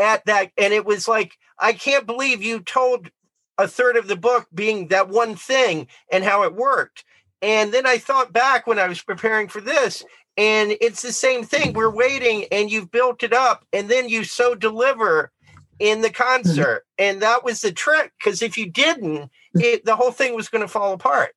[0.00, 3.08] at that and it was like i can't believe you told
[3.56, 7.04] a third of the book being that one thing and how it worked.
[7.40, 10.04] And then i thought back when i was preparing for this
[10.36, 11.72] and it's the same thing.
[11.72, 15.30] We're waiting, and you've built it up, and then you so deliver
[15.78, 16.22] in the mm-hmm.
[16.22, 18.12] concert, and that was the trick.
[18.18, 21.34] Because if you didn't, it, the whole thing was going to fall apart.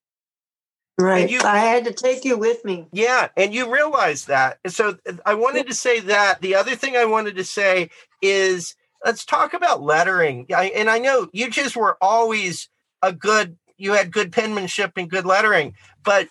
[0.99, 1.29] Right.
[1.29, 2.87] you- I had to take you with me.
[2.91, 4.59] Yeah, and you realize that.
[4.67, 6.41] So uh, I wanted to say that.
[6.41, 7.89] The other thing I wanted to say
[8.21, 10.45] is let's talk about lettering.
[10.53, 12.67] I, and I know you just were always
[13.01, 15.73] a good, you had good penmanship and good lettering,
[16.03, 16.27] but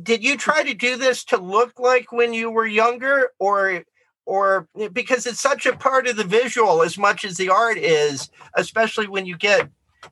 [0.00, 3.30] did you try to do this to look like when you were younger?
[3.38, 3.84] Or
[4.24, 7.76] or eh, because it's such a part of the visual as much as the art
[7.76, 9.68] is especially when you get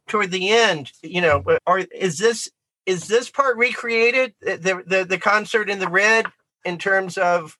[0.08, 2.50] toward the end you know eh, or is this
[2.86, 6.26] is this part recreated eh, the the, the concert in the red
[6.64, 7.56] in terms of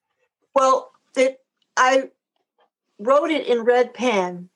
[0.55, 1.39] Well, it
[1.77, 2.11] I
[2.99, 4.51] wrote it in red pen.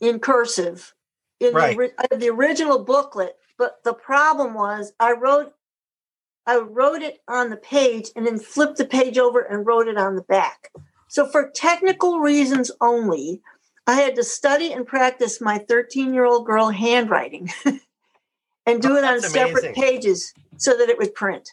[0.00, 0.94] In cursive.
[1.40, 1.76] In Right.
[1.76, 5.54] the, uh, have the original booklet, but the problem was I wrote
[6.46, 9.96] I wrote it on the page and then flipped the page over and wrote it
[9.96, 10.70] on the back.
[11.08, 13.40] So for technical reasons only,
[13.86, 17.50] I had to study and practice my 13-year-old girl handwriting
[18.66, 19.74] and do Oh, it on separate amazing.
[19.74, 21.50] pages so that it would print.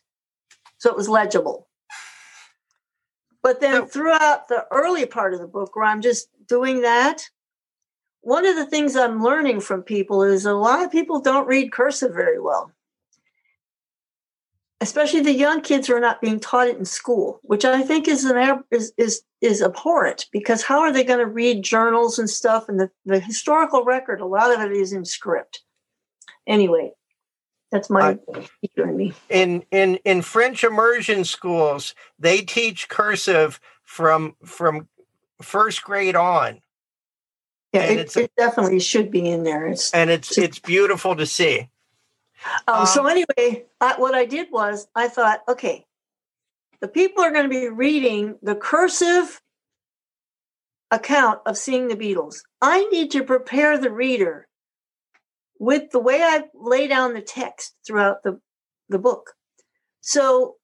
[0.78, 1.68] So it was legible.
[3.41, 7.30] But then So- throughout the early part of the book, where I'm just doing that,
[8.22, 11.72] one of the things I'm learning from people is a lot of people don't read
[11.72, 12.72] cursive very well.
[14.81, 18.07] Especially the young kids who are not being taught it in school, which I think
[18.07, 22.30] is an is is is abhorrent because how are they going to read journals and
[22.30, 22.69] stuff?
[22.69, 25.64] And the, the historical record, a lot of it is in script.
[26.47, 26.93] Anyway,
[27.72, 28.18] that's my
[28.61, 29.14] teacher me.
[29.30, 34.88] in in in French immersion schools they teach cursive from from
[35.41, 36.61] first grade on
[37.73, 39.68] Yeah, And it, it definitely should be in there.
[39.68, 41.69] It's and it's it's beautiful to see
[42.68, 45.86] Um, so Um, anyway, I, what I did was I thought, okay,
[46.82, 49.41] the people are going to be reading the cursive
[50.91, 52.38] account of seeing the Beatles.
[52.61, 54.48] I need to prepare the reader
[55.60, 58.40] with the way I lay down the text throughout the,
[58.88, 59.34] the book.
[60.02, 60.56] So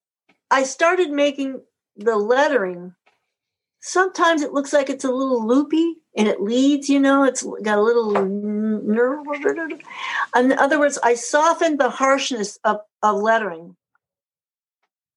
[0.49, 1.61] I started making
[1.97, 2.95] the lettering.
[3.81, 7.77] Sometimes it looks like it's a little loopy and it leads, you know, it's got
[7.77, 8.15] a little
[10.36, 13.76] In other words, I softened the harshness of, of lettering,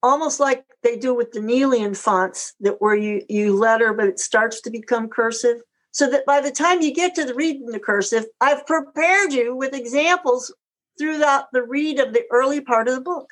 [0.03, 4.19] almost like they do with the Neelian fonts, that where you you letter, but it
[4.19, 7.81] starts to become cursive, so that by the time you get to the reading the
[7.81, 10.55] cursive, I've prepared you with examples
[10.99, 13.31] throughout the read of the early part of the book.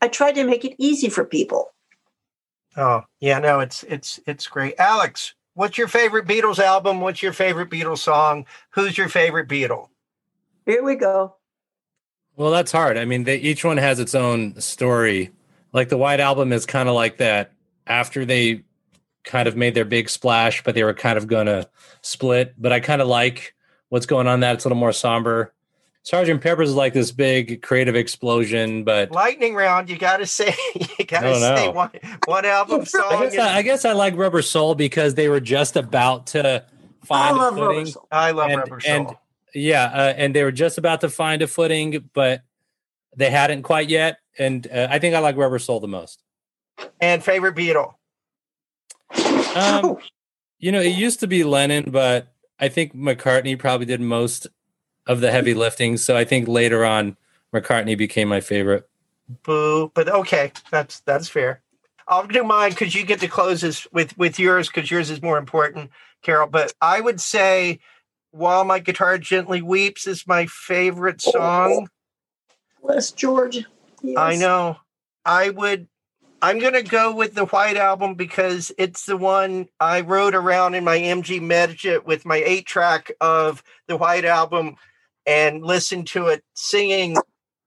[0.00, 1.72] I tried to make it easy for people.
[2.76, 7.32] oh yeah no it's it's it's great alex what's your favorite beatles album what's your
[7.32, 9.88] favorite beatles song who's your favorite beatle
[10.66, 11.36] Here we go.
[12.36, 12.98] Well, that's hard.
[12.98, 15.30] I mean, they, each one has its own story.
[15.72, 17.52] Like the White Album is kind of like that
[17.86, 18.64] after they
[19.22, 21.68] kind of made their big splash, but they were kind of going to
[22.02, 22.54] split.
[22.58, 23.54] But I kind of like
[23.88, 24.54] what's going on that.
[24.56, 25.53] It's a little more somber.
[26.04, 30.54] Sergeant Pepper's is like this big creative explosion, but lightning round you gotta say
[30.98, 31.56] you gotta No, no.
[31.56, 31.90] say one
[32.26, 35.40] one album I song guess I, I guess I like Rubber Soul because they were
[35.40, 36.62] just about to
[37.02, 37.68] I find a love footing.
[37.78, 38.08] Rubber Soul.
[38.12, 39.16] I love and- rubber soul and-
[39.54, 42.42] Yeah, uh, and they were just about to find a footing, but
[43.16, 44.18] they hadn't quite yet.
[44.38, 46.22] And uh, I think I like Rubber Soul the most.
[47.00, 47.94] and favorite beatle
[49.56, 49.96] Um,
[50.58, 54.48] you know, it used to be Lennon, but I think McCartney probably did most
[55.06, 55.96] of the heavy lifting.
[55.96, 57.16] So I think later on,
[57.54, 58.88] McCartney became my favorite.
[59.42, 61.62] boo but okay that's that's fair.
[62.06, 65.22] I'll do mine because you get to close this with with yours because yours is
[65.22, 65.90] more important
[66.22, 66.48] carol.
[66.48, 67.78] But i would say
[68.32, 71.30] while my guitar gently weeps is my favorite oh.
[71.30, 71.88] song.
[72.82, 73.64] Bless George.
[74.16, 74.78] i know.
[75.24, 75.88] I would
[76.42, 80.84] i'm gonna go with the white album because it's the one i wrote around in
[80.84, 84.76] my MG Midget with my eight track of the white album
[85.26, 87.16] and listen to it singing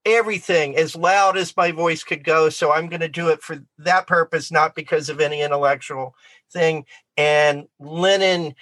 [0.04, 2.48] everything as loud as my voice could go.
[2.48, 6.14] So I'm going to do it for that purpose, not because of any intellectual
[6.52, 6.86] thing.
[7.16, 8.54] And Lennon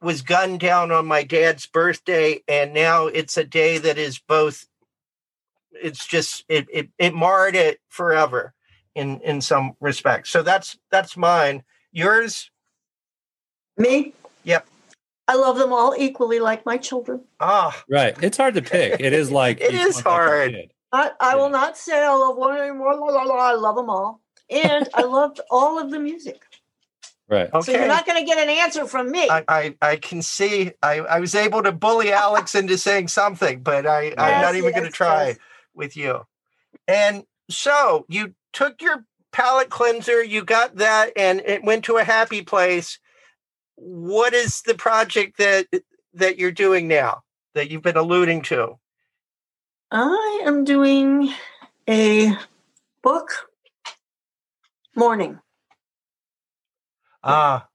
[0.00, 4.66] was gunned down on my dad's birthday, and now it's a day that is both.
[5.72, 8.52] It's just it it, it marred it forever
[8.94, 10.30] in in some respects.
[10.30, 11.62] So that's that's mine.
[11.92, 12.50] Yours,
[13.76, 14.12] Me?
[15.32, 15.38] Yep.
[15.38, 17.22] I love them all equally like my children.
[17.40, 18.14] ah, Right.
[18.22, 19.00] It's hard to pick.
[19.00, 20.56] It is like it is each like hard.
[20.92, 21.34] I, I Yeah.
[21.36, 22.94] will not say I love one anymore.
[22.96, 24.20] La, la, la, I love them all.
[24.50, 26.42] And I loved all of the music.
[27.28, 27.48] Right.
[27.64, 29.30] So you're not going to get an answer from me.
[29.30, 33.62] I, I, I can see I, I was able to bully Alex into saying something,
[33.62, 35.38] but I, I'm not even going to try yes.
[35.72, 36.26] with you.
[36.86, 42.04] And so you took your palate cleanser, you got that, and it went to a
[42.04, 42.98] happy place.
[43.76, 45.66] What is the project that
[46.14, 47.22] that you're doing now
[47.54, 48.78] that you've been alluding to?
[49.90, 51.32] I am doing
[51.88, 52.36] a
[53.02, 53.28] book
[54.96, 55.38] morning.
[57.24, 57.68] Ah,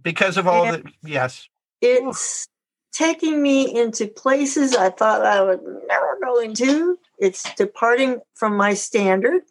[0.00, 1.48] because of all And- the yes.
[1.80, 2.46] It's
[2.92, 6.98] taking me into places I thought I would never go into.
[7.18, 9.42] It's departing from my standard.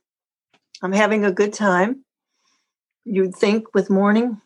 [0.81, 2.05] I'm having a good time.
[3.03, 4.41] You'd think with morning,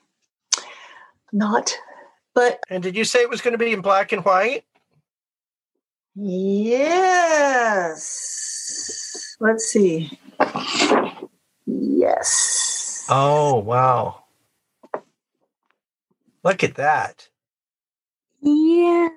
[1.33, 1.73] not.
[2.33, 4.63] But And did you say it was going to be in black and white?
[6.15, 8.11] yes.
[9.39, 10.19] Let's see.
[11.65, 13.05] Yes.
[13.09, 14.23] Oh wow!
[16.43, 17.27] Look at that.
[18.41, 19.09] Yeah.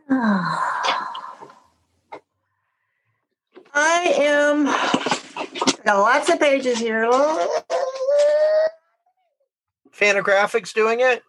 [3.75, 4.65] I am
[5.85, 7.09] got lots of pages here.
[9.93, 11.23] Fantagraphics doing it.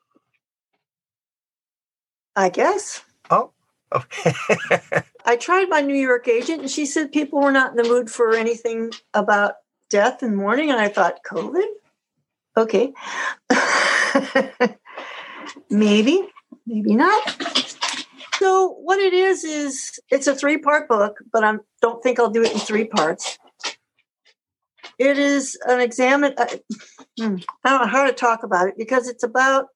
[2.40, 3.04] I guess.
[3.30, 3.52] Oh.
[3.94, 4.34] Okay.
[5.26, 8.10] I tried my New York agent and she said people were not in the mood
[8.10, 9.56] for anything about
[9.90, 10.72] death and mourning.
[10.72, 11.68] And I thought, COVID?
[12.56, 12.94] Okay.
[15.70, 16.30] maybe,
[16.66, 17.44] maybe not.
[18.36, 22.44] So what it is is it's a three-part book, but I don't think I'll do
[22.44, 23.38] it in three parts.
[24.98, 26.36] It is an examine.
[26.38, 26.48] Uh,
[27.20, 27.36] hmm,
[27.66, 29.68] I don't know how to talk about it because it's about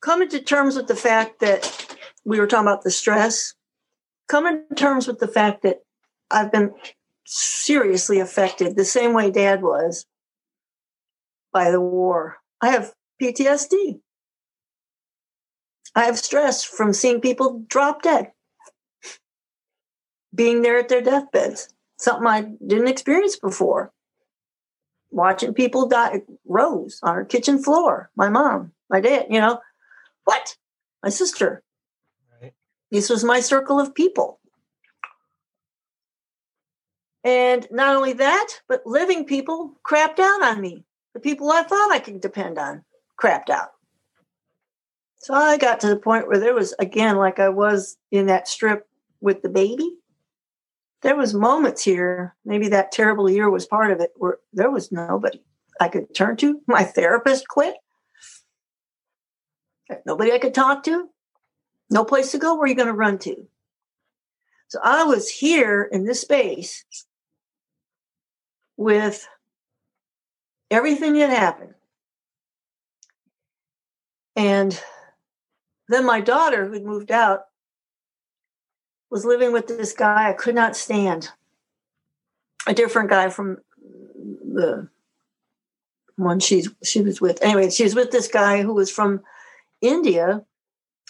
[0.00, 3.54] coming to terms with the fact that we were talking about the stress.
[4.28, 5.82] Coming to terms with the fact that
[6.30, 6.72] I've been
[7.24, 10.06] seriously affected the same way Dad was
[11.52, 12.38] by the war.
[12.60, 14.00] I have PTSD.
[15.94, 18.32] I have stress from seeing people drop dead,
[20.34, 21.68] being there at their deathbeds,
[21.98, 23.92] something I didn't experience before.
[25.10, 29.60] Watching people die, Rose on her kitchen floor, my mom, my dad, you know,
[30.26, 30.56] what?
[31.02, 31.62] My sister.
[32.42, 32.52] Right.
[32.90, 34.40] This was my circle of people.
[37.24, 40.84] And not only that, but living people crapped out on me.
[41.14, 42.84] The people I thought I could depend on
[43.20, 43.70] crapped out.
[45.20, 48.46] So I got to the point where there was, again, like I was in that
[48.46, 48.86] strip
[49.20, 49.90] with the baby.
[51.02, 54.92] There was moments here, maybe that terrible year was part of it, where there was
[54.92, 55.42] nobody
[55.80, 56.60] I could turn to.
[56.66, 57.76] My therapist quit.
[60.04, 61.08] Nobody I could talk to.
[61.90, 62.54] No place to go.
[62.54, 63.46] Where are you going to run to?
[64.68, 66.84] So I was here in this space
[68.76, 69.26] with
[70.70, 71.74] everything that happened.
[74.34, 74.80] And
[75.88, 77.46] then my daughter, who'd moved out,
[79.08, 81.30] was living with this guy I could not stand.
[82.66, 83.58] A different guy from
[84.16, 84.88] the
[86.16, 87.40] one she's she was with.
[87.42, 89.22] Anyway, she was with this guy who was from
[89.80, 90.42] India.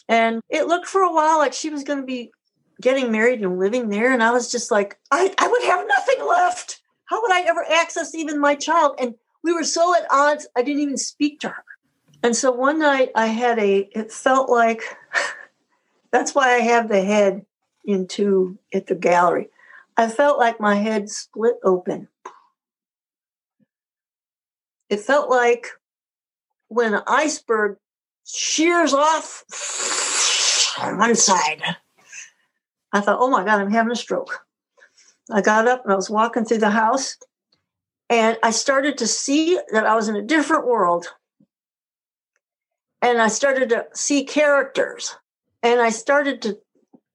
[0.09, 2.31] And it looked for a while like she was going to be
[2.81, 4.13] getting married and living there.
[4.13, 6.81] And I was just like, I, I would have nothing left.
[7.07, 8.97] How would I ever access even my child?
[8.99, 11.65] And we were so at odds, I didn't even speak to her.
[12.23, 14.83] And so one night I had a, it felt like,
[16.11, 17.47] that's why I have the head
[17.85, 19.49] in two at the gallery.
[19.97, 22.09] I felt like my head split open.
[24.91, 25.69] It felt like
[26.69, 27.79] when an iceberg
[28.27, 29.45] shears off
[30.81, 31.63] on one side.
[32.93, 34.45] I thought, oh my God, I'm having a stroke.
[35.31, 37.17] I got up and I was walking through the house
[38.09, 41.07] and I started to see that I was in a different world.
[43.03, 45.17] And I started to see characters
[45.63, 46.59] and I started to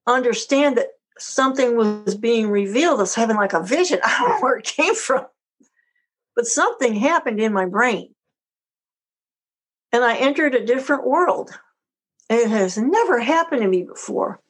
[0.06, 2.98] understand that something was being revealed.
[2.98, 4.00] I was having like a vision.
[4.04, 5.26] I don't know where it came from,
[6.36, 8.14] but something happened in my brain.
[9.92, 11.50] And I entered a different world.
[12.30, 14.40] It has never happened to me before.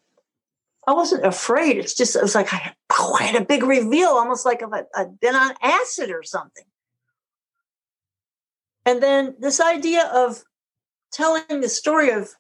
[0.87, 1.79] I wasn't afraid.
[1.79, 4.63] It's just, it was like I, oh, had a big reveal, almost like
[4.95, 6.65] I'd been on acid or something.
[8.85, 10.43] And then this idea of
[11.13, 12.31] telling the story of,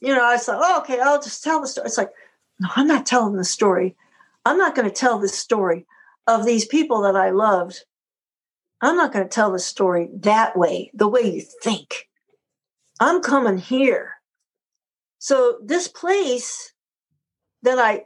[0.00, 1.86] you know, I thought, oh, okay, I'll just tell the story.
[1.86, 2.10] It's like,
[2.58, 3.96] no, I'm not telling the story.
[4.44, 5.86] I'm not going to tell the story
[6.26, 7.84] of these people that I loved.
[8.80, 12.08] I'm not going to tell the story that way, the way you think.
[13.00, 14.14] I'm coming here.
[15.18, 16.72] So this place
[17.62, 18.04] that I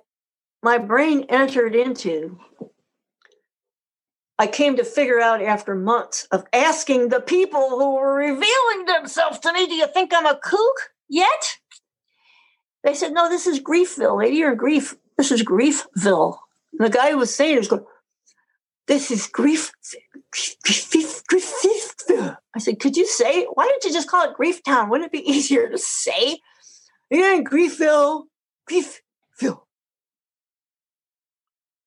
[0.63, 2.39] my brain entered into
[4.39, 9.41] I came to figure out after months of asking the people who were revealing themselves
[9.41, 11.59] to me, do you think I'm a kook yet?
[12.85, 14.37] They said, no, this is Griefville, lady.
[14.37, 14.95] You're grief.
[15.17, 16.39] This is Griefville.
[16.79, 17.85] And the guy who was saying it was going,
[18.87, 19.73] this is grief.
[22.55, 24.89] I said, could you say, why don't you just call it Grief Town?
[24.89, 26.41] Wouldn't it be easier to say?
[27.11, 28.25] Yeah, Griefville,
[28.71, 29.63] Griefville.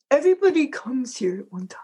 [0.10, 1.80] Everybody comes here at one time.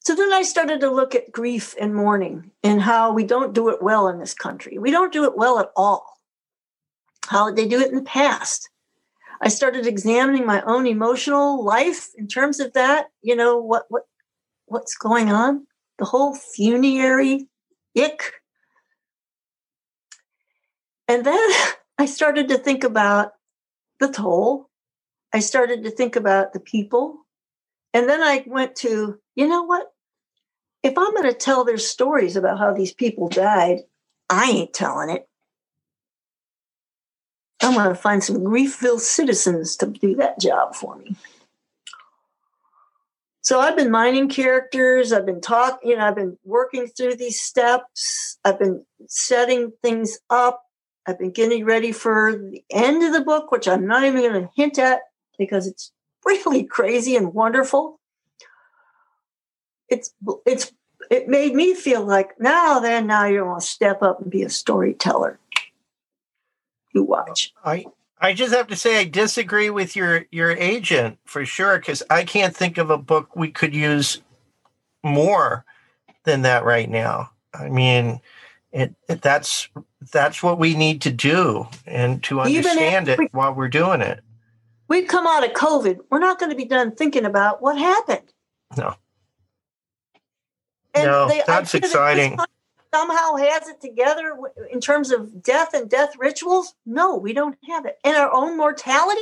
[0.00, 3.68] So then I started to look at grief and mourning and how we don't do
[3.68, 4.76] it well in this country.
[4.78, 6.18] We don't do it well at all.
[7.26, 8.68] How did they do it in the past.
[9.40, 13.06] I started examining my own emotional life in terms of that.
[13.22, 14.02] You know what what
[14.72, 15.66] what's going on?
[15.98, 17.48] The whole funerary
[17.96, 18.32] ick.
[21.06, 21.50] And then
[21.98, 23.32] I started to think about
[24.00, 24.70] the toll.
[25.32, 27.18] I started to think about the people.
[27.94, 29.88] And then I went to, you know what?
[30.82, 33.80] If I'm going to tell their stories about how these people died,
[34.28, 35.28] I ain't telling it.
[37.62, 41.14] I'm going to find some Griefville citizens to do that job for me.
[43.42, 45.12] So I've been mining characters.
[45.12, 48.38] I've been talking, you know, I've been working through these steps.
[48.44, 50.62] I've been setting things up.
[51.06, 54.44] I've been getting ready for the end of the book, which I'm not even going
[54.44, 55.00] to hint at
[55.38, 55.90] because it's
[56.24, 57.98] really crazy and wonderful.
[59.88, 60.14] It's
[60.46, 60.72] it's
[61.10, 64.44] it made me feel like now then now you're going to step up and be
[64.44, 65.40] a storyteller.
[66.94, 67.52] You watch.
[67.64, 67.86] I
[68.22, 72.22] I just have to say I disagree with your your agent for sure because I
[72.22, 74.22] can't think of a book we could use
[75.02, 75.64] more
[76.22, 77.30] than that right now.
[77.52, 78.20] I mean,
[78.70, 79.68] it, it that's
[80.12, 84.20] that's what we need to do and to understand it we, while we're doing it.
[84.86, 88.32] We've come out of COVID, we're not going to be done thinking about what happened.
[88.76, 88.94] No.
[90.94, 92.38] And no, they, that's exciting
[92.94, 94.36] somehow has it together
[94.70, 96.74] in terms of death and death rituals?
[96.84, 97.98] No, we don't have it.
[98.04, 99.20] And our own mortality?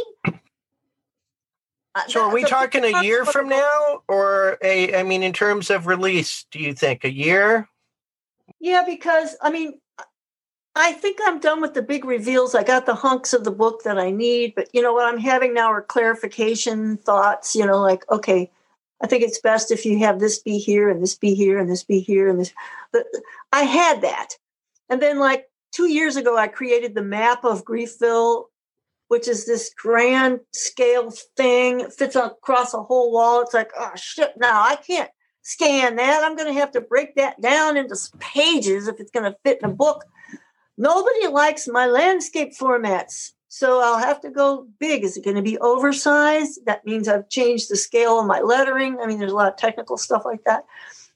[1.94, 5.70] Uh, so are we talking a year from now or a I mean in terms
[5.70, 7.68] of release, do you think a year?
[8.60, 9.80] Yeah, because I mean
[10.76, 12.55] I think I'm done with the big reveals.
[12.55, 15.18] I got the hunks of the book that I need, but you know what I'm
[15.18, 18.51] having now are clarification thoughts, you know, like okay,
[19.02, 21.70] I think it's best if you have this be here and this be here and
[21.70, 22.52] this be here and this.
[22.93, 23.06] But
[23.52, 24.36] I had that.
[24.89, 28.44] And then, like two years ago, I created the map of Griefville,
[29.09, 31.81] which is this grand scale thing.
[31.81, 33.40] It fits across a whole wall.
[33.40, 35.10] It's like, oh, shit, now I can't
[35.43, 36.22] scan that.
[36.22, 39.60] I'm going to have to break that down into pages if it's going to fit
[39.62, 40.05] in a book.
[40.77, 43.32] Nobody likes my landscape formats.
[43.52, 45.02] So I'll have to go big.
[45.02, 46.64] Is it going to be oversized?
[46.66, 48.98] That means I've changed the scale of my lettering.
[49.01, 50.64] I mean, there's a lot of technical stuff like that.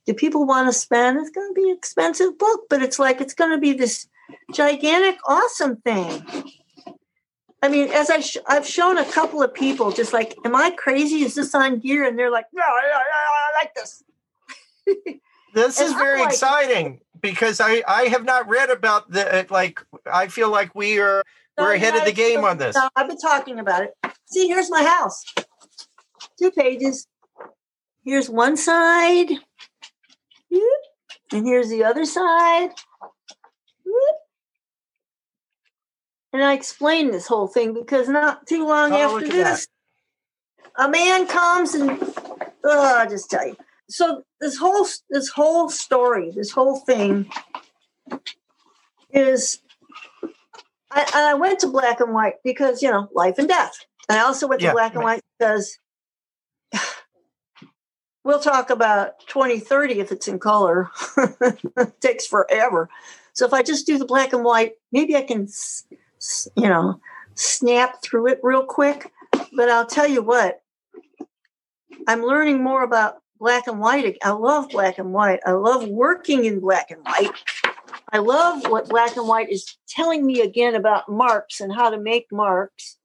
[0.04, 1.20] Do people want to spend?
[1.20, 4.08] It's going to be an expensive book, but it's like it's going to be this
[4.52, 6.26] gigantic, awesome thing.
[7.62, 10.70] I mean, as I sh- I've shown a couple of people, just like, am I
[10.70, 11.22] crazy?
[11.22, 12.04] Is this on gear?
[12.04, 14.02] And they're like, no, I, I, I like this.
[15.54, 19.80] this is very like, exciting because I I have not read about the uh, like.
[20.04, 21.24] I feel like we are
[21.56, 22.76] we're ahead of the game on this.
[22.76, 23.94] No, I've been talking about it.
[24.26, 25.24] See, here's my house.
[26.38, 27.06] Two pages.
[28.04, 29.30] Here's one side.
[31.32, 32.70] And here's the other side.
[36.34, 39.66] And I explained this whole thing because not too long oh, after this,
[40.76, 41.90] a man comes and
[42.64, 43.56] oh, I'll just tell you.
[43.94, 47.30] So this whole this whole story, this whole thing
[49.12, 49.60] is
[50.90, 53.86] I, I went to black and white because you know life and death.
[54.08, 55.78] And I also went to yeah, black and white because
[58.24, 60.90] we'll talk about 2030 if it's in color.
[61.16, 62.90] it takes forever.
[63.32, 65.46] So if I just do the black and white, maybe I can,
[66.56, 67.00] you know,
[67.36, 69.12] snap through it real quick.
[69.30, 70.62] But I'll tell you what,
[72.08, 74.16] I'm learning more about black and white.
[74.24, 75.40] I love black and white.
[75.44, 77.30] I love working in black and white.
[78.10, 81.98] I love what black and white is telling me again about marks and how to
[81.98, 82.96] make marks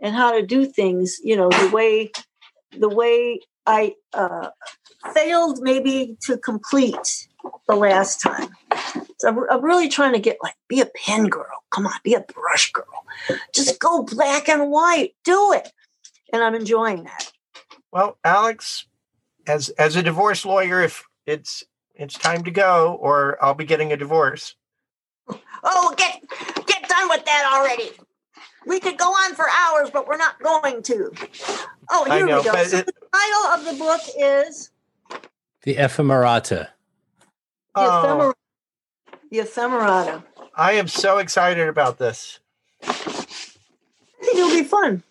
[0.00, 2.10] and how to do things, you know, the way
[2.76, 4.48] the way I uh,
[5.14, 7.28] failed maybe to complete
[7.68, 8.48] the last time.
[9.18, 11.62] So I'm, I'm, really trying to get like, be a pen girl.
[11.70, 13.04] Come on, be a brush girl.
[13.54, 15.14] Just go black and white.
[15.24, 15.70] Do it.
[16.32, 17.30] And I'm enjoying that.
[17.92, 18.84] Well, Alex,
[19.46, 21.64] as as a divorce lawyer, if it's
[21.94, 24.54] it's time to go, or I'll be getting a divorce.
[25.62, 26.22] Oh, get
[26.66, 27.90] get done with that already.
[28.66, 31.12] We could go on for hours, but we're not going to.
[31.90, 32.64] Oh, here know, we go.
[32.64, 34.70] So it, the title of the book is
[35.62, 36.68] The Ephemerata.
[37.74, 38.34] The, oh,
[39.06, 40.24] ephemer- the Ephemerata.
[40.54, 42.40] I am so excited about this.
[42.82, 45.02] I think it'll be fun.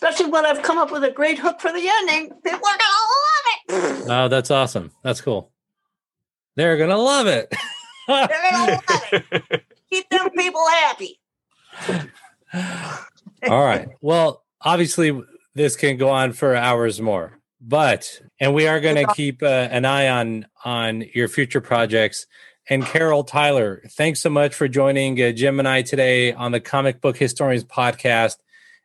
[0.00, 2.30] Especially when I've come up with a great hook for the ending.
[2.44, 4.08] People are to love it.
[4.10, 4.92] Oh, that's awesome.
[5.02, 5.50] That's cool.
[6.54, 7.52] They're gonna love it.
[8.06, 8.80] They're gonna love
[9.12, 9.66] it.
[9.90, 11.20] Keep them people happy.
[13.50, 13.88] All right.
[14.00, 15.20] Well, obviously,
[15.56, 19.46] this can go on for hours more, but and we are going to keep uh,
[19.46, 22.26] an eye on on your future projects.
[22.70, 26.60] And Carol Tyler, thanks so much for joining uh, Jim and I today on the
[26.60, 28.36] Comic Book Historians podcast.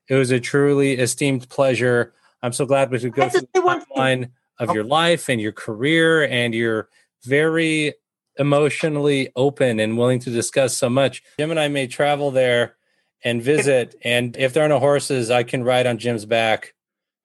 [0.09, 2.13] It was a truly esteemed pleasure.
[2.41, 4.73] I'm so glad we could go I have to through the say timeline of oh.
[4.73, 6.89] your life and your career, and you're
[7.23, 7.93] very
[8.37, 11.23] emotionally open and willing to discuss so much.
[11.39, 12.75] Jim and I may travel there
[13.23, 16.73] and visit, and if there are no horses, I can ride on Jim's back.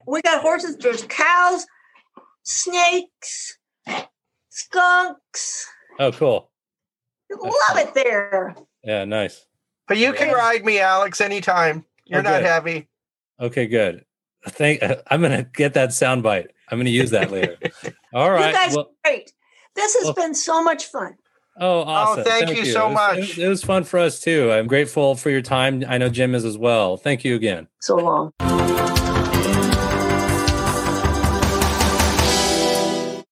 [0.06, 1.66] We got horses, there's cows,
[2.44, 3.58] snakes,
[4.50, 5.66] skunks.
[5.98, 6.50] Oh, cool.
[7.30, 8.54] Love it there.
[8.84, 9.44] Yeah, nice.
[9.86, 10.34] But you can Yeah.
[10.34, 11.84] ride me, Alex, anytime.
[12.08, 12.46] You're Oh, not good.
[12.46, 12.88] heavy.
[13.40, 14.04] Okay, good.
[14.48, 14.82] Thank.
[15.10, 16.50] I'm gonna get that sound bite.
[16.70, 17.56] I'm gonna use that later.
[18.12, 18.48] All right.
[18.48, 19.32] You guys well, great.
[19.74, 21.14] This has well- been so much fun.
[21.60, 22.24] oh, oh awesome.
[22.24, 23.16] thank you so It was- much.
[23.16, 24.50] It was, it was fun for us too.
[24.52, 25.84] I'm grateful for your time.
[25.88, 26.96] I know Jim is as well.
[26.96, 27.68] Thank you again.
[27.80, 28.97] So long.